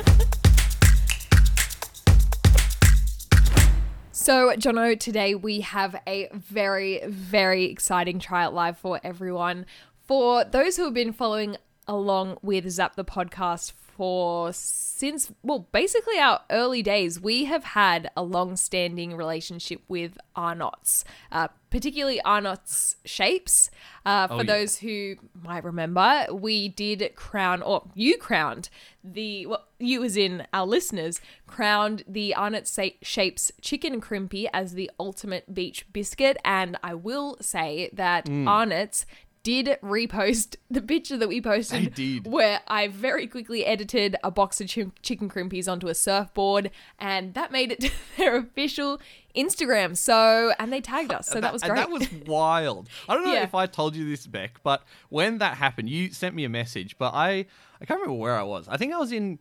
So, 4.11 4.53
Jono, 4.57 4.99
today 4.99 5.33
we 5.33 5.61
have 5.61 5.95
a 6.05 6.27
very, 6.33 7.01
very 7.07 7.65
exciting 7.65 8.19
try 8.19 8.45
it 8.45 8.49
live 8.49 8.77
for 8.77 8.99
everyone. 9.01 9.65
For 10.03 10.43
those 10.43 10.75
who 10.75 10.83
have 10.85 10.93
been 10.93 11.13
following 11.13 11.55
along 11.87 12.37
with 12.41 12.69
Zap 12.69 12.95
the 12.95 13.05
podcast 13.05 13.71
for 13.71 14.53
since, 14.53 15.31
well, 15.41 15.67
basically 15.71 16.19
our 16.19 16.41
early 16.51 16.83
days, 16.83 17.19
we 17.19 17.45
have 17.45 17.63
had 17.63 18.11
a 18.15 18.21
long 18.21 18.55
standing 18.55 19.15
relationship 19.15 19.81
with 19.87 20.19
Arnott's, 20.35 21.03
uh, 21.31 21.47
particularly 21.71 22.21
Arnott's 22.21 22.97
shapes. 23.05 23.71
Uh, 24.05 24.27
for 24.27 24.33
Oh, 24.35 24.37
yeah. 24.37 24.43
those 24.43 24.77
who 24.77 25.15
might 25.33 25.63
remember, 25.63 26.27
we 26.31 26.69
did 26.69 27.11
crown, 27.15 27.63
or 27.63 27.87
you 27.95 28.17
crowned 28.19 28.69
the, 29.03 29.47
well, 29.47 29.65
you 29.79 30.03
as 30.03 30.15
in 30.15 30.45
our 30.53 30.65
listeners, 30.67 31.19
crowned 31.47 32.03
the 32.07 32.35
Arnott 32.35 32.67
Sa- 32.67 32.89
Shapes 33.01 33.51
Chicken 33.61 33.99
Crimpy 33.99 34.47
as 34.53 34.73
the 34.75 34.91
ultimate 34.99 35.53
beach 35.55 35.85
biscuit. 35.91 36.37
And 36.45 36.77
I 36.83 36.93
will 36.93 37.35
say 37.41 37.89
that 37.93 38.25
Mm. 38.27 38.47
Arnott's 38.47 39.05
did 39.47 39.77
repost 39.81 40.55
the 40.69 40.81
picture 40.81 41.15
that 41.17 41.27
we 41.29 41.39
posted 41.41 41.85
They 41.85 41.89
did. 42.19 42.27
where 42.27 42.59
I 42.67 42.87
very 42.89 43.27
quickly 43.27 43.65
edited 43.65 44.15
a 44.23 44.29
box 44.31 44.59
of 44.59 44.67
chicken 44.67 45.29
crimpies 45.29 45.71
onto 45.71 45.87
a 45.87 45.95
surfboard 45.95 46.69
and 46.99 47.33
that 47.35 47.51
made 47.51 47.71
it 47.71 47.79
to 47.85 47.91
their 48.17 48.35
official 48.37 48.99
Instagram. 49.35 49.95
So, 49.95 50.51
and 50.59 50.73
they 50.73 50.81
tagged 50.81 51.13
us. 51.13 51.27
So 51.29 51.39
that, 51.39 51.53
was 51.53 51.61
and 51.63 51.71
great. 51.71 51.79
that 51.79 51.89
was 51.89 52.11
wild. 52.27 52.89
I 53.07 53.13
don't 53.13 53.23
know 53.25 53.33
Yeah. 53.33 53.43
if 53.43 53.55
I 53.55 53.65
told 53.67 53.95
you 53.95 54.09
this, 54.09 54.27
Bec, 54.27 54.59
but 54.63 54.83
when 55.09 55.37
that 55.37 55.57
happened, 55.57 55.89
you 55.89 56.11
sent 56.11 56.35
me 56.35 56.43
a 56.43 56.49
message, 56.49 56.97
but 56.97 57.13
I 57.13 57.45
I 57.81 57.85
can't 57.85 57.99
remember 58.01 58.19
where 58.19 58.35
I 58.37 58.43
was. 58.43 58.67
I 58.67 58.77
think 58.77 58.93
I 58.93 58.97
was 58.97 59.11
in 59.11 59.39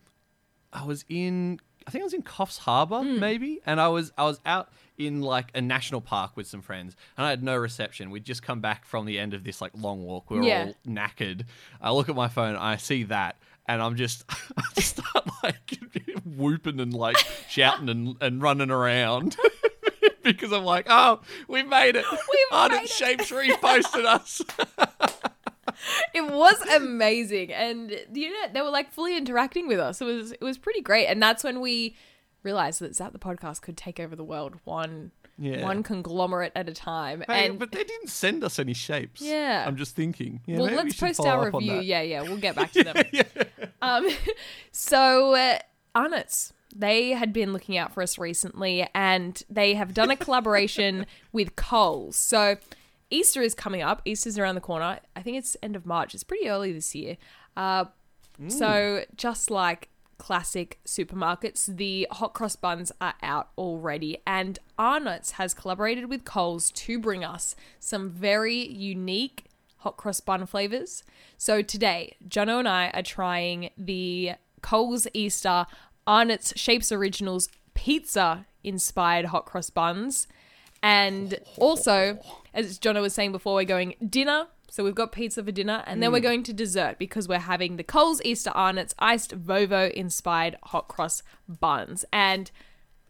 I 0.72 0.84
was 0.84 1.04
in 1.08 1.58
I 1.86 1.90
think 1.90 2.02
I 2.02 2.04
was 2.04 2.14
in 2.14 2.22
Coffs 2.22 2.58
Harbour, 2.58 3.00
Hmm. 3.02 3.20
maybe, 3.20 3.60
and 3.66 3.80
I 3.80 3.88
was 3.88 4.12
I 4.18 4.24
was 4.24 4.40
out 4.44 4.70
in 4.98 5.20
like 5.20 5.50
a 5.54 5.60
national 5.60 6.00
park 6.00 6.36
with 6.36 6.46
some 6.46 6.62
friends, 6.62 6.96
and 7.16 7.26
I 7.26 7.30
had 7.30 7.42
no 7.42 7.56
reception. 7.56 8.10
We'd 8.10 8.24
just 8.24 8.42
come 8.42 8.60
back 8.60 8.84
from 8.84 9.04
the 9.06 9.18
end 9.18 9.34
of 9.34 9.44
this 9.44 9.60
like 9.60 9.72
long 9.74 10.02
walk. 10.04 10.30
We 10.30 10.38
were 10.38 10.44
Yeah. 10.44 10.64
all 10.68 10.74
knackered. 10.92 11.44
I 11.80 11.92
look 11.92 12.08
at 12.08 12.16
my 12.16 12.28
phone, 12.28 12.56
I 12.56 12.76
see 12.76 13.04
that, 13.04 13.36
and 13.66 13.80
I'm 13.80 13.94
just 13.96 14.24
I 14.56 14.62
just 14.74 14.96
start 14.98 15.28
like 15.42 15.78
whooping 16.24 16.80
and 16.80 16.92
like 16.92 17.16
shouting 17.48 17.88
and, 17.88 18.16
and 18.20 18.42
running 18.42 18.70
around. 18.70 19.36
because 20.24 20.52
I'm 20.52 20.64
like, 20.64 20.86
oh, 20.88 21.20
we 21.46 21.62
made 21.62 21.94
it. 21.94 22.04
We've 22.10 22.20
Arnott's 22.50 23.00
made 23.00 23.20
it. 23.20 23.24
Shapes 23.26 23.30
reposted 23.30 24.04
us. 24.04 24.42
it 26.14 26.30
was 26.32 26.60
amazing. 26.74 27.52
And 27.52 27.90
you 28.12 28.30
know 28.30 28.48
they 28.52 28.62
were 28.62 28.70
like 28.70 28.92
fully 28.92 29.16
interacting 29.16 29.66
with 29.68 29.78
us. 29.78 30.00
It 30.00 30.04
was 30.04 30.32
it 30.32 30.42
was 30.42 30.58
pretty 30.58 30.80
great. 30.80 31.06
And 31.06 31.22
that's 31.22 31.42
when 31.44 31.60
we 31.60 31.96
realized 32.42 32.80
that 32.80 32.94
Zap 32.94 33.12
the 33.12 33.18
podcast 33.18 33.60
could 33.62 33.76
take 33.76 33.98
over 33.98 34.14
the 34.14 34.24
world 34.24 34.54
one 34.64 35.10
Yeah. 35.38 35.62
one 35.64 35.82
conglomerate 35.82 36.52
at 36.54 36.68
a 36.68 36.72
time. 36.74 37.24
Hey, 37.28 37.46
and 37.48 37.58
but 37.58 37.72
they 37.72 37.82
didn't 37.84 38.08
send 38.08 38.44
us 38.44 38.58
any 38.58 38.72
shapes. 38.74 39.20
Yeah. 39.20 39.64
I'm 39.66 39.76
just 39.76 39.96
thinking. 39.96 40.40
Yeah, 40.46 40.56
well 40.58 40.66
maybe 40.66 40.76
we 40.76 40.82
let's 40.84 40.94
should 40.96 41.06
post 41.08 41.20
our 41.20 41.50
review. 41.50 41.80
yeah 41.80 42.02
yeah 42.02 42.22
we'll 42.22 42.36
get 42.36 42.54
back 42.56 42.72
to 42.72 42.84
them. 42.84 42.96
Um 43.82 44.08
so 44.72 45.34
uh, 45.34 45.58
Arnott's 45.94 46.52
they 46.74 47.10
had 47.10 47.32
been 47.32 47.52
looking 47.54 47.78
out 47.78 47.94
for 47.94 48.02
us 48.02 48.18
recently 48.18 48.86
and 48.94 49.42
they 49.48 49.72
have 49.74 49.94
done 49.94 50.10
a 50.10 50.16
collaboration 50.16 51.06
with 51.32 51.56
Coles. 51.56 52.16
So 52.16 52.56
Easter 53.10 53.42
is 53.42 53.54
coming 53.54 53.82
up. 53.82 54.02
Easter's 54.04 54.38
around 54.38 54.54
the 54.56 54.60
corner. 54.60 54.98
I 55.14 55.22
think 55.22 55.36
it's 55.36 55.56
end 55.62 55.76
of 55.76 55.86
March. 55.86 56.14
It's 56.14 56.24
pretty 56.24 56.48
early 56.48 56.72
this 56.72 56.94
year. 56.94 57.16
Uh 57.56 57.86
So, 58.48 59.04
just 59.16 59.50
like 59.50 59.88
classic 60.18 60.78
supermarkets, 60.86 61.74
the 61.76 62.06
hot 62.10 62.34
cross 62.34 62.56
buns 62.56 62.92
are 63.00 63.14
out 63.22 63.48
already, 63.56 64.18
and 64.26 64.58
Arnott's 64.78 65.32
has 65.32 65.54
collaborated 65.54 66.10
with 66.10 66.24
Coles 66.24 66.70
to 66.72 66.98
bring 66.98 67.24
us 67.24 67.56
some 67.80 68.10
very 68.10 68.66
unique 68.68 69.44
hot 69.78 69.96
cross 69.96 70.20
bun 70.20 70.44
flavors. 70.46 71.02
So, 71.38 71.62
today, 71.62 72.16
Jono 72.28 72.58
and 72.58 72.68
I 72.68 72.90
are 72.92 73.02
trying 73.02 73.70
the 73.78 74.32
Coles 74.60 75.06
Easter 75.14 75.66
Arnott's 76.06 76.52
Shapes 76.56 76.92
Originals 76.92 77.48
pizza 77.74 78.46
inspired 78.62 79.26
hot 79.26 79.46
cross 79.46 79.70
buns. 79.70 80.26
And 80.86 81.40
also, 81.56 82.20
as 82.54 82.78
Jono 82.78 83.02
was 83.02 83.12
saying 83.12 83.32
before, 83.32 83.54
we're 83.54 83.64
going 83.64 83.96
dinner. 84.08 84.46
So 84.70 84.84
we've 84.84 84.94
got 84.94 85.10
pizza 85.10 85.42
for 85.42 85.50
dinner, 85.50 85.82
and 85.84 86.00
then 86.00 86.12
we're 86.12 86.20
mm. 86.20 86.24
going 86.24 86.42
to 86.44 86.52
dessert 86.52 86.98
because 86.98 87.26
we're 87.26 87.40
having 87.40 87.76
the 87.76 87.82
Coles 87.82 88.22
Easter 88.24 88.50
Arnott's 88.50 88.94
iced 89.00 89.36
Vovo 89.36 89.90
inspired 89.90 90.56
hot 90.64 90.86
cross 90.86 91.24
buns. 91.48 92.04
And 92.12 92.52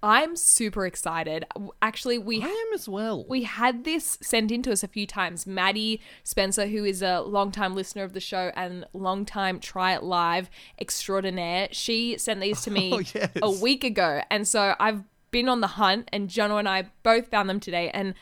I'm 0.02 0.36
super 0.36 0.86
excited. 0.86 1.44
Actually, 1.82 2.16
we 2.16 2.42
I 2.42 2.46
am 2.46 2.74
as 2.74 2.88
well. 2.88 3.26
we 3.28 3.42
had 3.42 3.84
this 3.84 4.16
sent 4.22 4.50
in 4.52 4.62
to 4.62 4.72
us 4.72 4.82
a 4.82 4.88
few 4.88 5.06
times. 5.06 5.46
Maddie 5.46 6.00
Spencer, 6.24 6.68
who 6.68 6.84
is 6.84 7.02
a 7.02 7.20
longtime 7.20 7.74
listener 7.74 8.04
of 8.04 8.14
the 8.14 8.20
show 8.20 8.52
and 8.54 8.86
longtime 8.94 9.60
Try 9.60 9.94
It 9.94 10.02
Live 10.02 10.48
extraordinaire, 10.80 11.68
she 11.72 12.16
sent 12.16 12.40
these 12.40 12.62
to 12.62 12.70
me 12.70 12.92
Oh, 12.94 13.02
yes. 13.14 13.30
a 13.42 13.50
week 13.50 13.84
ago. 13.84 14.22
And 14.30 14.48
so 14.48 14.74
I've 14.80 15.02
been 15.30 15.48
on 15.48 15.60
the 15.60 15.66
hunt, 15.66 16.08
and 16.12 16.28
Jono 16.28 16.58
and 16.58 16.68
I 16.68 16.90
both 17.02 17.28
found 17.28 17.48
them 17.48 17.60
today. 17.60 17.90
And 17.90 18.14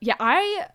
yeah, 0.00 0.16
I 0.20 0.66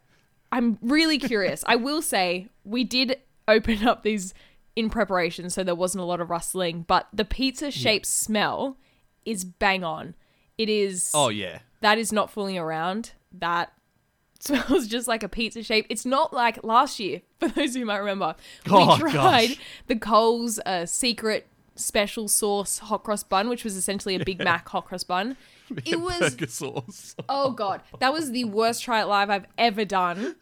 I'm 0.51 0.77
really 0.81 1.17
curious. 1.17 1.63
I 1.67 1.75
will 1.75 2.01
say 2.01 2.47
we 2.63 2.83
did 2.83 3.17
open 3.47 3.87
up 3.87 4.03
these 4.03 4.33
in 4.75 4.89
preparation, 4.89 5.49
so 5.49 5.63
there 5.63 5.75
wasn't 5.75 6.01
a 6.01 6.05
lot 6.05 6.21
of 6.21 6.29
rustling, 6.29 6.83
but 6.87 7.07
the 7.13 7.25
pizza 7.25 7.71
shaped 7.71 8.05
smell 8.05 8.77
is 9.25 9.43
bang 9.45 9.83
on. 9.83 10.15
It 10.57 10.69
is 10.69 11.11
oh 11.13 11.29
yeah. 11.29 11.59
that 11.81 11.97
is 11.97 12.11
not 12.11 12.29
fooling 12.29 12.57
around. 12.57 13.11
That 13.31 13.73
smells 14.39 14.87
just 14.87 15.07
like 15.07 15.23
a 15.23 15.29
pizza 15.29 15.63
shape. 15.63 15.85
It's 15.89 16.05
not 16.05 16.33
like 16.33 16.63
last 16.63 16.99
year, 16.99 17.21
for 17.39 17.49
those 17.49 17.75
who 17.75 17.85
might 17.85 17.97
remember. 17.97 18.35
Oh, 18.69 18.95
we 18.95 19.11
tried 19.11 19.47
gosh. 19.49 19.59
the 19.87 19.95
Coles 19.95 20.59
uh, 20.65 20.85
secret 20.85 21.47
special 21.75 22.27
sauce 22.27 22.79
hot 22.79 23.03
cross 23.03 23.23
bun, 23.23 23.49
which 23.49 23.63
was 23.63 23.75
essentially 23.75 24.15
a 24.15 24.23
Big 24.23 24.39
Mac 24.43 24.67
hot 24.69 24.85
cross 24.85 25.03
bun. 25.03 25.37
It 25.85 25.99
was 25.99 26.35
sauce. 26.53 27.15
oh 27.29 27.51
god, 27.51 27.81
that 27.99 28.11
was 28.13 28.31
the 28.31 28.45
worst 28.45 28.83
try 28.83 29.01
it 29.01 29.05
live 29.05 29.29
I've 29.29 29.45
ever 29.57 29.85
done. 29.85 30.35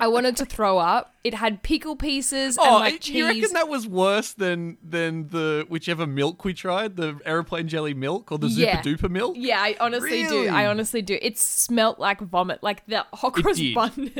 I 0.00 0.08
wanted 0.08 0.36
to 0.38 0.44
throw 0.44 0.78
up. 0.78 1.14
It 1.22 1.34
had 1.34 1.62
pickle 1.62 1.94
pieces 1.96 2.56
and 2.58 2.66
Oh, 2.66 2.78
like 2.78 2.94
it- 2.94 3.08
you 3.10 3.26
reckon 3.26 3.52
that 3.52 3.68
was 3.68 3.86
worse 3.86 4.32
than 4.32 4.76
than 4.82 5.28
the 5.28 5.66
whichever 5.68 6.06
milk 6.06 6.44
we 6.44 6.52
tried, 6.54 6.96
the 6.96 7.18
aeroplane 7.24 7.68
jelly 7.68 7.94
milk 7.94 8.32
or 8.32 8.38
the 8.38 8.48
Yeah. 8.48 8.82
Zooper 8.82 9.06
Dooper 9.06 9.08
milk? 9.10 9.36
yeah, 9.38 9.60
I 9.60 9.76
honestly 9.80 10.24
do. 10.24 10.48
I 10.48 10.66
honestly 10.66 11.02
do. 11.02 11.18
It 11.20 11.38
smelt 11.38 11.98
like 11.98 12.20
vomit, 12.20 12.62
like 12.62 12.84
the 12.86 13.06
hot 13.12 13.34
cross 13.34 13.60
bun. 13.74 14.10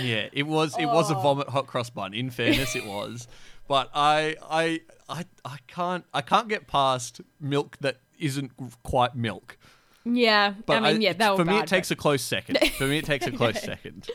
Yeah, 0.00 0.28
it 0.32 0.46
was 0.46 0.76
it 0.78 0.86
was 0.86 1.10
a 1.10 1.16
Oh. 1.16 1.20
vomit 1.20 1.48
hot 1.48 1.66
cross 1.66 1.90
bun. 1.90 2.14
In 2.14 2.30
fairness, 2.30 2.76
it 2.76 2.84
was. 2.86 3.26
But 3.66 3.90
I 3.94 4.36
I 4.50 4.80
I 5.08 5.24
I 5.44 5.58
can't 5.66 6.04
I 6.14 6.20
can't 6.22 6.48
get 6.48 6.66
past 6.68 7.20
milk 7.40 7.76
that 7.80 7.98
isn't 8.18 8.52
quite 8.82 9.14
milk. 9.16 9.56
Yeah, 10.04 10.54
But 10.66 10.82
I 10.82 10.92
mean, 10.92 11.02
yeah, 11.02 11.12
that 11.12 11.32
for 11.32 11.38
were 11.38 11.44
me 11.44 11.52
bad, 11.52 11.64
it 11.64 11.68
takes 11.68 11.90
a 11.90 11.96
close 11.96 12.22
second. 12.22 12.58
For 12.78 12.86
me 12.86 12.98
it 12.98 13.04
takes 13.04 13.26
a 13.26 13.32
close 13.32 13.60
second. 13.62 14.08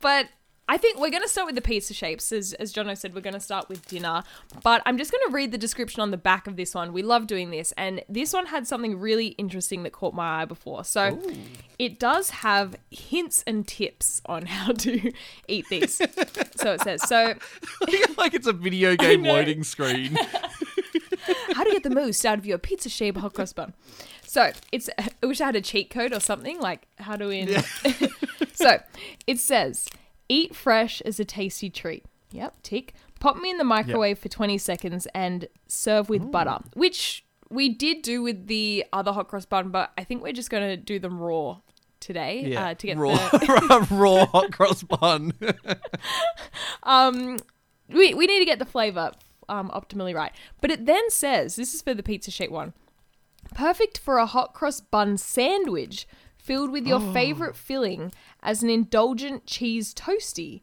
But 0.00 0.28
I 0.70 0.76
think 0.76 1.00
we're 1.00 1.10
going 1.10 1.22
to 1.22 1.28
start 1.28 1.46
with 1.46 1.54
the 1.54 1.62
pizza 1.62 1.94
shapes. 1.94 2.30
As, 2.30 2.52
as 2.54 2.74
Jono 2.74 2.96
said, 2.96 3.14
we're 3.14 3.22
going 3.22 3.32
to 3.34 3.40
start 3.40 3.70
with 3.70 3.86
dinner. 3.86 4.22
But 4.62 4.82
I'm 4.84 4.98
just 4.98 5.10
going 5.10 5.22
to 5.26 5.32
read 5.32 5.50
the 5.50 5.56
description 5.56 6.02
on 6.02 6.10
the 6.10 6.18
back 6.18 6.46
of 6.46 6.56
this 6.56 6.74
one. 6.74 6.92
We 6.92 7.02
love 7.02 7.26
doing 7.26 7.50
this. 7.50 7.72
And 7.78 8.02
this 8.06 8.34
one 8.34 8.46
had 8.46 8.66
something 8.66 8.98
really 9.00 9.28
interesting 9.28 9.82
that 9.84 9.92
caught 9.92 10.12
my 10.12 10.42
eye 10.42 10.44
before. 10.44 10.84
So 10.84 11.22
it 11.78 11.98
does 11.98 12.30
have 12.30 12.76
hints 12.90 13.42
and 13.46 13.66
tips 13.66 14.20
on 14.26 14.44
how 14.46 14.72
to 14.72 15.10
eat 15.46 15.64
these. 15.70 15.94
so 16.56 16.72
it 16.72 16.82
says, 16.82 17.08
so 17.08 17.34
like 18.18 18.34
it's 18.34 18.46
a 18.46 18.52
video 18.52 18.94
game 18.94 19.22
loading 19.22 19.64
screen. 19.64 20.18
Get 21.78 21.88
the 21.88 21.94
most 21.94 22.24
out 22.24 22.38
of 22.38 22.46
your 22.46 22.58
pizza 22.58 22.88
shaped 22.88 23.18
hot 23.18 23.34
cross 23.34 23.52
bun. 23.52 23.74
So 24.24 24.52
it's 24.72 24.90
I 24.98 25.26
wish 25.26 25.40
I 25.40 25.46
had 25.46 25.56
a 25.56 25.60
cheat 25.60 25.90
code 25.90 26.12
or 26.12 26.20
something 26.20 26.60
like 26.60 26.86
how 26.96 27.16
to 27.16 27.30
in. 27.30 27.62
so 28.52 28.78
it 29.26 29.38
says 29.38 29.88
eat 30.28 30.54
fresh 30.54 31.00
as 31.02 31.18
a 31.18 31.24
tasty 31.24 31.70
treat. 31.70 32.04
Yep, 32.32 32.62
tick. 32.62 32.94
Pop 33.20 33.38
me 33.38 33.50
in 33.50 33.58
the 33.58 33.64
microwave 33.64 34.18
for 34.18 34.28
20 34.28 34.58
seconds 34.58 35.08
and 35.14 35.48
serve 35.66 36.08
with 36.08 36.30
butter, 36.30 36.58
which 36.74 37.24
we 37.50 37.68
did 37.68 38.02
do 38.02 38.22
with 38.22 38.46
the 38.46 38.84
other 38.92 39.12
hot 39.12 39.28
cross 39.28 39.46
bun, 39.46 39.70
but 39.70 39.92
I 39.96 40.04
think 40.04 40.22
we're 40.22 40.32
just 40.32 40.50
gonna 40.50 40.76
do 40.76 40.98
them 40.98 41.18
raw 41.18 41.58
today 42.00 42.44
Yeah, 42.48 42.68
uh, 42.68 42.74
to 42.74 42.86
get 42.86 42.96
raw, 42.96 43.16
the. 43.16 43.86
raw 43.90 44.26
hot 44.26 44.52
cross 44.52 44.82
bun. 44.82 45.32
um, 46.82 47.38
we 47.88 48.14
we 48.14 48.26
need 48.26 48.38
to 48.40 48.44
get 48.44 48.58
the 48.58 48.66
flavor 48.66 49.12
um 49.48 49.70
optimally 49.70 50.14
right. 50.14 50.32
But 50.60 50.70
it 50.70 50.86
then 50.86 51.10
says 51.10 51.56
this 51.56 51.74
is 51.74 51.82
for 51.82 51.94
the 51.94 52.02
pizza 52.02 52.30
sheet 52.30 52.52
one. 52.52 52.72
Perfect 53.54 53.98
for 53.98 54.18
a 54.18 54.26
hot 54.26 54.54
cross 54.54 54.80
bun 54.80 55.16
sandwich 55.16 56.06
filled 56.36 56.70
with 56.70 56.86
your 56.86 57.00
favorite 57.12 57.56
filling 57.56 58.12
as 58.42 58.62
an 58.62 58.70
indulgent 58.70 59.46
cheese 59.46 59.92
toasty. 59.92 60.62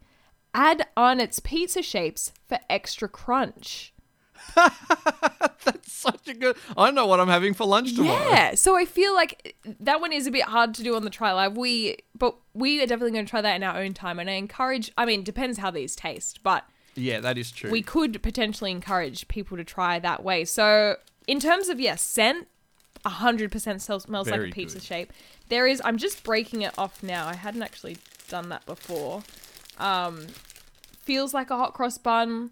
Add 0.53 0.87
on 0.95 1.19
its 1.19 1.39
pizza 1.39 1.81
shapes 1.81 2.31
for 2.47 2.59
extra 2.69 3.09
crunch. 3.09 3.93
That's 4.55 5.91
such 5.91 6.27
a 6.27 6.33
good. 6.33 6.57
I 6.77 6.91
know 6.91 7.05
what 7.05 7.19
I'm 7.19 7.27
having 7.27 7.53
for 7.53 7.65
lunch 7.65 7.95
tomorrow. 7.95 8.29
Yeah, 8.29 8.55
so 8.55 8.75
I 8.75 8.85
feel 8.85 9.13
like 9.13 9.55
that 9.79 10.01
one 10.01 10.11
is 10.13 10.27
a 10.27 10.31
bit 10.31 10.43
hard 10.43 10.73
to 10.75 10.83
do 10.83 10.95
on 10.95 11.03
the 11.03 11.09
try 11.09 11.33
live. 11.33 11.57
We, 11.57 11.97
but 12.17 12.35
we 12.53 12.81
are 12.81 12.87
definitely 12.87 13.11
going 13.11 13.25
to 13.25 13.29
try 13.29 13.41
that 13.41 13.55
in 13.55 13.63
our 13.63 13.77
own 13.77 13.93
time. 13.93 14.19
And 14.19 14.29
I 14.29 14.33
encourage. 14.33 14.91
I 14.97 15.05
mean, 15.05 15.23
depends 15.23 15.57
how 15.57 15.71
these 15.71 15.95
taste, 15.95 16.41
but 16.43 16.65
Yeah, 16.95 17.19
that 17.19 17.37
is 17.37 17.51
true. 17.51 17.69
we 17.71 17.81
could 17.81 18.21
potentially 18.23 18.71
encourage 18.71 19.27
people 19.27 19.57
to 19.57 19.63
try 19.63 19.99
that 19.99 20.23
way. 20.23 20.45
So, 20.45 20.95
in 21.27 21.39
terms 21.39 21.69
of 21.69 21.79
yes, 21.79 22.01
scent, 22.01 22.47
hundred 23.05 23.51
percent 23.51 23.81
smells 23.81 24.07
like 24.29 24.41
a 24.41 24.51
pizza 24.51 24.77
good. 24.77 24.83
shape. 24.83 25.13
There 25.49 25.67
is. 25.67 25.81
I'm 25.85 25.97
just 25.97 26.23
breaking 26.23 26.61
it 26.63 26.73
off 26.77 27.03
now. 27.03 27.27
I 27.27 27.35
hadn't 27.35 27.61
actually 27.61 27.97
done 28.29 28.49
that 28.49 28.65
before. 28.65 29.23
Um, 29.77 30.27
feels 31.03 31.33
like 31.33 31.49
a 31.49 31.57
hot 31.57 31.73
cross 31.73 31.97
bun. 31.97 32.51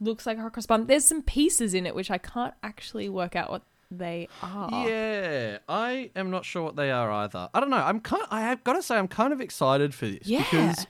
Looks 0.00 0.26
like 0.26 0.36
a 0.38 0.42
hot 0.42 0.52
cross 0.52 0.66
bun. 0.66 0.86
There's 0.86 1.04
some 1.04 1.22
pieces 1.22 1.72
in 1.72 1.86
it 1.86 1.94
which 1.94 2.10
I 2.10 2.18
can't 2.18 2.52
actually 2.62 3.08
work 3.08 3.36
out 3.36 3.50
what 3.50 3.62
they 3.90 4.28
are. 4.42 4.88
Yeah, 4.88 5.58
I 5.68 6.10
am 6.16 6.30
not 6.30 6.44
sure 6.44 6.62
what 6.62 6.74
they 6.76 6.90
are 6.90 7.10
either. 7.10 7.48
I 7.54 7.60
don't 7.60 7.70
know. 7.70 7.76
I'm 7.76 8.00
kind. 8.00 8.24
I 8.30 8.40
have 8.42 8.64
got 8.64 8.72
to 8.74 8.82
say, 8.82 8.96
I'm 8.96 9.08
kind 9.08 9.32
of 9.32 9.40
excited 9.40 9.94
for 9.94 10.06
this 10.06 10.26
Yeah. 10.26 10.40
because 10.40 10.86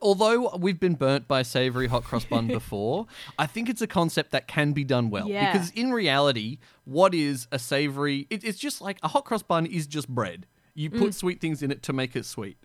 although 0.00 0.56
we've 0.56 0.78
been 0.80 0.94
burnt 0.94 1.26
by 1.28 1.42
savory 1.42 1.86
hot 1.86 2.04
cross 2.04 2.24
bun 2.24 2.46
before, 2.60 3.06
I 3.38 3.46
think 3.46 3.68
it's 3.68 3.82
a 3.82 3.86
concept 3.86 4.30
that 4.32 4.46
can 4.48 4.72
be 4.72 4.84
done 4.84 5.10
well. 5.10 5.28
Yeah. 5.28 5.52
Because 5.52 5.70
in 5.70 5.92
reality, 5.92 6.58
what 6.84 7.14
is 7.14 7.46
a 7.52 7.58
savory? 7.58 8.26
It, 8.30 8.44
it's 8.44 8.58
just 8.58 8.80
like 8.80 8.98
a 9.02 9.08
hot 9.08 9.24
cross 9.24 9.42
bun 9.42 9.66
is 9.66 9.86
just 9.86 10.08
bread. 10.08 10.46
You 10.74 10.90
Mm. 10.90 10.98
put 10.98 11.14
sweet 11.14 11.40
things 11.40 11.62
in 11.62 11.70
it 11.70 11.82
to 11.84 11.92
make 11.92 12.14
it 12.14 12.24
sweet. 12.24 12.56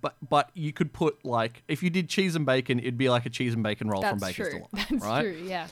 But 0.00 0.16
but 0.28 0.50
you 0.54 0.72
could 0.72 0.92
put 0.92 1.24
like 1.24 1.62
if 1.66 1.82
you 1.82 1.88
did 1.90 2.08
cheese 2.08 2.36
and 2.36 2.44
bacon, 2.44 2.78
it'd 2.78 2.98
be 2.98 3.08
like 3.08 3.24
a 3.26 3.30
cheese 3.30 3.54
and 3.54 3.62
bacon 3.62 3.88
roll 3.88 4.02
That's 4.02 4.12
from 4.22 4.28
Baker's 4.28 4.50
true. 4.50 4.58
Delight, 4.70 4.86
That's 4.90 5.04
right? 5.04 5.22
true. 5.22 5.42
Yeah. 5.46 5.66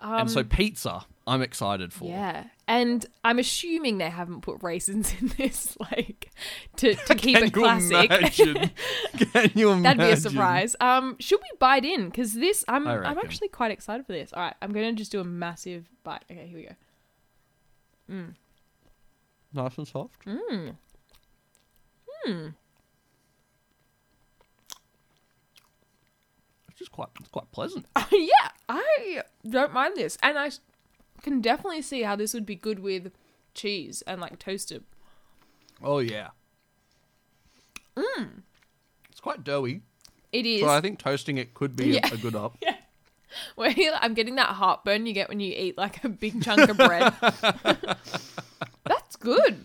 And 0.00 0.30
so 0.30 0.44
pizza, 0.44 1.06
I'm 1.26 1.42
excited 1.42 1.92
for. 1.92 2.08
Yeah, 2.08 2.44
and 2.68 3.04
I'm 3.24 3.38
assuming 3.38 3.98
they 3.98 4.10
haven't 4.10 4.42
put 4.42 4.62
raisins 4.62 5.12
in 5.20 5.28
this, 5.36 5.76
like 5.78 6.30
to, 6.76 6.94
to 6.94 7.14
keep 7.16 7.38
it 7.38 7.52
classic. 7.52 8.10
imagine? 8.10 8.70
Can 9.32 9.50
you 9.54 9.70
imagine? 9.70 9.82
That'd 9.82 9.98
be 9.98 10.10
a 10.10 10.16
surprise. 10.16 10.76
Um, 10.80 11.16
should 11.18 11.40
we 11.40 11.56
bite 11.58 11.84
in? 11.84 12.06
Because 12.06 12.34
this, 12.34 12.64
I'm, 12.68 12.86
I'm 12.86 13.18
actually 13.18 13.48
quite 13.48 13.70
excited 13.70 14.06
for 14.06 14.12
this. 14.12 14.32
All 14.32 14.42
right, 14.42 14.54
I'm 14.62 14.72
gonna 14.72 14.92
just 14.92 15.12
do 15.12 15.20
a 15.20 15.24
massive 15.24 15.88
bite. 16.04 16.24
Okay, 16.30 16.46
here 16.46 16.56
we 16.56 16.64
go. 16.64 16.74
Mm. 18.10 18.34
Nice 19.52 19.78
and 19.78 19.88
soft. 19.88 20.24
Mm. 20.26 20.76
It's 26.76 26.80
just 26.80 26.92
quite, 26.92 27.08
it's 27.18 27.30
quite 27.30 27.50
pleasant. 27.52 27.86
yeah, 28.12 28.50
I 28.68 29.22
don't 29.48 29.72
mind 29.72 29.96
this, 29.96 30.18
and 30.22 30.38
I 30.38 30.50
can 31.22 31.40
definitely 31.40 31.80
see 31.80 32.02
how 32.02 32.16
this 32.16 32.34
would 32.34 32.44
be 32.44 32.54
good 32.54 32.80
with 32.80 33.12
cheese 33.54 34.02
and 34.06 34.20
like 34.20 34.38
toasted. 34.38 34.84
Oh 35.82 36.00
yeah. 36.00 36.28
Mm. 37.96 38.42
It's 39.10 39.20
quite 39.20 39.42
doughy, 39.42 39.80
It 40.32 40.44
is. 40.44 40.60
so 40.60 40.68
I 40.68 40.82
think 40.82 40.98
toasting 40.98 41.38
it 41.38 41.54
could 41.54 41.74
be 41.76 41.92
a- 41.92 42.00
Yeah. 42.00 42.12
a, 42.12 42.16
good 42.18 42.34
up. 42.36 42.58
Yeah. 42.62 42.76
Where 43.54 43.74
I'm 44.00 44.12
getting 44.12 44.34
that 44.34 44.48
heartburn 44.48 45.06
you 45.06 45.14
get 45.14 45.30
when 45.30 45.40
you 45.40 45.54
eat 45.56 45.78
like 45.78 46.04
a 46.04 46.10
big 46.10 46.42
chunk 46.42 46.68
of 46.68 46.76
bread. 46.76 47.12
That's 48.84 49.16
good. 49.18 49.64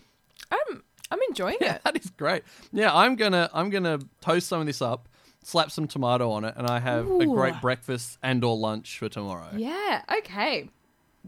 I'm 0.50 0.84
I'm 1.12 1.20
enjoying 1.30 1.58
it. 1.60 1.82
That 1.84 1.98
is 1.98 2.10
great. 2.12 2.44
Yeah, 2.72 2.96
I'm 2.96 3.16
gonna 3.18 3.50
I'm 3.54 3.70
gonna 3.70 4.00
toast 4.22 4.48
some 4.48 4.62
of 4.62 4.66
this 4.68 4.82
up, 4.82 5.08
slap 5.44 5.72
some 5.72 5.88
tomato 5.88 6.30
on 6.32 6.46
it, 6.46 6.54
and 6.58 6.68
I 6.68 6.80
have 6.80 7.10
a 7.10 7.26
great 7.26 7.60
breakfast 7.62 8.18
and 8.24 8.44
or 8.44 8.56
lunch 8.58 8.98
for 9.00 9.10
tomorrow. 9.10 9.50
Yeah. 9.56 10.02
Okay. 10.20 10.70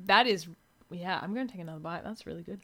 That 0.05 0.27
is. 0.27 0.47
Yeah. 0.91 1.19
I'm 1.21 1.33
going 1.33 1.47
to 1.47 1.51
take 1.51 1.61
another 1.61 1.79
bite. 1.79 2.03
That's 2.03 2.25
really 2.25 2.43
good. 2.43 2.61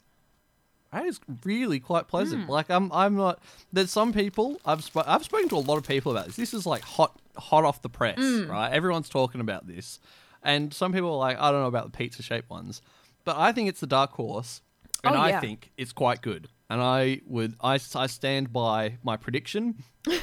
That 0.92 1.06
is 1.06 1.20
really 1.44 1.80
quite 1.80 2.08
pleasant. 2.08 2.46
Hmm. 2.46 2.52
Like 2.52 2.70
I'm 2.72 2.92
I'm 2.92 3.16
not. 3.16 3.40
There's 3.72 3.92
some 3.92 4.12
people 4.12 4.60
I've 4.66 4.84
sp- 4.84 5.06
I've 5.06 5.24
spoken 5.24 5.48
to 5.50 5.56
a 5.56 5.60
lot 5.60 5.78
of 5.78 5.88
people 5.88 6.12
about 6.12 6.26
this. 6.26 6.36
This 6.36 6.54
is 6.54 6.66
like 6.66 6.82
hot 6.82 7.16
hot 7.38 7.64
off 7.64 7.82
the 7.84 7.90
press, 7.90 8.18
Hmm. 8.18 8.50
right? 8.50 8.72
Everyone's 8.72 9.08
talking 9.08 9.40
about 9.40 9.68
this, 9.68 10.00
and 10.42 10.74
some 10.74 10.92
people 10.92 11.12
are 11.12 11.18
like, 11.18 11.38
I 11.40 11.52
don't 11.52 11.62
know 11.62 11.68
about 11.68 11.92
the 11.92 11.96
pizza 11.96 12.24
shaped 12.24 12.50
ones, 12.50 12.82
but 13.24 13.38
I 13.38 13.52
think 13.52 13.70
it's 13.70 13.80
the 13.82 13.86
dark 13.88 14.14
horse, 14.14 14.62
and 15.04 15.16
Oh, 15.16 15.20
I 15.20 15.40
think 15.40 15.72
it's 15.78 15.92
quite 15.94 16.22
good. 16.22 16.48
And 16.70 16.82
I 16.82 17.22
would 17.26 17.56
I, 17.62 17.80
I 17.96 18.08
stand 18.08 18.54
by 18.54 18.98
my 19.04 19.18
prediction. 19.18 19.84
I 20.08 20.20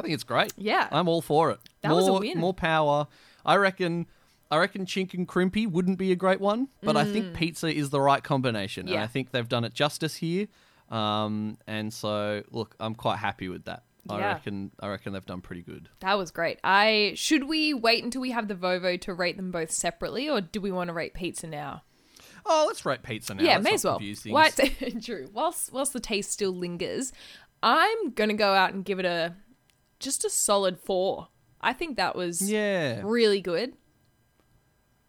think 0.00 0.08
it's 0.14 0.24
great. 0.24 0.52
Yeah. 0.56 0.88
I'm 0.90 1.08
all 1.08 1.22
for 1.22 1.50
it. 1.50 1.60
That 1.82 1.90
more, 1.90 1.98
was 1.98 2.08
a 2.08 2.12
win. 2.14 2.38
More 2.38 2.54
power. 2.54 3.06
I 3.44 3.56
reckon. 3.56 4.06
I 4.50 4.58
reckon 4.58 4.86
chink 4.86 5.14
and 5.14 5.26
crimpy 5.26 5.66
wouldn't 5.66 5.98
be 5.98 6.12
a 6.12 6.16
great 6.16 6.40
one, 6.40 6.68
but 6.82 6.96
I 6.96 7.04
think 7.04 7.34
pizza 7.34 7.66
is 7.66 7.90
the 7.90 8.00
right 8.00 8.22
combination, 8.22 8.86
and 8.88 8.96
Mm. 8.98 9.02
I 9.02 9.06
think 9.08 9.30
they've 9.32 9.48
done 9.48 9.64
it 9.64 9.74
justice 9.74 10.16
here. 10.16 10.46
Um, 10.90 11.56
and 11.66 11.92
so, 11.92 12.42
look, 12.50 12.76
I'm 12.78 12.94
quite 12.94 13.18
happy 13.18 13.48
with 13.48 13.64
that. 13.64 13.82
I 14.08 14.20
reckon. 14.20 14.70
I 14.80 14.88
reckon 14.88 15.14
they've 15.14 15.24
done 15.24 15.40
pretty 15.40 15.62
good. 15.62 15.88
That 16.00 16.18
was 16.18 16.30
great. 16.30 16.58
I 16.62 17.14
should 17.16 17.44
we 17.48 17.72
wait 17.72 18.04
until 18.04 18.20
we 18.20 18.32
have 18.32 18.48
the 18.48 18.54
Vovo 18.54 19.00
to 19.00 19.14
rate 19.14 19.36
them 19.36 19.50
both 19.50 19.70
separately, 19.70 20.28
or 20.28 20.40
do 20.42 20.60
we 20.60 20.70
want 20.70 20.88
to 20.88 20.94
rate 20.94 21.14
pizza 21.14 21.46
now? 21.46 21.82
Oh, 22.46 22.64
let's 22.66 22.84
write 22.84 23.02
pizza 23.02 23.34
now. 23.34 23.42
yeah, 23.42 23.54
Let's 23.58 23.64
may 23.64 23.74
as 23.74 23.84
well. 23.84 24.00
White, 24.26 24.58
true. 25.02 25.28
Whilst 25.32 25.72
whilst 25.72 25.92
the 25.92 26.00
taste 26.00 26.30
still 26.30 26.52
lingers, 26.52 27.12
I'm 27.62 28.10
gonna 28.10 28.34
go 28.34 28.52
out 28.54 28.74
and 28.74 28.84
give 28.84 28.98
it 28.98 29.06
a 29.06 29.34
just 30.00 30.24
a 30.24 30.30
solid 30.30 30.78
four. 30.78 31.28
I 31.60 31.72
think 31.72 31.96
that 31.96 32.14
was 32.14 32.42
Yeah. 32.50 33.00
really 33.04 33.40
good. 33.40 33.74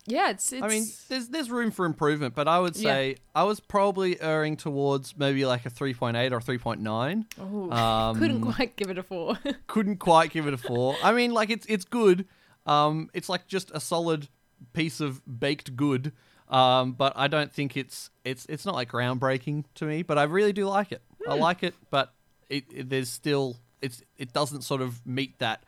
Yeah, 0.07 0.29
it's. 0.29 0.53
it's 0.53 0.61
I 0.63 0.67
mean, 0.67 0.85
there's 1.09 1.29
there's 1.29 1.49
room 1.49 1.71
for 1.71 1.83
improvement, 1.85 2.35
but 2.35 2.47
I 2.47 2.59
would 2.59 2.75
Yeah. 2.75 2.91
say 2.93 3.15
I 3.33 3.43
was 3.43 3.59
probably 3.59 4.21
erring 4.21 4.55
towards 4.55 5.17
maybe 5.17 5.45
like 5.45 5.65
a 5.65 5.69
3.8 5.71 6.31
or 6.31 6.39
3.9. 6.39 7.25
Ooh, 7.41 7.71
um, 7.71 8.19
couldn't 8.19 8.41
quite 8.41 8.75
give 8.75 8.91
it 8.91 8.99
a 8.99 9.03
four. 9.03 9.37
couldn't 9.67 9.97
quite 9.97 10.29
give 10.31 10.45
it 10.47 10.53
a 10.53 10.57
four. 10.57 10.95
I 11.03 11.11
mean, 11.11 11.31
like 11.33 11.49
it's 11.49 11.65
it's 11.67 11.85
good. 11.85 12.27
Um, 12.67 13.09
it's 13.15 13.29
like 13.29 13.47
just 13.47 13.71
a 13.73 13.79
solid 13.79 14.29
piece 14.73 14.99
of 14.99 15.21
baked 15.39 15.75
good. 15.75 16.13
Um, 16.49 16.91
but 16.93 17.13
I 17.15 17.27
don't 17.27 17.51
think 17.51 17.75
it's 17.75 18.09
it's 18.23 18.45
it's 18.47 18.65
not 18.65 18.75
like 18.75 18.91
groundbreaking 18.91 19.65
to 19.75 19.85
me. 19.85 20.03
But 20.03 20.17
I 20.17 20.23
really 20.23 20.53
do 20.53 20.67
like 20.67 20.91
it. 20.91 21.01
Hmm. 21.23 21.31
I 21.31 21.35
like 21.35 21.63
it, 21.63 21.73
but 21.89 22.13
it, 22.49 22.65
it 22.73 22.89
there's 22.89 23.09
still 23.09 23.57
it's 23.81 24.03
it 24.17 24.31
doesn't 24.33 24.61
sort 24.63 24.81
of 24.81 25.05
meet 25.05 25.39
that 25.39 25.63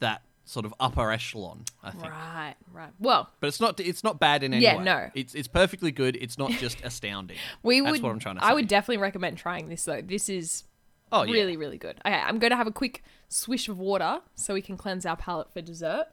that 0.00 0.22
sort 0.44 0.66
of 0.66 0.74
upper 0.80 1.10
echelon. 1.10 1.64
I 1.82 1.90
think. 1.92 2.04
right, 2.12 2.54
right. 2.72 2.90
Well, 2.98 3.30
But 3.40 3.46
it's 3.46 3.60
not 3.60 3.78
it's 3.80 4.02
not 4.04 4.18
bad 4.18 4.42
in 4.42 4.52
any 4.52 4.62
Yeah, 4.64 4.78
way. 4.78 4.84
no. 4.84 5.10
It's 5.14 5.34
it's 5.34 5.48
perfectly 5.48 5.90
good. 5.92 6.16
It's 6.20 6.36
not 6.36 6.50
just 6.52 6.80
astounding. 6.84 7.36
we 7.62 7.80
That's 7.80 7.92
would. 7.92 8.02
what 8.02 8.10
I'm 8.10 8.18
trying 8.18 8.36
to 8.36 8.44
I 8.44 8.52
would 8.52 8.68
definitely 8.68 8.98
recommend 9.00 9.38
trying 9.38 9.68
this 9.68 9.84
though. 9.84 10.02
This 10.02 10.28
is 10.28 10.64
Oh 11.12 11.22
yeah. 11.24 11.32
really, 11.32 11.56
really 11.56 11.78
good. 11.78 11.98
Okay, 12.06 12.14
I'm 12.14 12.38
going 12.38 12.50
to 12.50 12.56
have 12.56 12.66
a 12.68 12.72
quick 12.72 13.02
swish 13.28 13.68
of 13.68 13.78
water 13.78 14.20
so 14.36 14.54
we 14.54 14.62
can 14.62 14.76
cleanse 14.76 15.04
our 15.06 15.16
palate 15.16 15.52
for 15.52 15.60
dessert. 15.60 16.04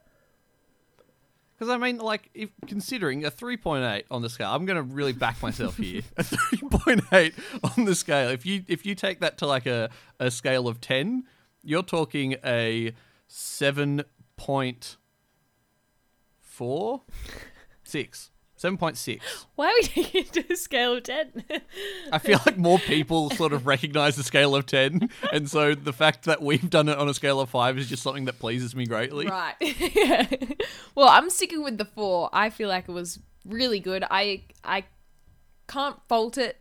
Because 1.57 1.71
I 1.73 1.77
mean, 1.77 1.97
like, 1.97 2.29
if 2.35 2.51
considering 2.67 3.25
a 3.25 3.31
3.8 3.31 4.03
on 4.11 4.21
the 4.21 4.29
scale, 4.29 4.49
I'm 4.51 4.65
going 4.65 4.77
to 4.77 4.83
really 4.83 5.13
back 5.13 5.41
myself 5.41 5.77
here. 5.77 6.03
A 6.17 6.23
3.8 6.23 7.33
on 7.77 7.85
the 7.85 7.95
scale. 7.95 8.29
If 8.29 8.45
you 8.45 8.63
if 8.67 8.85
you 8.85 8.93
take 8.93 9.21
that 9.21 9.39
to 9.39 9.47
like 9.47 9.65
a, 9.65 9.89
a 10.19 10.29
scale 10.29 10.67
of 10.67 10.79
10, 10.81 11.23
you're 11.63 11.81
talking 11.81 12.35
a 12.45 12.93
seven 13.27 14.03
point 14.35 14.97
four, 16.39 17.01
six, 17.83 18.29
seven 18.57 18.77
point 18.77 18.97
six. 18.97 19.45
Why 19.55 19.67
are 19.67 19.73
we 19.79 19.83
taking 19.87 20.21
it 20.23 20.33
to 20.33 20.53
a 20.53 20.55
scale 20.57 20.93
of 20.97 21.03
10? 21.03 21.43
I 22.11 22.17
feel 22.19 22.39
like 22.45 22.57
more 22.57 22.79
people 22.79 23.29
sort 23.29 23.53
of 23.53 23.65
recognize 23.65 24.15
the 24.17 24.23
scale 24.23 24.55
of 24.55 24.65
10. 24.65 25.09
And 25.31 25.49
so 25.49 25.73
the 25.75 25.93
fact 25.93 26.25
that 26.25 26.41
we've 26.41 26.69
done 26.69 26.89
it 26.89 26.97
on 26.97 27.07
a 27.07 27.13
scale 27.13 27.39
of 27.39 27.49
5 27.49 27.77
is 27.77 27.87
just 27.87 28.03
something 28.03 28.25
that 28.25 28.39
pleases 28.39 28.75
me 28.75 28.85
greatly. 28.85 29.27
right. 29.27 29.55
yeah. 29.61 30.27
Well, 30.95 31.07
I'm 31.07 31.29
sticking 31.29 31.63
with 31.63 31.77
the 31.77 31.85
4. 31.85 32.29
I 32.33 32.49
feel 32.49 32.67
like 32.69 32.89
it 32.89 32.91
was 32.91 33.19
really 33.45 33.79
good. 33.79 34.03
I 34.09 34.41
I 34.63 34.83
can't 35.67 35.97
fault 36.09 36.37
it 36.37 36.57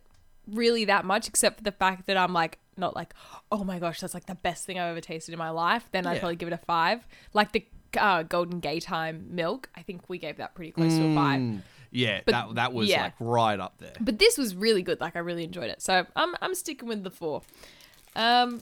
really 0.47 0.85
that 0.85 1.05
much 1.05 1.27
except 1.27 1.57
for 1.57 1.63
the 1.63 1.71
fact 1.71 2.07
that 2.07 2.17
I'm 2.17 2.33
like 2.33 2.59
not 2.77 2.95
like, 2.95 3.13
"Oh 3.51 3.63
my 3.63 3.79
gosh, 3.79 3.99
that's 3.99 4.13
like 4.13 4.27
the 4.27 4.35
best 4.35 4.65
thing 4.65 4.77
I've 4.79 4.91
ever 4.91 5.01
tasted 5.01 5.31
in 5.33 5.39
my 5.39 5.49
life." 5.49 5.89
Then 5.91 6.05
I'd 6.05 6.13
Yeah. 6.13 6.19
probably 6.19 6.35
give 6.35 6.47
it 6.49 6.53
a 6.53 6.57
5. 6.57 7.07
Like 7.33 7.51
the 7.51 7.65
uh, 7.97 8.23
Golden 8.23 8.59
Gaytime 8.61 9.31
milk, 9.31 9.69
I 9.75 9.81
think 9.81 10.07
we 10.09 10.19
gave 10.19 10.37
that 10.37 10.53
pretty 10.53 10.71
close 10.71 10.95
to 10.97 11.07
a 11.11 11.15
5. 11.15 11.61
Yeah, 11.91 12.21
But- 12.25 12.31
that, 12.31 12.55
that 12.55 12.73
was 12.73 12.89
yeah. 12.89 13.03
like 13.03 13.13
right 13.19 13.59
up 13.59 13.77
there. 13.79 13.93
But 13.99 14.19
this 14.19 14.37
was 14.37 14.55
really 14.55 14.81
good. 14.81 14.99
Like 15.01 15.15
I 15.15 15.19
really 15.19 15.43
enjoyed 15.43 15.69
it. 15.69 15.81
So 15.81 16.05
I'm 16.15 16.35
I'm 16.41 16.55
sticking 16.55 16.87
with 16.89 17.03
the 17.03 17.11
four. 17.11 17.41
Um, 18.15 18.61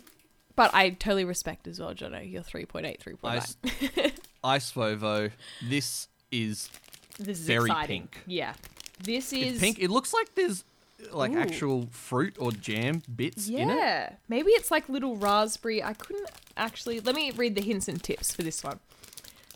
but 0.55 0.73
I 0.73 0.89
totally 0.91 1.25
respect 1.25 1.67
as 1.67 1.79
well, 1.79 1.93
Jono. 1.93 2.29
Your 2.29 2.41
3.8, 2.43 2.99
3.9. 2.99 3.17
Ice, 3.23 3.57
Ice 4.43 4.71
Vovo, 4.71 5.31
this 5.67 6.07
is 6.31 6.69
this 7.19 7.39
is 7.39 7.45
very 7.45 7.69
exciting. 7.69 8.01
pink. 8.03 8.17
Yeah. 8.25 8.53
This 9.03 9.33
is 9.33 9.53
it's 9.53 9.59
pink. 9.59 9.79
It 9.79 9.89
looks 9.89 10.13
like 10.13 10.33
there's 10.35 10.63
like 11.11 11.31
Ooh. 11.33 11.39
actual 11.39 11.87
fruit 11.91 12.35
or 12.39 12.51
jam 12.51 13.03
bits 13.13 13.47
in 13.49 13.69
it. 13.69 13.75
Yeah. 13.75 14.13
Maybe 14.29 14.51
it's 14.51 14.71
like 14.71 14.87
little 14.87 15.17
raspberry. 15.17 15.83
I 15.83 15.93
couldn't 15.93 16.29
actually. 16.55 16.99
Let 17.01 17.15
me 17.15 17.31
read 17.31 17.55
the 17.55 17.61
hints 17.61 17.87
and 17.89 18.01
tips 18.01 18.33
for 18.33 18.41
this 18.43 18.63
one. 18.63 18.79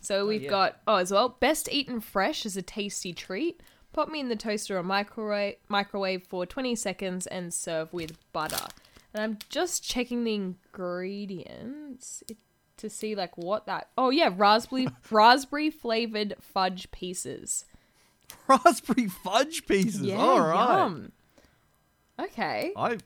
So 0.09 0.25
we've 0.25 0.41
yeah. 0.41 0.49
got 0.49 0.77
oh 0.87 0.95
as 0.95 1.11
well. 1.11 1.37
Best 1.39 1.69
eaten 1.71 2.01
fresh 2.01 2.43
is 2.43 2.57
a 2.57 2.63
tasty 2.63 3.13
treat. 3.13 3.61
Pop 3.93 4.09
me 4.09 4.19
in 4.19 4.27
the 4.27 4.35
toaster 4.35 4.75
or 4.75 4.81
microwave 4.81 5.57
microwave 5.67 6.23
for 6.23 6.47
20 6.47 6.73
seconds 6.73 7.27
and 7.27 7.53
serve 7.53 7.93
with 7.93 8.17
butter. 8.33 8.65
And 9.13 9.21
I'm 9.21 9.37
just 9.49 9.83
checking 9.83 10.23
the 10.23 10.33
ingredients 10.33 12.23
it- 12.27 12.37
to 12.77 12.89
see 12.89 13.13
like 13.13 13.37
what 13.37 13.67
that. 13.67 13.89
Oh 13.99 14.09
yeah, 14.09 14.33
raspberry 14.35 14.87
raspberry 15.11 15.69
flavored 15.69 16.33
fudge 16.41 16.89
pieces. 16.89 17.65
Raspberry 18.47 19.07
fudge 19.09 19.67
pieces. 19.67 20.01
Yeah, 20.01 20.17
All 20.17 20.41
right. 20.41 20.79
yum. 20.79 21.11
Okay. 22.19 22.71
I 22.75 22.97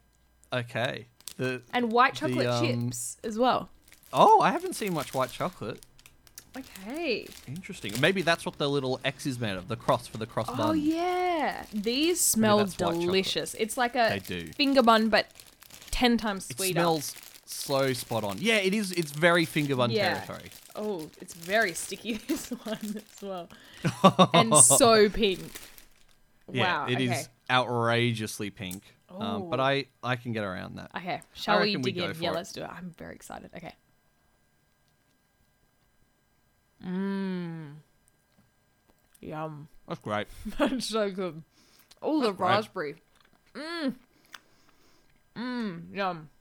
okay. 0.54 1.08
The 1.36 1.64
And 1.74 1.92
white 1.92 2.14
chocolate 2.14 2.48
um, 2.48 2.66
chips 2.66 3.18
as 3.26 3.38
well. 3.38 3.72
oh, 4.14 4.40
I 4.40 4.52
haven't 4.52 4.76
seen 4.76 4.94
much 4.94 5.14
white 5.14 5.32
chocolate. 5.32 5.84
Okay. 6.58 7.28
Interesting. 7.48 7.94
Maybe 8.00 8.22
that's 8.22 8.46
what 8.46 8.58
the 8.58 8.70
little 8.70 9.00
X 9.04 9.26
is 9.26 9.40
made 9.40 9.56
of. 9.56 9.68
The 9.68 9.76
cross 9.76 10.08
for 10.08 10.18
the 10.18 10.26
cross 10.28 10.48
bun. 10.48 10.60
Oh 10.62 10.74
yeah, 10.74 11.66
these 11.74 12.22
smell 12.22 12.60
that's 12.60 12.74
white 12.74 12.80
chocolate. 12.92 13.02
delicious. 13.02 13.56
It's 13.56 13.76
like 13.78 13.96
a 13.96 14.20
finger 14.56 14.84
bun, 14.84 15.10
but 15.10 15.28
ten 15.92 16.18
times 16.18 16.50
It 16.52 16.58
sweeter. 16.58 16.74
smells 16.74 17.16
so 17.46 17.94
spot 17.94 18.24
on. 18.24 18.38
Yeah, 18.40 18.58
it 18.58 18.74
is. 18.74 18.92
It's 18.92 19.12
very 19.12 19.46
finger 19.46 19.76
bun 19.76 19.92
Yeah. 19.92 20.14
territory. 20.22 20.50
Oh, 20.76 21.10
it's 21.22 21.34
very 21.34 21.74
sticky. 21.74 22.14
This 22.28 22.50
one 22.50 22.78
as 22.98 23.22
well, 23.22 23.50
and 24.34 24.56
so 24.58 25.10
pink. 25.10 25.42
Yeah, 26.52 26.86
wow. 26.86 26.88
it 26.90 27.00
is 27.02 27.10
okay. 27.12 27.24
outrageously 27.50 28.50
pink. 28.52 28.84
Um, 29.10 29.50
but 29.50 29.60
Oh. 29.60 29.64
I 29.64 29.86
I 30.04 30.16
can 30.18 30.34
get 30.34 30.44
around 30.44 30.76
that. 30.78 30.92
Okay, 30.96 31.22
shall 31.34 31.62
we 31.62 31.76
we 31.78 31.92
dig 31.92 31.98
go 31.98 32.10
in? 32.10 32.22
Yeah, 32.22 32.30
it. 32.32 32.36
let's 32.36 32.52
do 32.52 32.62
it. 32.64 32.70
I'm 32.70 32.94
very 32.98 33.16
excited. 33.16 33.50
Okay. 33.56 33.74
Mmm. 36.86 37.74
Yum. 39.22 39.68
That's 39.88 40.02
great. 40.02 40.28
That's 40.60 40.88
so 40.88 41.10
good. 41.12 41.44
Oh, 42.02 42.22
the 42.22 42.32
great. 42.32 42.48
raspberry. 42.50 42.96
Mmm. 43.56 43.94
Mmm. 45.36 45.96
Yum. 45.96 46.30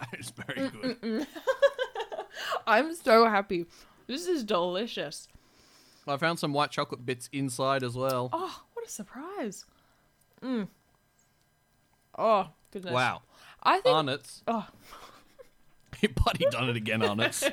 That 0.00 0.18
is 0.18 0.30
very 0.30 0.70
good. 0.70 1.26
I'm 2.66 2.94
so 2.96 3.26
happy. 3.26 3.66
This 4.08 4.26
is 4.26 4.42
delicious. 4.42 5.28
I 6.06 6.16
found 6.16 6.40
some 6.40 6.52
white 6.52 6.72
chocolate 6.72 7.06
bits 7.06 7.28
inside 7.32 7.84
as 7.84 7.96
well. 7.96 8.28
Oh, 8.32 8.62
what 8.74 8.84
a 8.84 8.90
surprise. 8.90 9.64
Mm. 10.42 10.66
Oh, 12.18 12.48
goodness. 12.72 12.92
wow. 12.92 13.22
I 13.62 13.80
think. 13.80 13.94
Arnott's. 13.94 14.42
oh, 14.48 14.66
bloody 16.16 16.46
done 16.50 16.68
it 16.68 16.76
again, 16.76 17.02
Arnott's. 17.02 17.44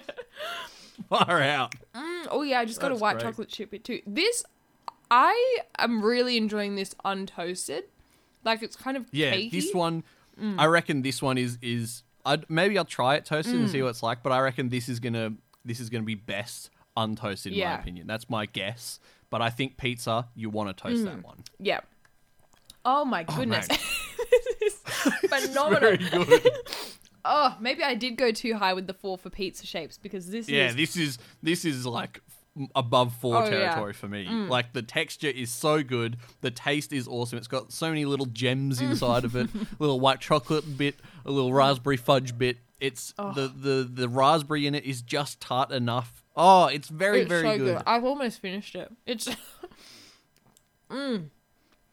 Far 1.10 1.42
out. 1.42 1.76
mm, 1.96 2.28
oh, 2.30 2.42
yeah, 2.44 2.60
I 2.60 2.66
just 2.66 2.80
got 2.80 2.92
a 2.92 2.96
white 2.96 3.14
great. 3.14 3.24
chocolate 3.24 3.50
chip 3.50 3.72
bit 3.72 3.84
too. 3.84 4.02
This, 4.08 4.44
I 5.10 5.58
am 5.80 6.04
really 6.04 6.38
enjoying 6.38 6.76
this 6.76 6.94
untoasted. 7.06 7.84
Like, 8.44 8.64
it's 8.64 8.76
kind 8.76 8.98
of 8.98 9.06
Yeah, 9.12 9.34
cakey. 9.34 9.52
this 9.52 9.74
one. 9.74 10.04
Mm. 10.42 10.56
I 10.60 10.66
reckon 10.66 11.02
this 11.02 11.22
one 11.22 11.38
is 11.38 11.58
is. 11.62 12.04
I'd, 12.26 12.50
maybe 12.50 12.78
I'll 12.78 12.86
try 12.86 13.16
it 13.16 13.26
toasted 13.26 13.56
and 13.56 13.70
see 13.70 13.82
what 13.82 13.90
it's 13.90 14.04
like. 14.04 14.22
But 14.24 14.32
I 14.32 14.40
reckon 14.40 14.70
this 14.70 14.88
is 14.90 15.00
gonna 15.00 15.34
this 15.66 15.80
is 15.80 15.90
gonna 15.90 16.04
be 16.04 16.16
best 16.16 16.70
untoasted 16.98 17.48
in 17.48 17.54
Yeah. 17.54 17.76
my 17.76 17.80
opinion. 17.82 18.08
That's 18.08 18.30
my 18.30 18.46
guess. 18.46 19.00
But 19.30 19.42
I 19.42 19.50
think 19.50 19.78
pizza, 19.78 20.28
you 20.36 20.50
want 20.50 20.76
to 20.76 20.84
toast 20.84 21.02
Mm. 21.02 21.06
that 21.06 21.24
one. 21.24 21.44
Yeah. 21.60 21.80
Oh, 22.84 23.06
my 23.06 23.24
goodness. 23.24 23.68
man. 23.70 23.78
this 24.60 24.74
is 24.74 24.74
phenomenal. 25.30 25.98
Good. 27.24 27.32
Oh, 27.34 27.56
maybe 27.60 27.84
I 27.84 27.96
did 27.96 28.18
go 28.18 28.32
too 28.32 28.56
high 28.56 28.74
with 28.74 28.88
the 28.88 28.94
four 28.94 29.18
for 29.18 29.30
pizza 29.30 29.66
shapes 29.66 29.98
because 29.98 30.30
this 30.30 30.50
yeah, 30.50 30.68
is. 30.70 30.76
this 30.76 30.98
is 30.98 31.18
this 31.44 31.66
is 31.66 31.86
like 31.86 32.22
above 32.76 33.14
four 33.16 33.38
Oh, 33.38 33.44
yeah. 33.46 33.50
territory 33.50 33.94
for 33.94 34.08
me. 34.08 34.28
Like 34.28 34.74
the 34.74 34.82
texture 34.82 35.30
is 35.30 35.52
so 35.52 35.84
good, 35.84 36.18
the 36.42 36.52
taste 36.52 36.92
is 36.92 37.08
awesome. 37.08 37.38
It's 37.38 37.48
got 37.48 37.72
so 37.72 37.90
many 37.90 38.06
little 38.06 38.26
gems 38.26 38.82
inside 38.82 39.24
of 39.24 39.36
it, 39.36 39.50
little 39.80 40.00
white 40.00 40.20
chocolate 40.20 40.78
bit, 40.78 40.96
a 41.26 41.32
little 41.32 41.54
raspberry 41.54 41.98
fudge 41.98 42.38
bit. 42.38 42.58
It's 42.80 43.14
the, 43.18 43.52
the 43.56 43.90
the 43.92 44.10
raspberry 44.10 44.66
in 44.66 44.74
it 44.74 44.86
is 44.86 45.02
just 45.02 45.40
tart 45.40 45.72
enough. 45.72 46.24
Oh, 46.36 46.66
it's 46.66 46.88
very 46.90 47.22
it's 47.22 47.30
very 47.30 47.44
so 47.44 47.58
good. 47.58 47.84
I've 47.86 48.04
almost 48.04 48.40
finished 48.40 48.76
it. 48.76 48.92
It's. 49.06 49.30
mm. 50.90 51.30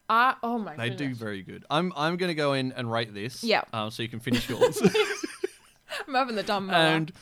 I, 0.09 0.35
oh, 0.43 0.59
my 0.59 0.75
god. 0.75 0.79
They 0.83 0.91
do 0.91 1.15
very 1.15 1.43
good. 1.43 1.65
I'm 1.71 1.93
I'm 1.97 2.17
gonna 2.17 2.35
go 2.35 2.55
in 2.55 2.73
and 2.73 2.91
rate 2.91 3.13
this. 3.13 3.45
Yeah. 3.45 3.63
Um, 3.73 3.91
so 3.91 4.03
you 4.03 4.09
can 4.09 4.21
finish 4.21 4.49
yours. 4.51 4.81
I'm 6.09 6.15
having 6.15 6.37
the 6.37 6.43
dumb 6.43 6.71
and 6.73 7.13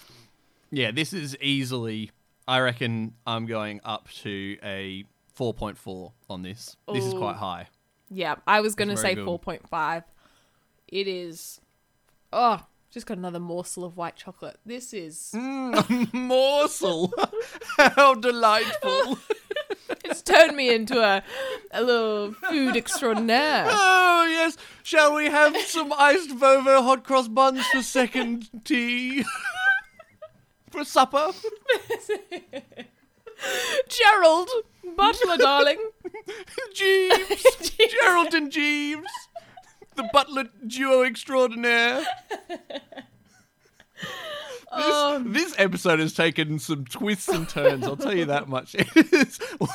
yeah, 0.70 0.90
this 0.90 1.12
is 1.12 1.36
easily. 1.40 2.10
I 2.48 2.60
reckon 2.60 3.14
I'm 3.26 3.46
going 3.46 3.80
up 3.84 4.08
to 4.22 4.56
a 4.62 5.04
4.4 5.36 6.12
on 6.30 6.42
this. 6.42 6.76
This 6.92 7.04
is 7.04 7.12
quite 7.12 7.36
high. 7.36 7.68
Yeah, 8.08 8.36
I 8.46 8.60
was 8.60 8.74
going 8.76 8.88
to 8.88 8.96
say 8.96 9.14
good. 9.16 9.26
4.5. 9.26 10.04
It 10.88 11.08
is. 11.08 11.60
Oh, 12.32 12.64
just 12.90 13.06
got 13.06 13.18
another 13.18 13.40
morsel 13.40 13.84
of 13.84 13.96
white 13.96 14.14
chocolate. 14.14 14.58
This 14.64 14.94
is. 14.94 15.32
Mm, 15.34 16.12
morsel. 16.14 17.12
How 17.76 18.14
delightful. 18.14 19.18
It's 20.04 20.22
turned 20.22 20.56
me 20.56 20.74
into 20.74 21.00
a, 21.00 21.22
a 21.72 21.82
little 21.82 22.32
food 22.48 22.76
extraordinaire. 22.76 23.66
oh, 23.68 24.26
yes. 24.28 24.56
Shall 24.82 25.14
we 25.14 25.26
have 25.26 25.56
some 25.58 25.92
iced 25.92 26.30
Vovo 26.30 26.82
hot 26.82 27.04
cross 27.04 27.28
buns 27.28 27.64
for 27.66 27.82
second 27.82 28.48
tea? 28.64 29.24
for 30.70 30.84
supper? 30.84 31.30
Gerald, 33.88 34.48
butler, 34.96 35.36
darling. 35.36 35.78
Jeeves. 36.74 37.70
Gerald 37.90 38.34
and 38.34 38.50
Jeeves. 38.50 39.02
The 39.94 40.08
butler 40.12 40.44
duo 40.66 41.02
extraordinaire. 41.02 42.04
Oh, 44.72 45.22
This 45.24 45.54
episode 45.58 46.00
has 46.00 46.12
taken 46.12 46.58
some 46.58 46.84
twists 46.84 47.28
and 47.28 47.48
turns. 47.48 47.84
I'll 47.86 47.96
tell 47.96 48.16
you 48.16 48.26
that 48.26 48.48
much. 48.56 48.74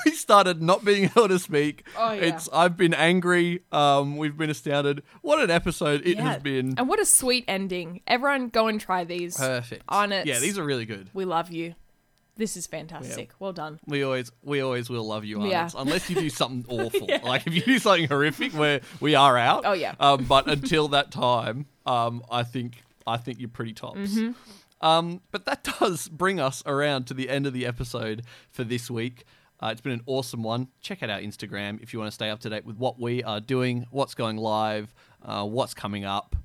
We 0.05 0.11
started 0.11 0.61
not 0.61 0.83
being 0.85 1.05
able 1.05 1.27
to 1.27 1.39
speak. 1.39 1.85
Oh, 1.97 2.11
yeah. 2.11 2.21
It's 2.21 2.49
I've 2.53 2.77
been 2.77 2.93
angry. 2.93 3.63
Um, 3.71 4.17
we've 4.17 4.37
been 4.37 4.49
astounded. 4.49 5.03
What 5.21 5.39
an 5.39 5.49
episode 5.49 6.01
it 6.05 6.17
yeah. 6.17 6.33
has 6.33 6.41
been. 6.41 6.75
And 6.77 6.87
what 6.87 6.99
a 6.99 7.05
sweet 7.05 7.45
ending. 7.47 8.01
Everyone 8.07 8.49
go 8.49 8.67
and 8.67 8.79
try 8.79 9.03
these. 9.03 9.37
Perfect. 9.37 9.83
On 9.89 10.11
it. 10.11 10.25
Yeah, 10.27 10.39
these 10.39 10.57
are 10.57 10.63
really 10.63 10.85
good. 10.85 11.09
We 11.13 11.25
love 11.25 11.51
you. 11.51 11.75
This 12.37 12.55
is 12.57 12.65
fantastic. 12.65 13.31
Well 13.39 13.53
done. 13.53 13.79
We 13.85 14.03
always 14.03 14.31
we 14.43 14.61
always 14.61 14.89
will 14.89 15.03
love 15.03 15.25
you, 15.25 15.45
Yeah. 15.45 15.69
Unless 15.75 16.09
you 16.09 16.15
do 16.15 16.29
something 16.41 16.65
awful. 16.69 17.07
Like 17.23 17.45
if 17.45 17.53
you 17.53 17.61
do 17.61 17.77
something 17.79 18.07
horrific 18.07 18.53
where 18.53 18.81
we 18.99 19.15
are 19.15 19.37
out. 19.37 19.63
Oh, 19.65 19.73
yeah. 19.73 19.95
Um, 19.99 20.25
but 20.25 20.47
until 20.47 20.87
that 20.89 21.11
time, 21.11 21.65
um, 21.85 22.23
I 22.31 22.43
think 22.43 22.83
I 23.05 23.17
think 23.17 23.39
you're 23.39 23.49
pretty 23.49 23.73
tops. 23.73 23.99
Mm-hmm. 23.99 24.31
Um, 24.81 25.21
but 25.31 25.45
that 25.45 25.63
does 25.79 26.07
bring 26.09 26.39
us 26.39 26.63
around 26.65 27.05
to 27.07 27.13
the 27.13 27.29
end 27.29 27.45
of 27.47 27.53
the 27.53 27.65
episode 27.65 28.23
for 28.49 28.63
this 28.63 28.89
week. 28.91 29.23
Uh, 29.61 29.67
it's 29.71 29.81
been 29.81 29.93
an 29.93 30.01
awesome 30.07 30.41
one. 30.41 30.67
Check 30.81 31.03
out 31.03 31.09
our 31.11 31.19
Instagram 31.19 31.81
if 31.83 31.93
you 31.93 31.99
want 31.99 32.07
to 32.09 32.15
stay 32.15 32.29
up 32.31 32.39
to 32.41 32.49
date 32.49 32.65
with 32.65 32.77
what 32.77 32.99
we 32.99 33.23
are 33.23 33.39
doing, 33.39 33.85
what's 33.91 34.15
going 34.15 34.37
live, 34.37 34.93
uh, 35.23 35.45
what's 35.45 35.73
coming 35.75 36.03
up. 36.03 36.35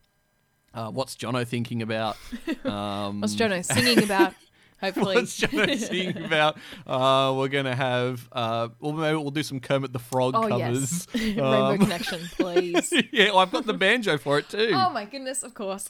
Uh, 0.75 0.91
what's 0.91 1.17
Jono 1.17 1.47
thinking 1.47 1.81
about? 1.83 2.17
Um, 2.67 3.21
What's 3.21 3.35
Jono 3.37 3.65
singing 3.75 4.03
about? 4.05 4.35
Hopefully. 4.81 5.15
What's 5.15 5.41
Jono 5.41 5.79
singing 5.79 6.23
about? 6.25 6.59
Uh, 6.87 7.33
we're 7.35 7.49
gonna 7.49 7.75
have. 7.75 8.29
Uh, 8.33 8.69
well, 8.81 8.93
maybe 8.93 9.17
we'll 9.17 9.31
do 9.31 9.43
some 9.45 9.61
Kermit 9.61 9.93
the 9.95 9.99
Frog 10.01 10.35
oh 10.37 10.49
covers. 10.49 11.07
yes, 11.15 11.25
Rainbow 11.25 11.71
Um, 11.71 11.79
Connection, 11.79 12.21
please. 12.37 12.93
yeah, 13.13 13.27
well, 13.31 13.39
I've 13.39 13.53
got 13.53 13.65
the 13.65 13.73
banjo 13.73 14.19
for 14.19 14.39
it 14.39 14.51
too. 14.51 14.73
oh 14.75 14.91
my 14.91 15.05
goodness, 15.07 15.43
of 15.45 15.55
course. 15.55 15.89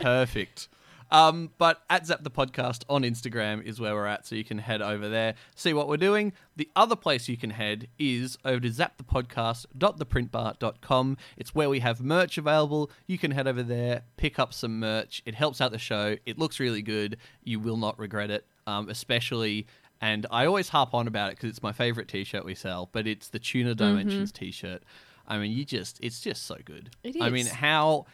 Perfect. 0.00 0.68
Um, 1.10 1.50
but 1.58 1.82
at 1.90 2.06
Zap 2.06 2.22
the 2.22 2.30
Podcast 2.30 2.84
on 2.88 3.02
Instagram 3.02 3.64
is 3.64 3.80
where 3.80 3.94
we're 3.94 4.06
at, 4.06 4.24
so 4.26 4.36
you 4.36 4.44
can 4.44 4.58
head 4.58 4.80
over 4.80 5.08
there, 5.08 5.34
see 5.54 5.72
what 5.72 5.88
we're 5.88 5.96
doing. 5.96 6.32
The 6.56 6.70
other 6.76 6.94
place 6.94 7.28
you 7.28 7.36
can 7.36 7.50
head 7.50 7.88
is 7.98 8.38
over 8.44 8.60
to 8.60 8.70
zapthepodcast.theprintbar.com. 8.70 11.16
It's 11.36 11.52
where 11.54 11.68
we 11.68 11.80
have 11.80 12.00
merch 12.00 12.38
available. 12.38 12.90
You 13.06 13.18
can 13.18 13.32
head 13.32 13.48
over 13.48 13.62
there, 13.62 14.02
pick 14.16 14.38
up 14.38 14.54
some 14.54 14.78
merch. 14.78 15.22
It 15.26 15.34
helps 15.34 15.60
out 15.60 15.72
the 15.72 15.78
show. 15.78 16.16
It 16.26 16.38
looks 16.38 16.60
really 16.60 16.82
good. 16.82 17.16
You 17.42 17.58
will 17.58 17.76
not 17.76 17.98
regret 17.98 18.30
it, 18.30 18.46
um, 18.66 18.88
especially. 18.88 19.66
And 20.00 20.26
I 20.30 20.46
always 20.46 20.68
harp 20.70 20.94
on 20.94 21.08
about 21.08 21.32
it 21.32 21.36
because 21.36 21.50
it's 21.50 21.62
my 21.62 21.72
favorite 21.72 22.08
T-shirt 22.08 22.44
we 22.44 22.54
sell. 22.54 22.88
But 22.92 23.06
it's 23.06 23.28
the 23.28 23.38
Tuna 23.38 23.74
Dimensions 23.74 24.32
T-shirt. 24.32 24.82
I 25.26 25.38
mean, 25.38 25.52
you 25.52 25.64
just 25.64 25.98
it's 26.02 26.20
just 26.20 26.44
so 26.46 26.56
good. 26.64 26.90
It 27.04 27.16
I 27.20 27.30
mean, 27.30 27.46
how 27.46 28.06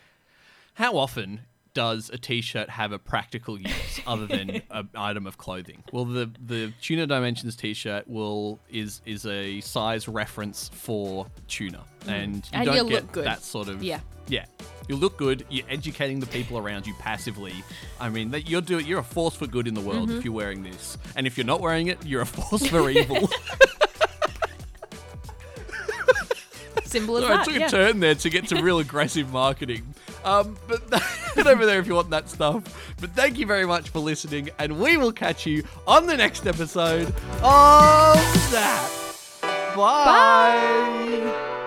how 0.74 0.96
often 0.96 1.40
does 1.76 2.08
a 2.10 2.16
t-shirt 2.16 2.70
have 2.70 2.90
a 2.92 2.98
practical 2.98 3.60
use 3.60 4.00
other 4.06 4.26
than 4.26 4.62
an 4.70 4.88
item 4.96 5.26
of 5.26 5.36
clothing? 5.36 5.84
Well, 5.92 6.06
the 6.06 6.30
the 6.44 6.72
tuna 6.80 7.06
dimensions 7.06 7.54
t-shirt 7.54 8.08
will 8.08 8.58
is 8.70 9.02
is 9.04 9.26
a 9.26 9.60
size 9.60 10.08
reference 10.08 10.70
for 10.72 11.26
tuna, 11.48 11.84
and 12.08 12.36
you 12.36 12.40
Mm. 12.42 12.48
And 12.52 12.66
don't 12.66 12.88
get 12.88 13.12
that 13.12 13.42
sort 13.42 13.68
of 13.68 13.82
Yeah. 13.82 14.00
yeah. 14.26 14.46
You 14.88 14.96
look 14.96 15.16
good. 15.18 15.44
You're 15.50 15.66
educating 15.68 16.20
the 16.20 16.26
people 16.28 16.56
around 16.58 16.86
you 16.86 16.94
passively. 17.00 17.52
I 18.00 18.08
mean, 18.08 18.30
that 18.30 18.48
you're 18.48 18.60
doing. 18.62 18.86
You're 18.86 19.00
a 19.00 19.04
force 19.04 19.34
for 19.34 19.46
good 19.46 19.66
in 19.68 19.74
the 19.74 19.80
world 19.80 20.08
Mm-hmm. 20.08 20.18
if 20.18 20.24
you're 20.24 20.32
wearing 20.34 20.62
this, 20.62 20.96
and 21.16 21.26
if 21.26 21.36
you're 21.36 21.44
not 21.54 21.60
wearing 21.60 21.88
it, 21.88 21.98
you're 22.06 22.22
a 22.22 22.26
force 22.26 22.66
for 22.66 22.88
evil. 23.00 23.28
Simple 26.96 27.18
as 27.18 27.24
So 27.24 27.28
I 27.32 27.36
that. 27.36 27.44
took 27.44 27.54
yeah. 27.56 27.66
a 27.66 27.70
turn 27.70 28.00
there 28.00 28.14
to 28.14 28.30
get 28.30 28.48
to 28.48 28.62
real 28.62 28.78
aggressive 28.86 29.30
marketing. 29.32 29.94
Um, 30.24 30.56
but 30.66 30.82
head 31.34 31.46
over 31.46 31.66
there 31.66 31.78
if 31.78 31.86
you 31.86 31.94
want 31.94 32.10
that 32.10 32.28
stuff. 32.28 32.94
But 33.00 33.10
thank 33.14 33.38
you 33.38 33.46
very 33.46 33.66
much 33.66 33.90
for 33.90 33.98
listening, 33.98 34.50
and 34.58 34.80
we 34.80 34.96
will 34.96 35.12
catch 35.12 35.46
you 35.46 35.64
on 35.86 36.06
the 36.06 36.16
next 36.16 36.46
episode 36.46 37.08
of 37.42 38.16
that. 38.52 38.90
Bye. 39.76 40.04
Bye. 41.24 41.62